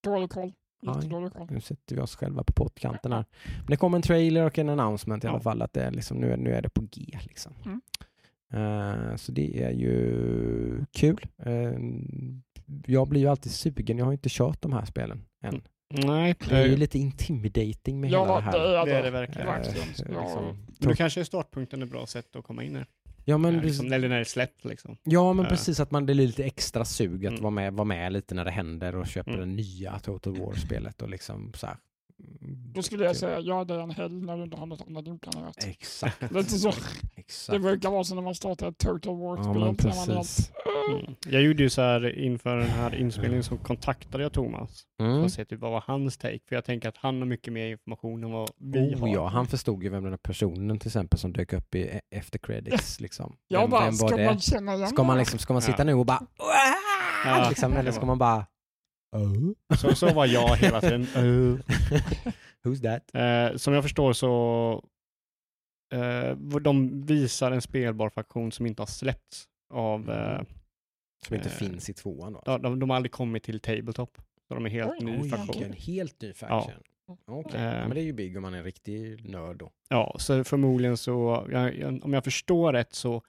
[0.04, 0.52] Dålig koll.
[0.86, 1.08] Aj.
[1.50, 3.24] Nu sätter vi oss själva på pottkanten här.
[3.58, 5.40] Men det kommer en trailer och en announcement i alla Ja.
[5.42, 7.18] fall att det är liksom, nu, är, nu är det på G.
[7.22, 7.52] Liksom.
[7.64, 7.80] Mm.
[8.52, 11.26] Eh, så det är ju kul.
[11.42, 11.72] Eh,
[12.86, 13.98] jag blir ju alltid sugen.
[13.98, 15.62] Jag har inte kört de här spelen än.
[15.94, 18.52] Nej, Det är ju lite intimidating med hela det Ja, här.
[18.52, 19.48] det är Det är det verkligen.
[19.48, 19.56] Ja.
[19.58, 20.44] liksom.
[20.78, 22.86] Men då kanske startpunkten är ett bra sätt att komma in här.
[23.24, 24.96] Ja men, du- liksom, eller när det släpps liksom.
[25.02, 25.48] ja, men Eh.
[25.48, 27.42] precis att man, det är lite extra sug att Mm.
[27.42, 29.40] vara, med, vara med lite när det händer och köpa Mm.
[29.40, 31.76] det nya Total War-spelet och liksom så här.
[32.74, 35.06] Då skulle jag säga ja, det är en helg när du inte har något annat
[35.06, 35.64] inplanerat.
[35.64, 36.68] Exakt, Lite så.
[36.70, 36.76] Det
[37.20, 37.62] exakt.
[37.62, 39.54] brukar vara så när man startar ett Total Ja, War-spel.
[40.06, 40.52] man helt,
[40.90, 41.14] Mm.
[41.28, 45.24] Jag gjorde ju så här inför den här inspelningen så kontaktade jag Thomas för Mm.
[45.24, 46.38] att se typ vad var hans take.
[46.48, 49.06] För jag tänker att han har mycket mer information än vad vi har.
[49.08, 51.82] Oh, ja, han förstod ju vem den här personen till exempel som dök upp i
[51.82, 53.36] e- efter credits liksom.
[53.48, 54.24] Jag Vem, bara, vem var ska det?
[54.26, 55.20] man känna igen Ska man, det?
[55.20, 55.84] liksom, ska man sitta Ja.
[55.84, 56.22] nu och bara
[57.24, 58.46] Ja, liksom, det eller ska man bara
[59.12, 59.76] oh.
[59.78, 61.06] Så, så var jag hela tiden.
[61.16, 61.58] Uh.
[62.64, 63.14] Who's that?
[63.14, 64.84] Eh, som jag förstår så
[65.92, 69.44] eh, de visar en spelbar faktion som inte har släppts
[69.74, 70.40] av eh,
[71.26, 72.42] Som inte Eh, finns i tvåan då?
[72.46, 74.18] ja, de, de har aldrig kommit till Tabletop.
[74.48, 75.62] Så de är helt Oj, ny faktion.
[75.62, 76.72] en helt ny faction?
[77.26, 77.70] Okej, Eh.
[77.72, 79.70] men det är ju big om man är en riktig nörd då.
[79.88, 83.22] Ja, så förmodligen så, jag, jag, om jag förstår rätt så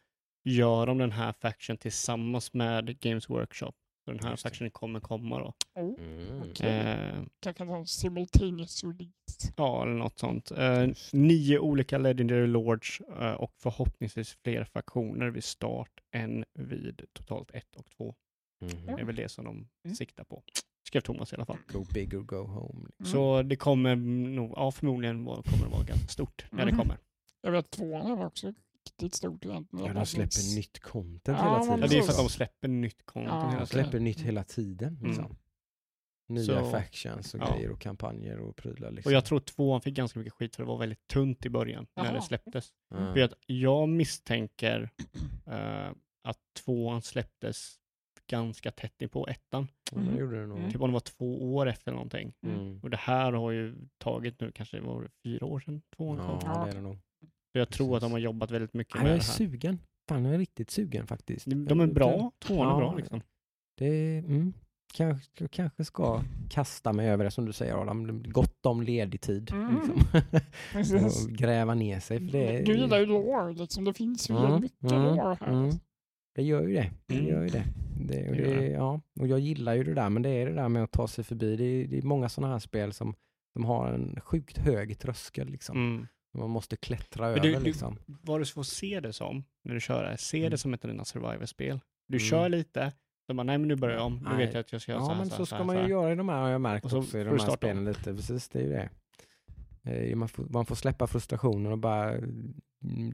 [0.43, 3.71] gör de den här faction tillsammans med Games Workshop.
[4.05, 5.53] Så den här factionen kommer komma då.
[5.81, 6.41] Oh, Mm.
[6.51, 6.69] Okej.
[6.79, 9.53] Eh, kanske någon simultaneous release.
[9.57, 10.51] ja, eller något sånt.
[10.51, 17.51] Eh, nio olika Legendary Lords eh, och förhoppningsvis fler faktioner vid start än vid totalt
[17.51, 18.15] ett och två.
[18.61, 18.85] Mhm.
[18.85, 19.95] Det är väl det som de Mm.
[19.95, 20.43] siktar på.
[20.87, 21.57] Skrev Thomas i alla fall.
[21.71, 22.79] Go big or go home.
[22.99, 23.11] Mm.
[23.11, 26.79] Så det kommer nog, ja förmodligen kommer det vara ganska stort när det Mhm.
[26.79, 26.97] kommer.
[27.41, 28.53] Jag vet tvåan var också
[28.85, 29.85] riktigt stort egentligen.
[29.85, 31.79] Ja, de släpper nytt content Ja, hela tiden.
[31.81, 33.67] Ja, det är för att de släpper nytt content Ja, hela tiden.
[33.67, 34.95] släpper nytt hela tiden.
[34.97, 35.07] Mm.
[35.07, 35.35] Liksom.
[36.29, 37.53] Nya Så- factions och ja.
[37.55, 38.91] grejer och kampanjer och prylar.
[38.91, 39.09] Liksom.
[39.09, 41.87] Och jag tror tvåan fick ganska mycket skit för det var väldigt tunt i början
[41.95, 42.13] när Jaha.
[42.13, 42.69] det släpptes.
[42.95, 43.13] Mm.
[43.13, 44.89] För att jag misstänker
[45.47, 45.91] eh,
[46.23, 47.75] att tvåan släpptes
[48.27, 49.67] ganska tätt in på ettan.
[49.91, 50.57] Ja, det gjorde det nog.
[50.57, 50.71] Mm.
[50.71, 52.33] Typ om det var två år efter någonting.
[52.45, 52.79] Mm.
[52.83, 56.39] Och det här har ju tagit nu kanske var det fyra år sedan tvåan kom.
[56.43, 56.99] Ja, det är det nog.
[57.51, 59.33] Så jag tror att de har jobbat väldigt mycket Ja, med jag är det här.
[59.33, 59.79] sugen.
[60.09, 61.45] Fan, jag är riktigt sugen faktiskt.
[61.45, 62.77] De är bra, tvåan är Ja.
[62.77, 63.21] bra liksom.
[63.77, 64.53] Det, mm,
[64.93, 68.23] kanske, jag kanske ska kasta mig över det som du säger Adam.
[68.23, 69.51] Gott om ledig tid.
[69.51, 69.75] Mm.
[70.75, 71.05] Liksom.
[71.05, 72.17] Och gräva ner sig.
[72.19, 73.85] För det, Du gillar ju lore, liksom.
[73.85, 75.49] det finns ju Mm, mycket mm, lore här.
[75.49, 75.69] mm.
[76.35, 76.91] det gör ju det.
[77.07, 77.27] Det Mm.
[77.27, 77.63] gör ju det.
[78.07, 80.69] det, och, Det ja, och jag gillar ju det där, men det är det där
[80.69, 81.55] med att ta sig förbi.
[81.55, 83.15] Det är, det är många sådana här spel som,
[83.53, 85.47] som har en sjukt hög tröskel.
[85.49, 86.07] Liksom.
[86.33, 87.39] Man måste klättra Men över.
[87.41, 87.97] du- du- liksom.
[88.05, 90.51] Vad du får se det som när du kör det, se Mm.
[90.51, 91.79] det som ett av dina survival-spel.
[92.07, 92.27] Du Mm.
[92.29, 92.91] kör lite,
[93.27, 94.37] så bara, nej men nu börjar jag om, nu Nej.
[94.45, 95.75] vet jag att jag ska göra så Ja, här, men så, så ska så man
[95.75, 97.37] så ju göra i de här, har jag märkt Och så också, i de här
[97.37, 97.57] starta om.
[97.57, 98.03] spelen lite.
[98.15, 98.89] Precis, det är ju det.
[99.83, 102.53] Eh, Man får, man får släppa frustrationen och bara mm,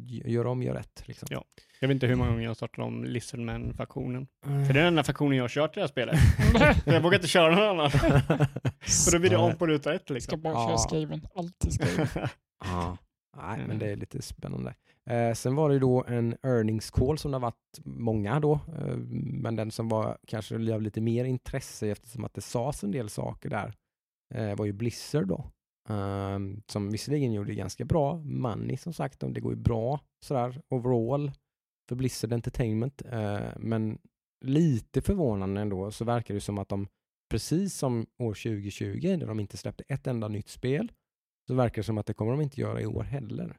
[0.08, 1.04] göra om, göra rätt.
[1.08, 1.28] Liksom.
[1.32, 1.44] Ja.
[1.80, 4.28] Jag vet inte hur många gånger jag har startat om Lizardman-faktionen.
[4.44, 4.64] För Mm.
[4.64, 6.20] det är den enda faktionen jag har kört i det här spelet.
[6.84, 7.92] Så jag vågar inte köra någon annan.
[8.82, 10.42] För då blir det om på ruta ett Ska liksom.
[10.42, 10.68] bara Ja.
[10.68, 12.08] köra skriven, alltid skriven.
[12.64, 12.98] Ja,
[13.38, 13.80] nej, men Mm.
[13.80, 14.76] det är lite spännande.
[15.06, 18.54] Eh, sen var det ju då en earnings call som det har varit många då,
[18.54, 18.98] eh,
[19.42, 23.10] men den som var kanske av lite mer intresse eftersom att det sades en del
[23.10, 23.74] saker där
[24.34, 25.52] eh, var ju Blizzard då.
[25.90, 31.32] Eh, som visserligen gjorde ganska bra money som sagt, det går ju bra sådär overall
[31.90, 33.98] för Blizzard Entertainment, eh, men
[34.46, 36.88] lite förvånande ändå så verkar det som att de
[37.32, 40.92] precis som år 2020 när de inte släppte ett enda nytt spel
[41.48, 43.58] så verkar det som att det kommer de inte göra i år heller.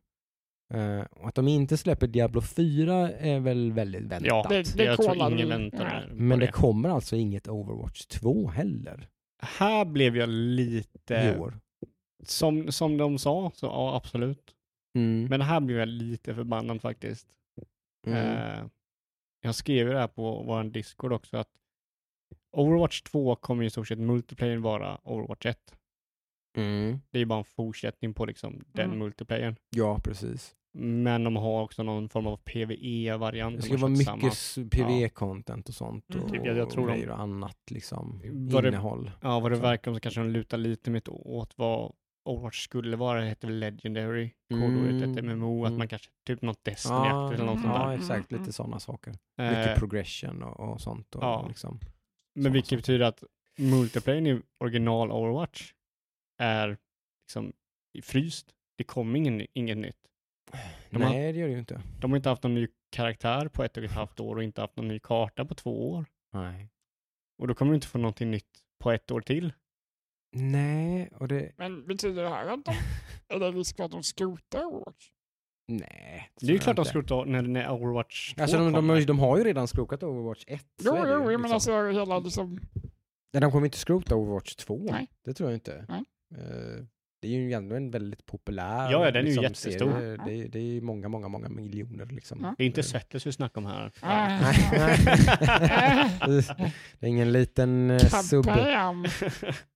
[0.75, 4.27] Eh, och att de inte släpper Diablo 4 är väl väldigt väntat.
[4.29, 6.53] Ja, Det- det, jag tror ingen väntar Men det det.
[6.53, 9.09] kommer alltså inget Overwatch 2 heller
[9.43, 11.59] Här blev jag i lite, år.
[12.25, 14.55] som, som de sa, så ja absolut.
[14.99, 15.25] Mm.
[15.31, 17.29] Men här blev jag lite förbannad faktiskt.
[18.07, 18.37] mm.
[18.37, 18.65] Eh,
[19.41, 21.51] jag skrev ju det här på vår Discord också att
[22.53, 25.75] Overwatch 2 kommer i stort sett multiplayer vara Overwatch 1.
[26.59, 27.01] Mm.
[27.11, 28.99] Det är ju bara en fortsättning på liksom den Mm.
[28.99, 29.57] multiplayern.
[29.71, 30.55] Ja, precis.
[30.81, 33.57] Men de har också någon form av PVE-variant.
[33.57, 34.35] Det de ska vara mycket
[34.71, 36.25] PVE-content och sånt Mm.
[36.25, 38.21] och, Typ, jag- jag tror de- grejer och annat liksom.
[38.51, 39.11] Var det- Innehåll.
[39.23, 41.93] Ja, vad det verkar som så kanske de lutar lite mer åt vad
[42.25, 43.21] Overwatch skulle vara.
[43.21, 45.11] Det heter väl Legendary, kodordet, Mm.
[45.13, 45.79] ett MMO, att Mm.
[45.79, 46.97] man kanske, typ något Ja, Destiny
[47.35, 47.95] eller något sånt ja där.
[47.95, 48.31] exakt.
[48.33, 48.41] Mm.
[48.43, 49.15] Lite sådana saker.
[49.39, 51.15] Eh, Mycket progression och, och sånt.
[51.15, 51.45] Och ja.
[51.49, 51.81] liksom.
[52.35, 52.77] men vilket saker.
[52.77, 53.25] betyder att
[53.59, 55.73] multiplayern i original Overwatch
[56.39, 56.79] är
[57.27, 57.53] liksom
[58.03, 58.47] fryst.
[58.79, 59.97] Det kommer ingen, inget nytt.
[60.91, 61.83] De har- Nej, det gör det ju inte.
[62.01, 64.61] De har inte haft någon ny karaktär på ett och ett halvt år och inte
[64.61, 66.05] haft någon ny karta på två år.
[66.33, 66.69] Nej.
[67.39, 69.53] Och då kommer du inte få någonting nytt på ett år till.
[70.37, 71.53] Nej, och det...
[71.57, 72.75] Men betyder det här att de,
[73.35, 75.11] är det risk för att de skrotar Overwatch?
[75.69, 76.31] Nej.
[76.41, 79.05] Det är ju klart de skrotar när, när Overwatch 2 Alltså de, de, har ju-
[79.05, 80.61] de har ju redan skrotat Overwatch 1.
[80.83, 81.53] så Jo, jo, ju, men liksom.
[81.53, 82.61] alltså hela liksom...
[83.33, 84.79] Nej, de kommer inte skrota Overwatch 2.
[84.93, 85.09] Nej.
[85.25, 85.87] Det tror jag inte.
[85.89, 86.05] Nej.
[86.35, 86.85] Eh,
[87.23, 89.91] det är ju ändå en väldigt populär Ja, ja, den är ju liksom, jättestor.
[89.93, 90.17] serie.
[90.27, 92.39] Det, är- det är ju många, många, många miljoner liksom.
[92.43, 92.55] Ja.
[92.59, 93.93] Det är inte Settlers vi snackar om här.
[97.01, 98.45] Det är ingen liten eh, sub.
[98.45, 99.07] Kabam!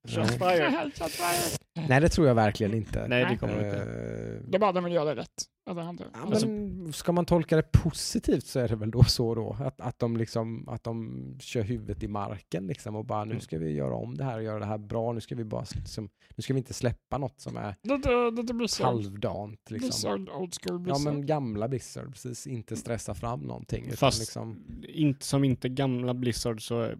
[1.88, 3.08] Nej, det tror jag verkligen inte.
[3.08, 3.76] Nej, det kommer inte.
[3.76, 5.28] Eh, Det är bara de vill göra rätt.
[5.70, 9.04] Eller han Ja, alltså, men ska man tolka det positivt så är det väl då
[9.04, 13.24] så då att, att, de, liksom, att de kör huvudet i marken liksom och bara
[13.24, 13.40] nu Mm.
[13.40, 15.12] ska vi göra om det här och göra det här bra.
[15.12, 19.70] Nu ska vi bara liksom, nu ska vi inte släppa något som är lite, halvdant.
[19.70, 19.88] Liksom.
[19.88, 21.14] Blizzard, old school Ja Blizzard.
[21.14, 22.46] men gamla Blizzard, precis.
[22.46, 23.84] Inte stressa fram någonting.
[23.84, 26.90] Utan Fast liksom, inte, som inte gamla Blizzard så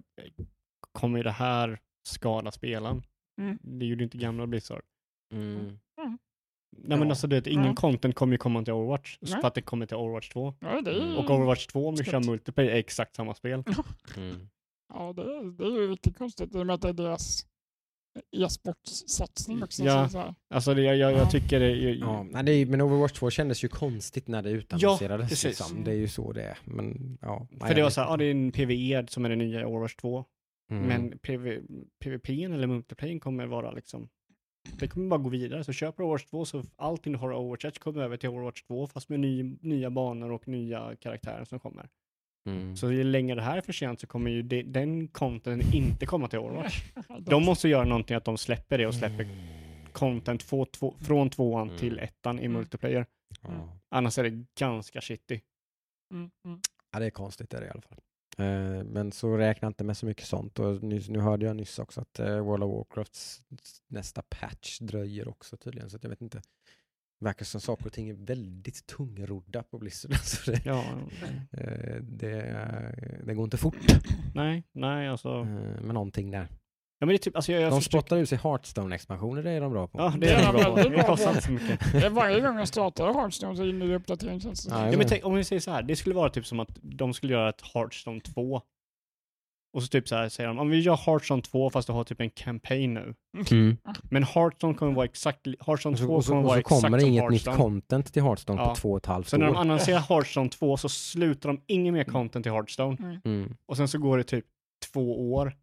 [0.93, 3.03] kommer ju det här skada spelen.
[3.41, 3.59] Mm.
[3.63, 4.83] Det gjorde inte gamla Blizzard.
[5.35, 5.79] mm,
[6.77, 7.09] Nej men Ja.
[7.09, 7.75] alltså det, ingen Ja.
[7.75, 9.41] content kommer ju komma till Overwatch Nej.
[9.41, 10.55] för att det kommer till Overwatch 2.
[10.61, 12.31] Ja, det är, ju- Och Overwatch 2 om du kör Skumt.
[12.31, 13.65] multiplayer är exakt samma spel.
[14.17, 14.49] mm.
[14.95, 17.47] ja, det, är, det är ju riktigt konstigt i och med att det är deras
[18.37, 19.85] e-sportsatsning också.
[19.85, 20.09] Ja.
[20.09, 20.35] Så.
[20.55, 21.17] Alltså det, jag, jag, Ja.
[21.19, 24.43] jag tycker det är, Ja, nej, det är, men Overwatch 2 kändes ju konstigt när
[24.43, 25.29] det utannonserades.
[25.29, 25.45] precis.
[25.45, 25.85] liksom.
[25.85, 26.59] Det är ju så det är.
[26.65, 29.29] Men, ja, för det var vet så här, ja det är en PVE som är
[29.29, 30.25] det nya i Overwatch 2.
[30.73, 30.86] Mm.
[30.89, 31.61] Men PV,
[32.05, 34.09] PVP eller multiplayer kommer vara liksom
[34.78, 35.65] det kommer bara gå vidare.
[35.65, 38.62] Så köp Overwatch 2 så allting du har i Overwatch 1 kommer över till Overwatch
[38.62, 41.89] 2 fast med ny, nya banor och nya karaktärer som kommer.
[42.49, 42.77] Mm.
[42.77, 46.07] Så ju längre det här är för sent så kommer ju det, den contenten inte
[46.07, 46.82] komma till Overwatch.
[47.20, 49.93] De, måste göra någonting att de släpper det och släpper Mm.
[49.93, 51.78] content två, två, från tvåan Mm.
[51.81, 52.53] till ettan i Mm.
[52.53, 53.07] multiplayer.
[53.43, 53.78] Ja.
[53.89, 55.40] Annars är det ganska shitty.
[56.15, 56.61] mm, mm.
[56.93, 57.99] Ja, det är konstigt det är det i alla fall.
[58.39, 60.59] Eh, men så räknar jag inte med så mycket sånt.
[60.59, 63.43] Och nyss, nu hörde jag nyss också att eh, World of Warcrafts
[63.89, 65.91] nästa patch dröjer också tydligen.
[65.91, 66.43] Så jag vet inte.
[67.19, 70.17] Det verkar som saker och ting är väldigt tungrodda på Blizzard.
[70.23, 70.85] Så det, Ja,
[71.51, 73.77] eh, det, det går inte fort
[74.35, 75.45] nej, nej alltså.
[75.45, 76.49] med någonting där.
[77.03, 79.51] Ja men det är typ, alltså jag, jag De försöker- spottar ut sig Hearthstone-expansioner, det
[79.51, 79.99] är de bra på.
[79.99, 80.77] Ja, det Det är är de bra på.
[80.83, 81.93] Det bra kostar inte så mycket.
[81.93, 84.70] Det är Varje gång jag startar Hearthstone så är det en ny uppdatering känns det
[84.70, 84.85] som.
[84.91, 87.15] Ja, men tänk, om vi säger så här, det skulle vara typ som att de
[87.15, 88.61] skulle göra ett Hearthstone 2.
[89.74, 92.05] Och så typ så här säger de, om vi gör Hearthstone 2 fast du har
[92.05, 93.15] typ en campaign nu.
[93.51, 93.77] Mm.
[94.03, 96.61] Men Hearthstone kommer vara exakt, Hearthstone Och så, 2 och så, kommer och vara så
[96.61, 97.57] exakt kommer det som inget nytt Hearthstone.
[97.57, 98.69] content till Hearthstone Ja.
[98.69, 99.61] på två och ett halvt Så när de år.
[99.61, 102.97] annonserar Hearthstone 2 så slutar de inget mer content till Hearthstone.
[103.01, 103.20] Mm.
[103.24, 103.57] Mm.
[103.66, 104.45] Och sen så går det typ
[104.93, 105.57] två år.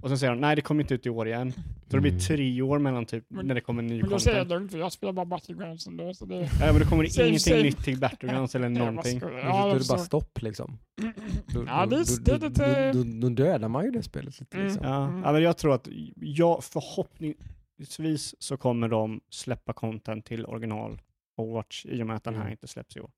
[0.00, 1.52] Och sen säger de, nej det kommer inte ut i år igen.
[1.52, 2.20] Så det blir Mm.
[2.22, 4.60] tre år mellan typ Men- när det kommer ny Men då säger jag content.
[4.60, 6.14] lugnt för jag spelar bara Battlegrounds ändå.
[6.14, 7.62] Så det, Ja men det kommer Same, ingenting same.
[7.62, 9.18] nytt till Battlegrounds eller Nej, någonting.
[9.20, 10.78] jag- Ja, Ja, då jag är det bara stopp liksom.
[11.54, 14.40] Då, Ja, då, det är- då, det då, då, då dödar man ju det spelet
[14.40, 14.56] lite.
[14.56, 14.66] Mm.
[14.68, 14.86] Liksom.
[14.86, 15.22] Ja, Mm.
[15.22, 21.00] ja, men jag tror att, ja, förhoppningsvis så kommer de släppa content till original
[21.36, 22.52] Overwatch i och med att den här Mm.
[22.52, 23.10] inte släpps i år.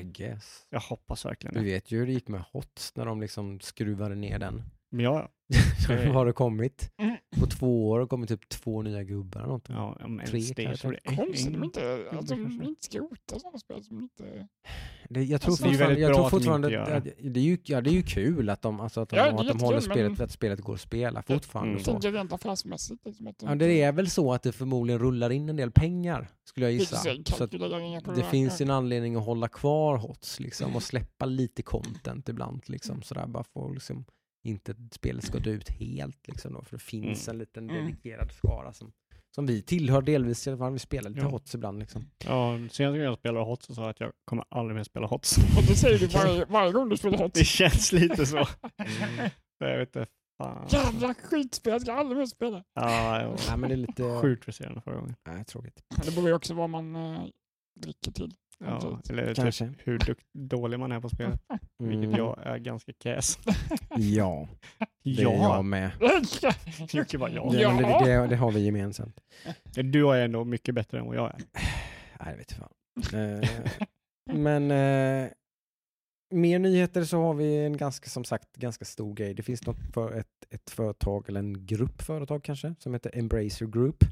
[0.00, 0.66] I guess.
[0.70, 1.66] Jag hoppas verkligen Du det.
[1.66, 4.62] vet ju hur det gick med HOTS när de liksom skruvade ner den.
[4.90, 5.28] Ja.
[6.12, 6.90] har det kommit.
[6.98, 7.16] Mm.
[7.40, 9.68] På två år har det kommit typ två nya gubbar eller något.
[9.68, 10.88] ja, men Tre det, jag kanske.
[10.88, 12.64] det är Konstigt de inte, att de kanske.
[12.64, 14.48] inte skrotar sådana spel som inte...
[15.08, 17.04] Det, jag tror Alltså, det är fortfarande, jag tror att de fortfarande att,
[17.34, 19.48] det, är ju, ja, det är ju kul att de, alltså att de, Ja, att
[19.48, 21.72] de håller men- spelet för att spelet går att spela fortfarande.
[21.72, 21.82] Mm.
[21.84, 23.06] Tänker rent affärsmässigt.
[23.06, 25.70] Liksom, att de Ja, det är väl så att det förmodligen rullar in en del
[25.70, 26.96] pengar, skulle jag gissa.
[26.96, 27.46] Så
[28.14, 32.62] det finns en anledning att hålla kvar HOTS liksom, och släppa lite content ibland.
[32.66, 34.04] Liksom, sådär, bara för liksom,
[34.44, 36.28] inte spelet ska dö ut helt.
[36.28, 37.84] Liksom, då, för det finns en liten Mm.
[37.84, 38.92] dedikerad skara som,
[39.34, 40.72] som vi tillhör delvis i alla fall.
[40.72, 41.28] Vi spelar lite Ja.
[41.28, 41.78] HOTS ibland.
[41.78, 42.04] Liksom.
[42.24, 45.06] Ja, senast gången jag spelade HOTS så sa jag att jag kommer aldrig mer spela
[45.06, 45.36] HOTS.
[45.58, 47.34] Och det säger du varje, varje gång du spelar hot.
[47.34, 48.44] Det känns lite så.
[48.44, 50.06] Så jag vet inte.
[50.38, 50.66] Fan.
[50.70, 52.64] Jävla skitspel, jag ska aldrig mer spela.
[52.74, 55.14] Ja, jag Nej, men det är lite sjukt frustrerande förra gången.
[55.26, 55.82] Nej, tråkigt.
[56.04, 57.24] Det beror ju också vad man äh,
[57.80, 58.32] dricker till.
[58.58, 59.68] Ja, eller Kanske.
[59.68, 61.40] typ hur dukt, dålig man är på spelet.
[61.82, 62.00] Mm.
[62.00, 63.38] Vilket jag är ganska kass.
[63.96, 64.48] Ja,
[65.04, 65.90] det är jag med.
[66.92, 67.48] Jocke bara ja.
[67.50, 68.04] Det, det, Ja.
[68.04, 69.20] det, det har vi gemensamt.
[69.74, 71.38] Du är ändå mycket bättre än vad jag är.
[72.20, 73.20] Nej, det vet jag fan.
[73.20, 73.48] Eh,
[74.32, 75.30] men eh,
[76.30, 79.34] mer nyheter så har vi en ganska, som sagt, ganska stor grej.
[79.34, 83.66] Det finns något för ett, ett företag, eller en grupp företag kanske, som heter Embracer
[83.66, 84.04] Group.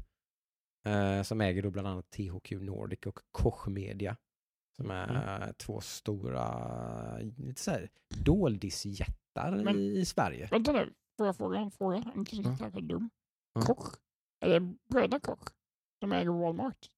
[0.85, 4.17] Eh, som äger då bland annat THQ Nordic och Koch Media.
[4.75, 5.53] Som är Mm.
[5.53, 10.47] två stora, lite så här, doldisjättar Men- i, Sverige.
[10.51, 12.03] Vänta nu, får jag fråga en fråga?
[12.15, 13.09] Inte så dum.
[13.53, 13.61] Ja.
[13.61, 13.95] Koch?
[14.45, 15.47] Är det bröderna Koch?
[15.99, 16.89] Som äger Walmart?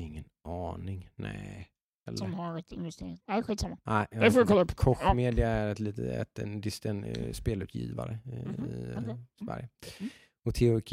[0.00, 1.68] Ingen aning, nej.
[2.06, 2.16] Eller?
[2.18, 3.20] Som har ett investerings...
[3.26, 3.78] Nej, skitsamma.
[3.84, 4.76] Nej, Det får vi kolla upp.
[4.76, 5.14] Koch.
[5.14, 9.16] Media är ett, lite, ett, en, dist- en eh, spelutgivare i, Mhm, i okej.
[9.44, 9.68] Sverige.
[10.00, 10.10] Mm.
[10.44, 10.90] Och THQ,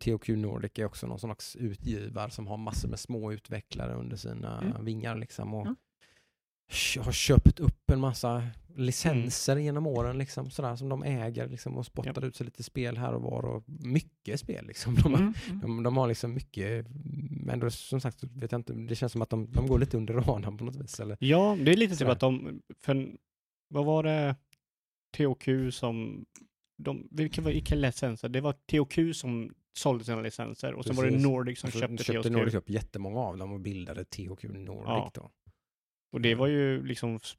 [0.00, 4.60] THQ Nordic är också någon slags utgivare som har massor med små utvecklare under sina
[4.60, 4.84] Mm.
[4.84, 5.16] vingar.
[5.16, 5.76] Liksom, och Mm.
[6.70, 8.42] kö- har köpt upp en massa
[8.76, 12.96] licenser genom åren liksom, sådär, som de äger liksom, och spottar ut sig lite spel
[12.98, 14.66] här och var och mycket spel.
[14.66, 14.94] Liksom.
[14.94, 15.60] De, Mm, mm.
[15.60, 16.86] de, de har liksom mycket,
[17.30, 19.96] men då, som sagt vet jag inte, det känns som att de, de går lite
[19.96, 21.00] under radarn på något vis.
[21.00, 21.16] Eller?
[21.20, 22.12] Ja, det är lite typ Sådär.
[22.12, 23.16] att de, för
[23.68, 24.36] vad var det
[25.16, 26.24] THQ som,
[26.82, 28.28] de, vilka, var- vilka licenser?
[28.28, 31.18] Det var THQ som sålde sina licenser och så var det.
[31.22, 32.32] Nordic som så köpte, köpte THQ.
[32.32, 35.10] Nordic upp jättemånga av dem och bildade THQ Nordic Ja.
[35.14, 35.30] då.
[36.12, 37.36] Och det var ju liksom sp-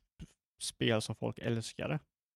[0.61, 1.93] spel som folk älskade.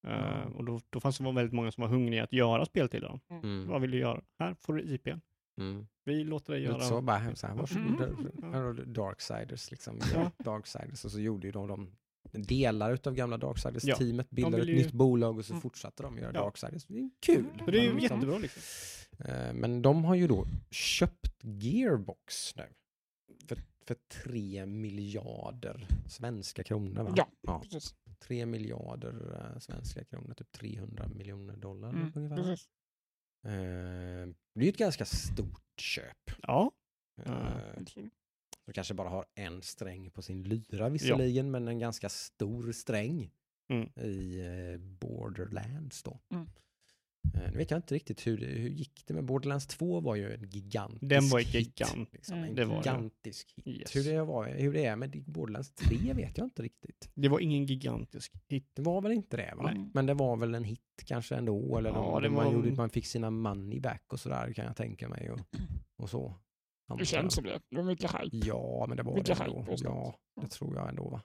[0.07, 0.43] Eh, Ja.
[0.55, 3.19] och då, då fanns det väldigt många som var hungriga att göra spel till dem.
[3.29, 3.67] Mm.
[3.67, 4.21] Vad vill du göra?
[4.39, 5.19] Här får du IPn.
[5.61, 5.87] Mm.
[6.05, 6.73] Vi låter dig göra...
[6.73, 8.01] Lite så bara, så här, varsågod,
[8.43, 8.93] Mm.
[8.93, 9.99] Darksiders liksom.
[10.13, 10.31] Ja.
[10.43, 11.91] Darksiders och så gjorde ju de, de
[12.31, 15.61] delar utav gamla Ja, Darksiders-teamet, bildade vill ett ju- nytt bolag och så Mm.
[15.61, 16.41] fortsatte de göra Ja.
[16.43, 16.85] Darksiders.
[16.85, 17.45] Det är kul.
[17.65, 18.61] Det är ju liksom, jättebra liksom.
[19.19, 22.65] eh, Men de har ju då köpt Gearbox nu.
[23.47, 27.13] För, för tre miljarder svenska kronor va?
[27.17, 27.27] Ja.
[27.41, 27.59] ja.
[27.59, 27.95] Precis.
[28.19, 32.35] Tre miljarder eh, svenska kronor, typ 300 miljoner dollar Mm, ungefär.
[32.35, 32.69] precis.
[33.45, 33.51] Eh,
[34.55, 36.31] det är ju ett ganska stort köp.
[36.41, 36.71] Ja.
[37.25, 37.31] Eh,
[38.65, 43.31] Som kanske bara har en sträng på sin lyra visserligen, men en ganska stor sträng
[43.69, 43.89] Mm.
[43.95, 46.19] i eh, Borderlands då.
[46.31, 46.47] Mm.
[47.33, 50.15] Eh, nu vet jag inte riktigt hur, det, hur gick det med Borderlands 2 var
[50.15, 51.53] ju en gigantisk Den var hit.
[51.53, 52.13] gigant.
[52.13, 52.49] Liksom, Mm.
[52.49, 52.79] en Det var det.
[52.89, 53.67] gigantisk hit.
[53.81, 53.95] Yes.
[53.95, 57.09] Hur, det var, hur det är med Borderlands 3 vet jag inte riktigt.
[57.13, 58.69] Det var ingen gigantisk hit.
[58.73, 59.71] Det var väl inte det va?
[59.71, 59.89] Nej.
[59.93, 61.77] Men det var väl en hit kanske ändå.
[61.77, 64.65] Eller Ja, de, det man, var- gjorde, man fick sina money back och sådär kan
[64.65, 65.31] jag tänka mig.
[65.31, 65.39] Och,
[65.95, 66.35] och så.
[66.97, 67.61] Det känns som det.
[67.69, 68.37] Det var mycket hype.
[68.47, 69.65] Ja, men det var Mycket det ändå.
[69.77, 71.21] Ja, det tror jag ändå va.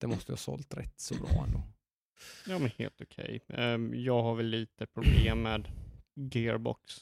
[0.00, 1.62] Det måste ha sålt rätt så bra ändå.
[2.46, 3.40] Ja, men helt okej.
[3.48, 5.68] Ehm, jag har väl lite problem med
[6.14, 6.96] Gearbox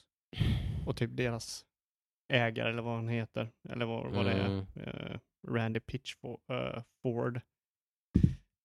[0.87, 1.65] och typ deras
[2.33, 3.51] ägare eller vad han heter.
[3.69, 4.47] Eller vad, vad det är.
[4.47, 4.67] Mm.
[4.75, 5.19] Eh,
[5.49, 7.41] Randy Pitchford.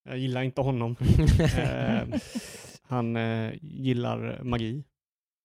[0.03, 0.95] Jag gillar inte honom.
[1.57, 2.13] Ehm,
[2.81, 4.83] han eh, gillar magi.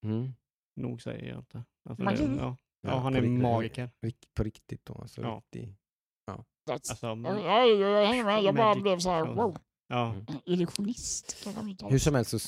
[0.05, 0.32] Mm.
[0.77, 1.65] Nog säger jag inte.
[1.89, 2.27] Alltså, Magi?
[2.27, 2.56] Det, ja.
[2.80, 3.40] Ja, Ja, han är riktigt.
[3.42, 3.90] magiker.
[4.34, 4.94] På riktigt då.
[4.94, 5.42] Alltså Ja.
[5.52, 5.74] riktig.
[6.68, 6.90] That's...
[6.90, 9.32] Alltså, oj, jag bara blev så här, Ja.
[9.34, 9.56] wow.
[9.88, 10.10] ja.
[10.12, 10.24] Mm.
[10.44, 11.86] Illusionist kan de inte.
[11.86, 12.38] Hur som helst så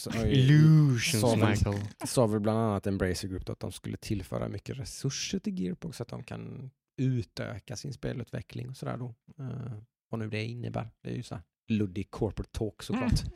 [2.07, 5.97] sa väl- bland annat Embracer Group då att de skulle tillföra mycket resurser till Gearbox
[5.97, 6.71] så att de kan
[7.03, 9.15] utöka sin spelutveckling och sådär då.
[9.41, 9.73] Uh,
[10.11, 10.91] vad nu det innebär.
[11.03, 13.13] Det är ju så här luddig corporate talk såklart.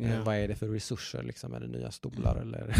[0.00, 0.22] Eh, Ja.
[0.24, 1.54] vad är det för resurser liksom?
[1.54, 2.74] Är det nya stolar eller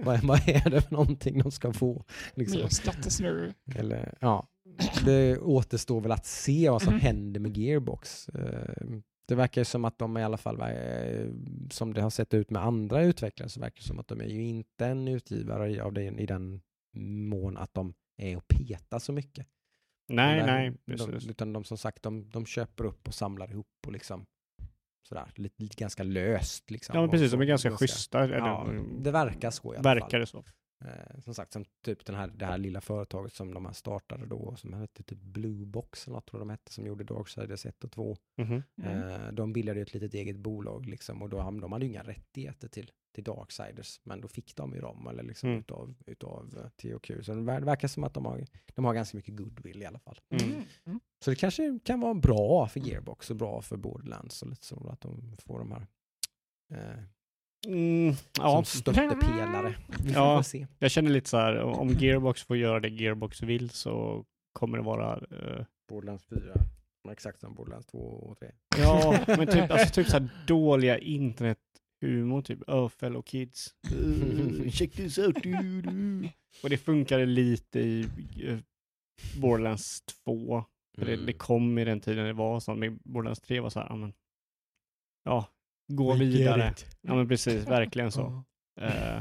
[0.04, 2.04] vad, vad är det för någonting de ska få?
[2.34, 2.60] Liksom.
[2.60, 3.54] Mer skattesnurr.
[3.74, 4.48] Eller, ja.
[5.04, 7.00] Det återstår väl att se vad som Mhm.
[7.00, 8.28] händer med Gearbox.
[8.28, 8.86] Eh,
[9.28, 11.26] Det verkar ju som att de i alla fall, eh,
[11.70, 14.24] som det har sett ut med andra utvecklare, så verkar det som att de är
[14.28, 16.60] ju inte en utgivare av det, i den
[17.28, 19.46] mån att de är och petar så mycket.
[20.08, 20.96] Nej, Men nej.
[20.98, 24.26] De, utan de som sagt, de, de köper upp och samlar ihop och liksom
[25.08, 26.70] sådär, lite, lite ganska löst.
[26.70, 27.30] Liksom, Ja, men precis.
[27.32, 28.28] De är ganska ganska- schyssta.
[28.28, 28.66] Ja,
[28.98, 29.98] det verkar så i alla fall.
[30.00, 30.44] verkar det så.
[30.84, 34.26] Eh, som sagt, som typ den här, det här lilla företaget som de här startade
[34.26, 37.92] då, som hette typ Bluebox eller något tror de hette, som gjorde Darksiders 1 och
[37.92, 38.16] 2.
[38.36, 38.62] Mhm.
[38.82, 39.02] Mm.
[39.08, 41.90] Eh, de bildade ju ett litet eget bolag liksom och då, ham- de hade ju
[41.90, 45.60] inga rättigheter till, till Darksiders, men då fick de ju dem, eller liksom Mm.
[45.60, 47.24] utav, utav eh, THQ.
[47.24, 48.44] Så det ver- verkar som att de har,
[48.74, 50.20] de har ganska mycket goodwill i alla fall.
[50.30, 50.44] Mm.
[50.52, 50.64] Mm.
[50.86, 51.00] Mm.
[51.24, 54.88] Så det kanske kan vara bra för Gearbox och bra för Borderlands och lite så,
[54.88, 55.86] att de får de här
[56.70, 57.02] eh,
[57.66, 59.74] Mm, ja, som stöttepelare.
[59.88, 60.42] Vi får Ja.
[60.42, 60.66] se.
[60.78, 64.84] jag känner lite så här, om Gearbox får göra det Gearbox vill så kommer det
[64.84, 65.12] vara...
[65.16, 66.40] eh, Borderlands 4,
[67.12, 68.50] exakt som Borderlands 2 och 3.
[68.78, 73.74] ja, men typ, alltså, typ så här dåliga internethumor, typ oh fellow kids.
[73.92, 75.42] Uh, check this out.
[75.42, 76.28] Du, du.
[76.62, 78.00] Och det funkade lite i
[78.44, 78.58] eh,
[79.40, 80.64] Borderlands 2.
[80.98, 81.26] För det, Mm.
[81.26, 82.74] det kom i den tiden det var så.
[82.74, 84.12] Men Borderlands 3 var så här,
[85.24, 85.46] ja,
[85.88, 86.74] gå vidare.
[87.00, 88.44] Ja men precis, verkligen så.
[88.80, 89.20] Eh,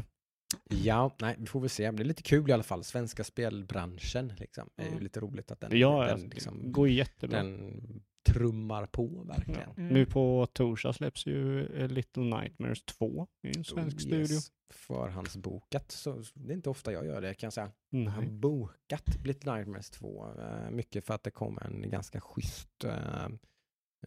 [0.69, 1.91] Ja, nej, vi får väl se.
[1.91, 2.83] Det är lite kul i alla fall.
[2.83, 4.69] Svenska spelbranschen liksom.
[4.75, 7.37] Det är ju lite roligt att den, ja, den, alltså, liksom, går jättebra.
[7.43, 7.81] den
[8.29, 9.61] trummar på verkligen.
[9.75, 9.81] Ja.
[9.81, 9.93] Mm.
[9.93, 14.19] Nu på torsdag släpps ju eh, Little Nightmares 2 i en svensk Oh, studio.
[14.33, 14.51] yes.
[14.73, 17.71] Förhandsbokat, så det är inte ofta jag gör det kan jag säga.
[17.89, 18.31] Jag har Nej.
[18.31, 20.33] bokat Little Nightmares 2.
[20.39, 23.25] eh, mycket för att det kom en ganska schysst eh,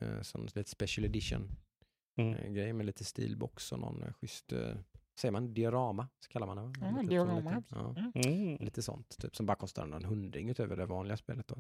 [0.01, 1.49] eh, sån lite special edition
[2.21, 2.35] Mm.
[2.35, 4.75] eh, grej med lite stilbox och någon eh, schysst, eh,
[5.21, 6.09] säger man diorama?
[6.21, 6.73] Så kallar man det va?
[6.81, 7.35] Ja, Lite diorama.
[7.41, 7.95] liten- ja.
[8.25, 8.57] Mm.
[8.61, 11.49] Lite sånt, typ som bara kostar någon hundring utöver det vanliga spelet.
[11.49, 11.57] Då.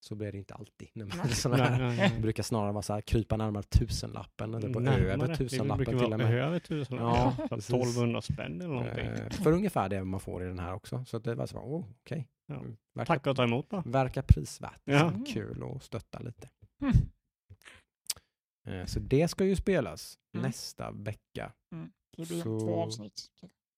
[0.00, 0.88] Så blir det inte alltid.
[0.94, 1.28] när man- Nej.
[1.34, 5.12] såna Nej, här, nej, brukar snarare vara så här, krypa närmare tusenlappen, eller på Närmare.
[5.12, 6.34] över tusenlappen till och vara med.
[6.44, 6.96] Över tusen.
[6.96, 7.70] Ja, Ja, precis.
[7.74, 9.30] 1200 spänn eller någonting.
[9.30, 11.04] För ungefär det man får i den här också.
[11.04, 12.28] Så det var så, oh, okej.
[12.46, 12.54] Ja.
[12.54, 13.82] Mm, Verkar, Tack och ta emot bara.
[13.86, 14.80] verkar prisvärt.
[14.84, 15.12] Ja.
[15.34, 16.48] Kul att stötta lite.
[16.82, 16.94] Mm.
[18.66, 20.46] Eh, Så det ska ju spelas Mm.
[20.46, 21.52] nästa vecka.
[22.16, 23.22] Det blir Så- två avsnitt.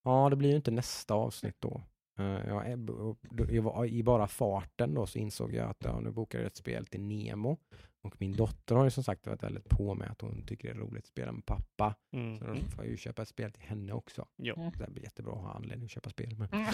[0.04, 1.82] Ja, det blir ju inte nästa avsnitt då.
[2.18, 6.46] Eh, jag var- I bara farten då så insåg jag att ja, nu bokar jag
[6.46, 7.58] ett spel till Nemo.
[8.06, 10.74] Och min dotter har ju som sagt varit väldigt på med att hon tycker det
[10.74, 11.94] är roligt att spela med pappa.
[12.12, 12.38] Mm.
[12.38, 14.26] Så då får jag ju köpa ett spel till henne också.
[14.36, 14.72] Ja.
[14.78, 16.36] Det blir jättebra att ha anledning att köpa spel.
[16.38, 16.66] Men, Mm.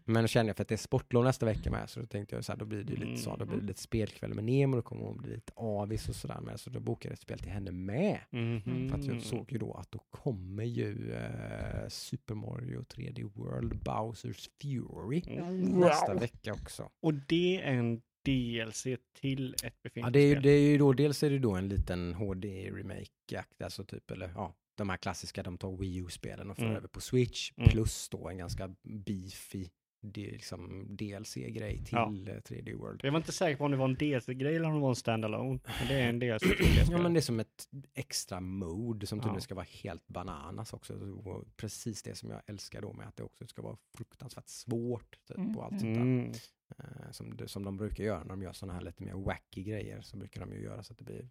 [0.04, 2.34] men då kände jag för att det är sportlov nästa vecka med så då tänkte
[2.34, 4.44] jag så här, då blir det ju lite så, då blir det lite spelkväll med
[4.44, 6.60] Nemo, då kommer hon bli lite avis och sådär med.
[6.60, 8.18] Så då bokade jag ett spel till henne med.
[8.30, 8.88] Mhm.
[8.88, 13.82] För att jag såg ju då att då kommer ju eh, Super Mario 3D World
[13.84, 15.60] Bowsers Fury Mm.
[15.60, 16.88] nästa vecka också.
[17.02, 18.86] Och det är en DLC
[19.20, 20.42] till ett befintligt Ja, det är, ju, spel.
[20.42, 24.54] det är ju då, dels är det då en liten HD-remake, alltså typ, eller ja,
[24.74, 26.76] de här klassiska, de tar Wii U-spelen och för Mm.
[26.76, 27.68] över på Switch, Mm.
[27.70, 29.68] plus då en ganska beefy
[30.02, 31.94] det är liksom DLC-grej till
[32.26, 32.32] Ja.
[32.32, 33.00] eh, 3D World.
[33.04, 34.96] Jag var inte säker på om det var en DLC-grej eller om det var en
[34.96, 35.60] standalone.
[35.78, 36.42] Men det är en DLC
[36.90, 39.40] Ja men det är som ett extra mode som tydligen Ja.
[39.40, 40.94] ska vara helt bananas också.
[41.24, 45.18] Och precis det som jag älskar då med att det också ska vara fruktansvärt svårt
[45.28, 46.02] typ, Mm, och allt sånt där.
[46.02, 46.32] Mm.
[46.78, 50.00] Eh, som, som de brukar göra när de gör sådana här lite mer wacky grejer
[50.00, 51.28] så brukar de ju göra så att det blir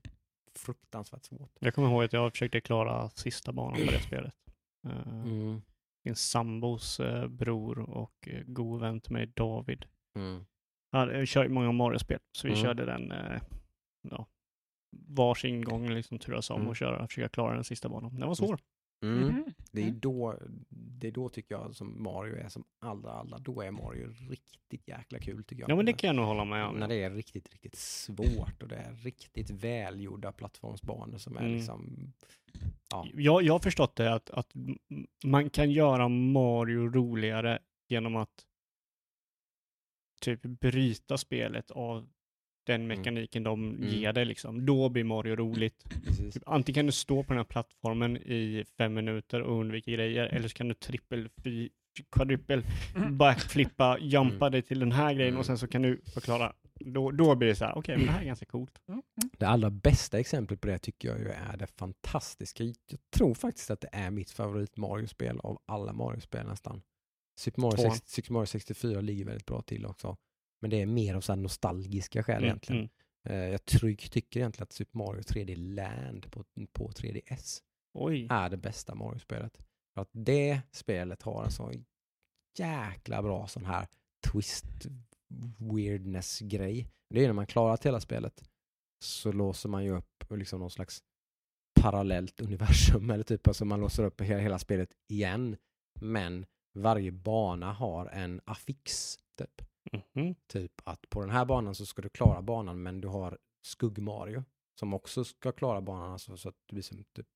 [0.55, 1.51] fruktansvärt svårt.
[1.59, 4.35] Jag kommer ihåg att jag försökte klara sista banan på det spelet.
[4.87, 5.61] Uh, Mm.
[6.03, 9.85] Min sambos eh, bror och god vän till mig, David.
[10.15, 10.45] Mm.
[10.95, 12.63] Uh, kör ju många Mario-spel, så vi Mm.
[12.63, 13.13] körde den
[14.01, 14.27] ja,
[14.91, 16.67] varsin gång, liksom turas om Mm.
[16.69, 18.15] och köra, försöka klara den sista banan.
[18.19, 18.59] Den var svår.
[19.01, 19.27] Mm.
[19.27, 19.53] Mhm.
[19.71, 19.99] Det är Mm.
[19.99, 20.39] då,
[20.69, 24.87] det är då tycker jag som Mario är som allra, allra, då är Mario riktigt
[24.87, 25.69] jäkla kul tycker jag.
[25.69, 26.75] Ja, men det kan jag nog hålla med om.
[26.75, 31.53] När det är riktigt, riktigt svårt och det är riktigt välgjorda plattformsbanor som är Mm.
[31.55, 32.13] liksom,
[32.89, 33.07] ja.
[33.13, 34.53] Jag, jag har förstått det att, att
[35.25, 38.45] man kan göra Mario roligare genom att
[40.21, 42.09] typ bryta spelet av
[42.69, 42.97] den Mm.
[42.97, 43.89] mekaniken de Mm.
[43.89, 44.65] ger dig liksom.
[44.65, 45.83] Då blir Mario roligt.
[46.33, 50.25] Typ, antingen kan du stå på den här plattformen i fem minuter och undvika grejer,
[50.25, 51.69] eller så kan du trippel, fy,
[52.11, 52.63] quadruple,
[52.95, 53.17] Mm.
[53.17, 54.51] backflippa, jumpa Mm.
[54.51, 55.39] dig till den här grejen Mm.
[55.39, 56.53] och sen så kan du förklara.
[56.81, 58.79] Då, då blir det så här, okej, men det här är ganska coolt.
[58.87, 59.01] Mm.
[59.37, 62.63] Det allra bästa exemplet på det tycker jag ju är det fantastiska.
[62.63, 62.75] Jag
[63.15, 66.81] tror faktiskt att det är mitt favorit Mario-spel av alla Mario-spel nästan.
[67.39, 67.91] Super Mario, Tvåan.
[67.91, 70.17] 60, Super Mario 64 ligger väldigt bra till också.
[70.61, 72.79] Men det är mer av så här nostalgiska skäl Mm, egentligen.
[72.81, 72.89] mm.
[73.43, 77.61] Eh, Jag tryck, tycker egentligen att Super Mario 3D Land på, på 3DS
[77.93, 78.27] Oj.
[78.29, 79.57] är det bästa Mario-spelet.
[79.93, 81.73] För att det spelet har en så
[82.57, 83.87] jäkla bra sån här
[84.31, 84.65] twist
[85.57, 86.87] weirdness-grej.
[87.09, 88.43] Det är när man klarat hela spelet
[89.03, 91.03] så låser man ju upp liksom någon slags
[91.81, 95.57] parallellt universum eller typ alltså man låser upp hela, hela spelet igen.
[96.01, 96.45] Men
[96.79, 99.61] varje bana har en affix typ.
[100.13, 100.35] Mhm.
[100.47, 104.43] Typ att på den här banan så ska du klara banan men du har Skugg-Mario
[104.79, 107.27] som också ska klara banan alltså, så att du blir som typ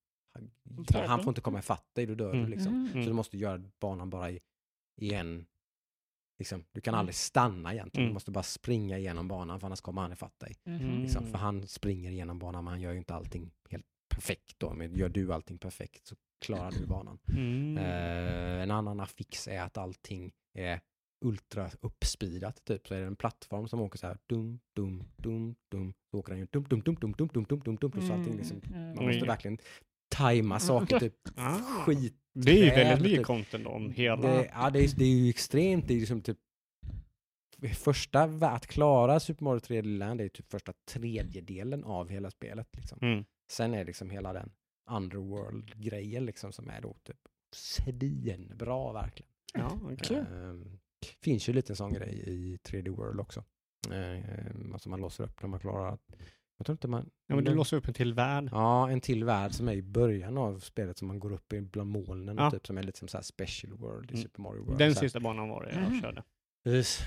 [0.93, 2.43] han, han får inte komma ifatt dig, då dör Mm.
[2.45, 2.81] du liksom.
[2.83, 3.03] Mhm.
[3.03, 4.39] Så du måste göra banan bara i,
[5.01, 5.45] i en,
[6.39, 6.99] liksom, du kan Mm.
[6.99, 8.09] aldrig stanna egentligen, Mm.
[8.09, 10.55] du måste bara springa igenom banan för annars kommer han ifatt dig.
[10.63, 11.01] Mhm.
[11.01, 11.21] Liksom.
[11.23, 11.31] Mm.
[11.31, 14.95] För han springer igenom banan men han gör ju inte allting helt perfekt då, men
[14.95, 17.19] gör du allting perfekt så klarar du banan.
[17.27, 17.77] Mm.
[17.77, 20.81] Eh, en annan affix är att allting är
[21.23, 22.87] ultra uppspeedat typ.
[22.87, 25.93] Så är det en plattform som åker så här dum, dum, dum, dum.
[26.11, 28.07] Så åker den ju dum, dum, dum, dum, dum, dum, dum, dum, dum.
[28.07, 28.95] Så allting liksom, Mm.
[28.95, 29.57] man måste verkligen
[30.09, 31.53] tajma saker typ Ah.
[31.85, 32.15] skit.
[32.33, 33.25] Det är ju väl, väldigt mycket typ.
[33.27, 34.21] content om hela...
[34.21, 35.87] Det, ja, det är, det är ju extremt.
[35.87, 36.37] Det är ju som typ
[37.73, 42.67] första, att klara Super Mario 3D Land är typ första tredjedelen av hela spelet.
[42.77, 42.99] Liksom.
[43.01, 43.25] Mm.
[43.51, 44.51] Sen är liksom hela den
[44.91, 47.17] underworld-grejen liksom som är då typ
[47.55, 49.31] svinbra verkligen.
[49.53, 50.17] Ja, okej.
[50.17, 53.43] Ehm, finns ju lite en sån grej i 3D World också.
[53.91, 56.01] Ehm, alltså man låser upp när man klarar att,
[56.57, 57.09] jag tror inte man...
[57.27, 58.49] Ja, men du låser upp en till värld.
[58.51, 61.61] Ja, en till värld som är i början av spelet som man går upp i
[61.61, 62.51] bland molnen Ja.
[62.51, 64.23] typ som är lite som så här special world i Mm.
[64.23, 64.79] Super Mario World.
[64.79, 66.01] Den sista banan var det jag Mm.
[66.01, 66.23] körde.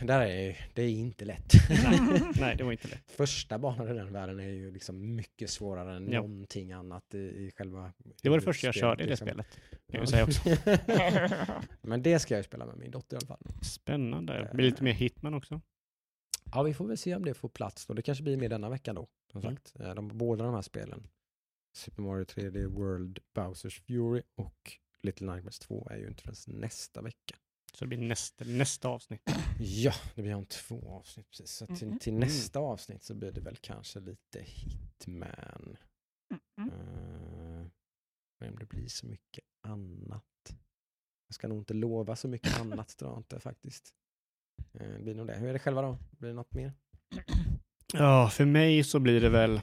[0.02, 1.52] Där är det är inte lätt.
[1.70, 2.20] Nej.
[2.40, 3.10] Nej, det var inte lätt.
[3.10, 6.20] Första banan i den världen är ju liksom mycket svårare än Ja.
[6.20, 7.92] någonting annat i, i själva
[8.22, 9.26] Det var det första jag körde i det liksom.
[9.28, 9.46] spelet.
[9.90, 10.40] Kan jag säga också.
[11.82, 13.42] Men det ska jag spela med min dotter i alla fall.
[13.62, 14.48] Spännande.
[14.50, 15.60] Det blir lite mer Hitman också.
[16.52, 17.94] Ja, vi får väl se om det får plats då.
[17.94, 19.54] Det kanske blir med denna veckan då, som Mm.
[19.56, 19.80] sagt.
[19.80, 21.08] Eh, De, båda de här spelen,
[21.76, 24.72] Super Mario 3D World, Bowsers Fury och
[25.02, 27.36] Little Nightmares 2 är ju inte förrän nästa vecka.
[27.78, 29.22] Så det blir nästa, nästa avsnitt.
[29.58, 31.50] Ja, det blir om två avsnitt precis.
[31.50, 31.98] Så till, Mhm.
[31.98, 32.20] till Mm.
[32.20, 35.76] nästa avsnitt så blir det väl kanske lite Hitman.
[36.60, 36.70] Mm.
[36.72, 37.66] Eh,
[38.40, 40.24] Men om det blir så mycket annat.
[41.26, 43.94] Jag ska nog inte lova så mycket annat tror jag inte faktiskt.
[44.72, 45.34] Eh, Det blir nog det.
[45.38, 45.98] Hur är det själva då?
[46.10, 46.72] Blir det något mer?
[47.92, 49.60] Ja, för mig så blir det väl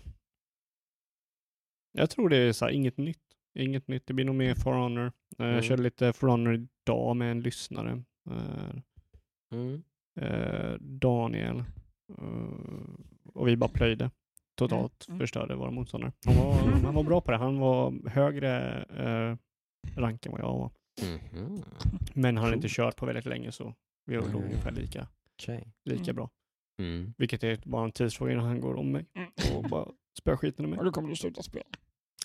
[1.92, 3.20] Jag tror det är så här, inget nytt.
[3.56, 4.08] Inget nytt.
[4.08, 5.06] Det blir nog mer For Honor.
[5.06, 5.12] Eh,
[5.46, 5.56] Mm.
[5.56, 8.04] Jag körde lite For Honor idag med en lyssnare.
[8.32, 8.76] Eh,
[9.54, 9.84] Mm.
[10.22, 11.64] eh, Daniel.
[13.34, 14.12] Och vi bara plöjde.
[14.56, 15.20] Totalt Mm.
[15.20, 16.12] förstörde våra motståndare.
[16.26, 16.54] Han var,
[16.84, 17.38] han var bra på det.
[17.38, 19.38] Han var högre eh,
[20.02, 20.72] rank än vad jag var.
[21.02, 21.64] Mhm.
[22.14, 22.56] Men han har Cool.
[22.56, 23.74] inte kört på väldigt länge så
[24.06, 24.46] vi var nog Mm.
[24.46, 25.74] ungefär lika, Okej.
[25.86, 26.16] lika Mm.
[26.16, 26.30] bra.
[26.80, 27.14] Mm.
[27.18, 29.58] Vilket är bara en tidsfråga innan han går om mig Mm.
[29.58, 29.88] och bara
[30.20, 30.80] spöar skiten ur mig.
[30.80, 31.66] Och då kommer du sluta spela.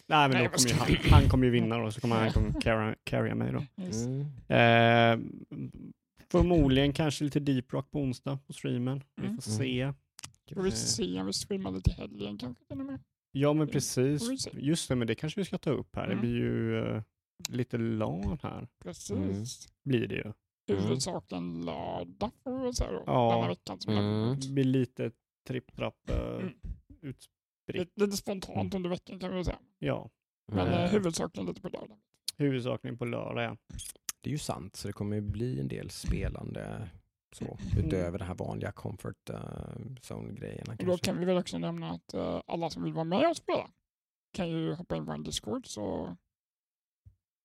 [0.08, 2.32] Nej men Nej, då kommer ju han, han kommer ju vinna och så kommer han
[2.32, 3.82] kommer carry, carrya mig då.
[3.84, 4.04] Yes.
[4.06, 4.20] Mm.
[4.48, 5.26] Eh,
[6.30, 9.02] förmodligen kanske lite deep rock på onsdag på streamen.
[9.16, 9.36] Vi Mm.
[9.36, 9.92] får se.
[10.54, 13.00] Får vi Eh, se om vi streamar lite helgen kanske till och med.
[13.32, 14.24] Ja men Mm, precis.
[14.44, 14.62] får vi.
[14.66, 16.06] Just det, men det kanske vi ska ta upp här.
[16.06, 16.20] Det Mm.
[16.20, 17.02] blir ju eh,
[17.48, 18.68] lite LAN här.
[18.84, 19.68] Precis.
[19.84, 20.32] Blir det ju.
[20.68, 23.02] Huvudsakligen lördag får vi väl säga då.
[23.06, 23.34] Ja.
[23.36, 24.40] Denna veckan som Mm.
[24.40, 25.10] Det blir lite
[25.48, 26.16] tripp-trapp uh,
[27.02, 27.14] Mm.
[27.72, 29.58] Lite, lite spontant under veckan kan vi säga.
[29.78, 30.10] Ja,
[30.52, 30.80] Men Mm.
[30.84, 31.98] eh, huvudsakligen lite på lördag.
[32.36, 33.56] huvudsakligen på lördag ja.
[34.20, 36.88] Det är ju sant, så det kommer ju bli en del spelande
[37.32, 37.86] så, Mm.
[37.86, 39.36] utöver det här vanliga comfort uh,
[40.02, 40.76] zone-grejerna.
[40.78, 43.36] Och då kan vi väl också nämna att eh, alla som vill vara med och
[43.36, 43.70] spela
[44.32, 46.16] kan ju hoppa in på en Discord så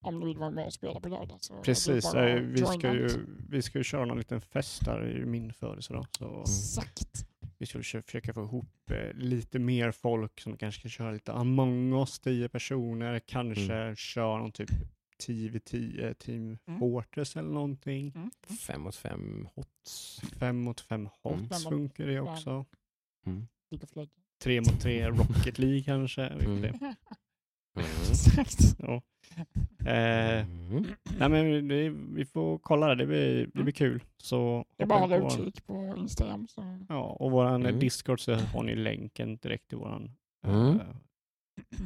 [0.02, 3.10] om ni vill vara med och spela på lördag så Precis, eh, vi ska, ju,
[3.50, 6.06] vi ska ju köra någon liten fest där, ju min födelsedag.
[6.20, 7.26] Så Exakt.
[7.64, 11.94] Vi skulle försöka få ihop eh, lite mer folk som kanske kan köra lite Among
[11.94, 14.70] us, 10 personer, kanske köra någon typ
[15.18, 16.80] 10 vid 10 Team Mm.
[16.80, 18.12] Fortress eller någonting.
[18.16, 18.32] Mm.
[18.60, 20.22] Fem mot fem hots.
[20.40, 22.28] 5 mot 5 hots Fem mot funkar det fem.
[22.28, 22.66] också.
[23.26, 23.48] Mm.
[24.44, 26.22] 3 mot 3 Rocket League kanske.
[26.24, 26.76] Mm.
[27.76, 27.86] Mm.
[28.12, 28.76] Exakt.
[28.80, 29.02] Ja.
[29.86, 30.86] Eh, Mm.
[31.20, 34.04] nej men det, vi får kolla det, det blir, det blir kul.
[34.18, 36.48] Så Det är bara att hålla på vår- utkik på Instagram.
[36.48, 36.78] Så.
[36.90, 37.80] Ja, och våran Mm.
[37.80, 40.12] Discord så har ni länken direkt till våran,
[40.48, 40.68] Mm.
[40.80, 40.82] eh,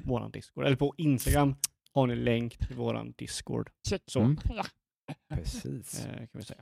[0.05, 0.65] våran Discord.
[0.65, 1.55] Eller på Instagram
[1.93, 3.69] har ni länk till våran Discord.
[4.05, 4.37] Så Mm.
[4.55, 4.63] Ja.
[5.29, 6.05] Precis.
[6.05, 6.61] eh, kan vi säga.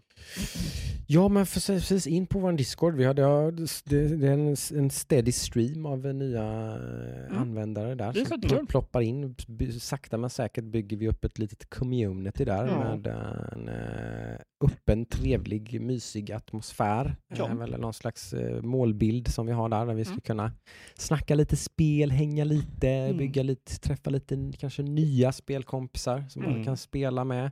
[1.07, 2.95] Ja, men för, precis in på vår Discord.
[2.95, 7.37] Vi hade, ja, det, det är en, en steady stream av nya mm.
[7.37, 9.35] användare där Det som ploppar in.
[9.79, 12.95] Sakta men säkert bygger vi upp ett litet community där Ja.
[12.95, 17.15] med en eh, öppen, trevlig, mysig atmosfär.
[17.37, 17.49] Ja.
[17.49, 20.21] Eh, väl någon slags eh, målbild som vi har där, där vi ska Mm.
[20.21, 20.51] kunna
[20.95, 23.17] snacka lite spel, hänga lite, Mm.
[23.17, 26.63] bygga lite, träffa lite kanske nya spelkompisar som man Mm.
[26.65, 27.51] kan spela med.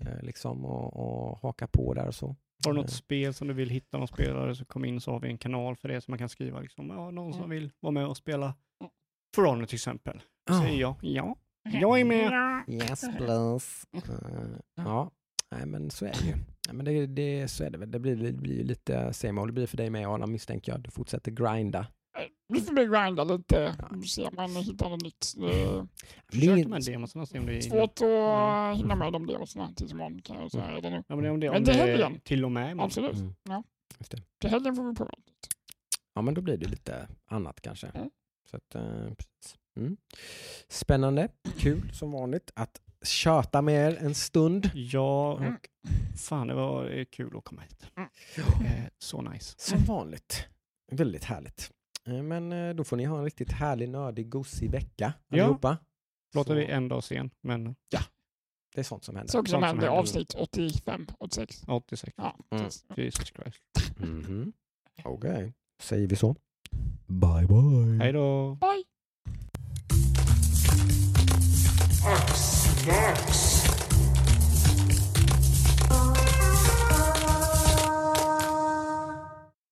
[0.00, 0.96] Eh, Liksom och,
[1.30, 2.36] och haka på där och så.
[2.64, 2.94] Har du något Eh.
[2.94, 5.76] spel som du vill hitta någon spelare så kom in så har vi en kanal
[5.76, 7.50] för det som man kan skriva liksom, ja, någon som Mm.
[7.50, 8.54] vill vara med och spela
[9.34, 10.22] For Honor till exempel.
[10.50, 10.60] Ah.
[10.62, 12.32] Säger jag, ja, jag är med.
[12.32, 12.64] Ja.
[12.74, 13.86] Yes please.
[13.96, 15.10] Uh, ja,
[15.50, 16.34] nej men så är det ju.
[16.68, 17.90] Ja, men det, det, så är det väl.
[17.90, 19.48] Det blir, det blir lite same old.
[19.48, 20.80] Det blir för dig med Adam misstänker jag.
[20.80, 21.86] Du fortsätter grinda.
[22.48, 23.76] Vi får grinda lite.
[23.78, 24.02] Ja.
[24.06, 25.24] Se om man hittar något nytt.
[26.30, 28.76] Försök de här demosarna och se om det är svårt att Mm.
[28.76, 31.02] hinna med de demosarna tills imorgon kan jag säga redan nu.
[31.08, 32.20] Ja, men det är om det, Men om händer är igen.
[32.24, 32.86] till och med imorgon.
[32.86, 33.14] Absolut.
[33.16, 33.62] Mm, Ja.
[33.98, 34.22] just det.
[34.40, 35.10] Till helgen får vi prova.
[36.14, 37.86] Ja men då blir det lite annat kanske.
[37.86, 38.10] Mm.
[38.50, 38.82] Så att, eh,
[39.14, 39.56] precis.
[39.76, 39.96] Mm.
[40.68, 41.28] Spännande,
[41.58, 44.70] kul som vanligt att köta med er en stund.
[44.74, 45.54] Ja, Mm.
[45.54, 45.68] och
[46.20, 47.86] fan det var eh, kul att komma hit.
[47.96, 48.08] Mm.
[48.66, 49.54] Eh, så nice.
[49.58, 50.44] Som vanligt.
[50.92, 51.70] Väldigt härligt.
[52.06, 55.68] Eh, men eh, då får ni ha en riktigt härlig, nördig, gosig vecka allihopa.
[55.68, 55.86] Ja.
[56.34, 57.76] Låter vi en dag sen, men...
[57.90, 58.00] Ja,
[58.74, 59.32] det är sånt som händer.
[59.32, 60.00] Sånt som, sånt som händer, händer.
[60.00, 61.62] avsnitt 85, 86.
[61.66, 62.12] 86.
[62.16, 62.64] Ja, mm.
[62.96, 63.62] Jesus Christ.
[64.00, 64.52] Mm -hmm.
[65.04, 65.52] Okej, okay.
[65.82, 66.36] säger vi så.
[67.06, 67.98] Bye, bye.
[68.00, 68.54] Hej då.
[68.60, 68.84] Bye.
[72.04, 73.55] Axe, axe.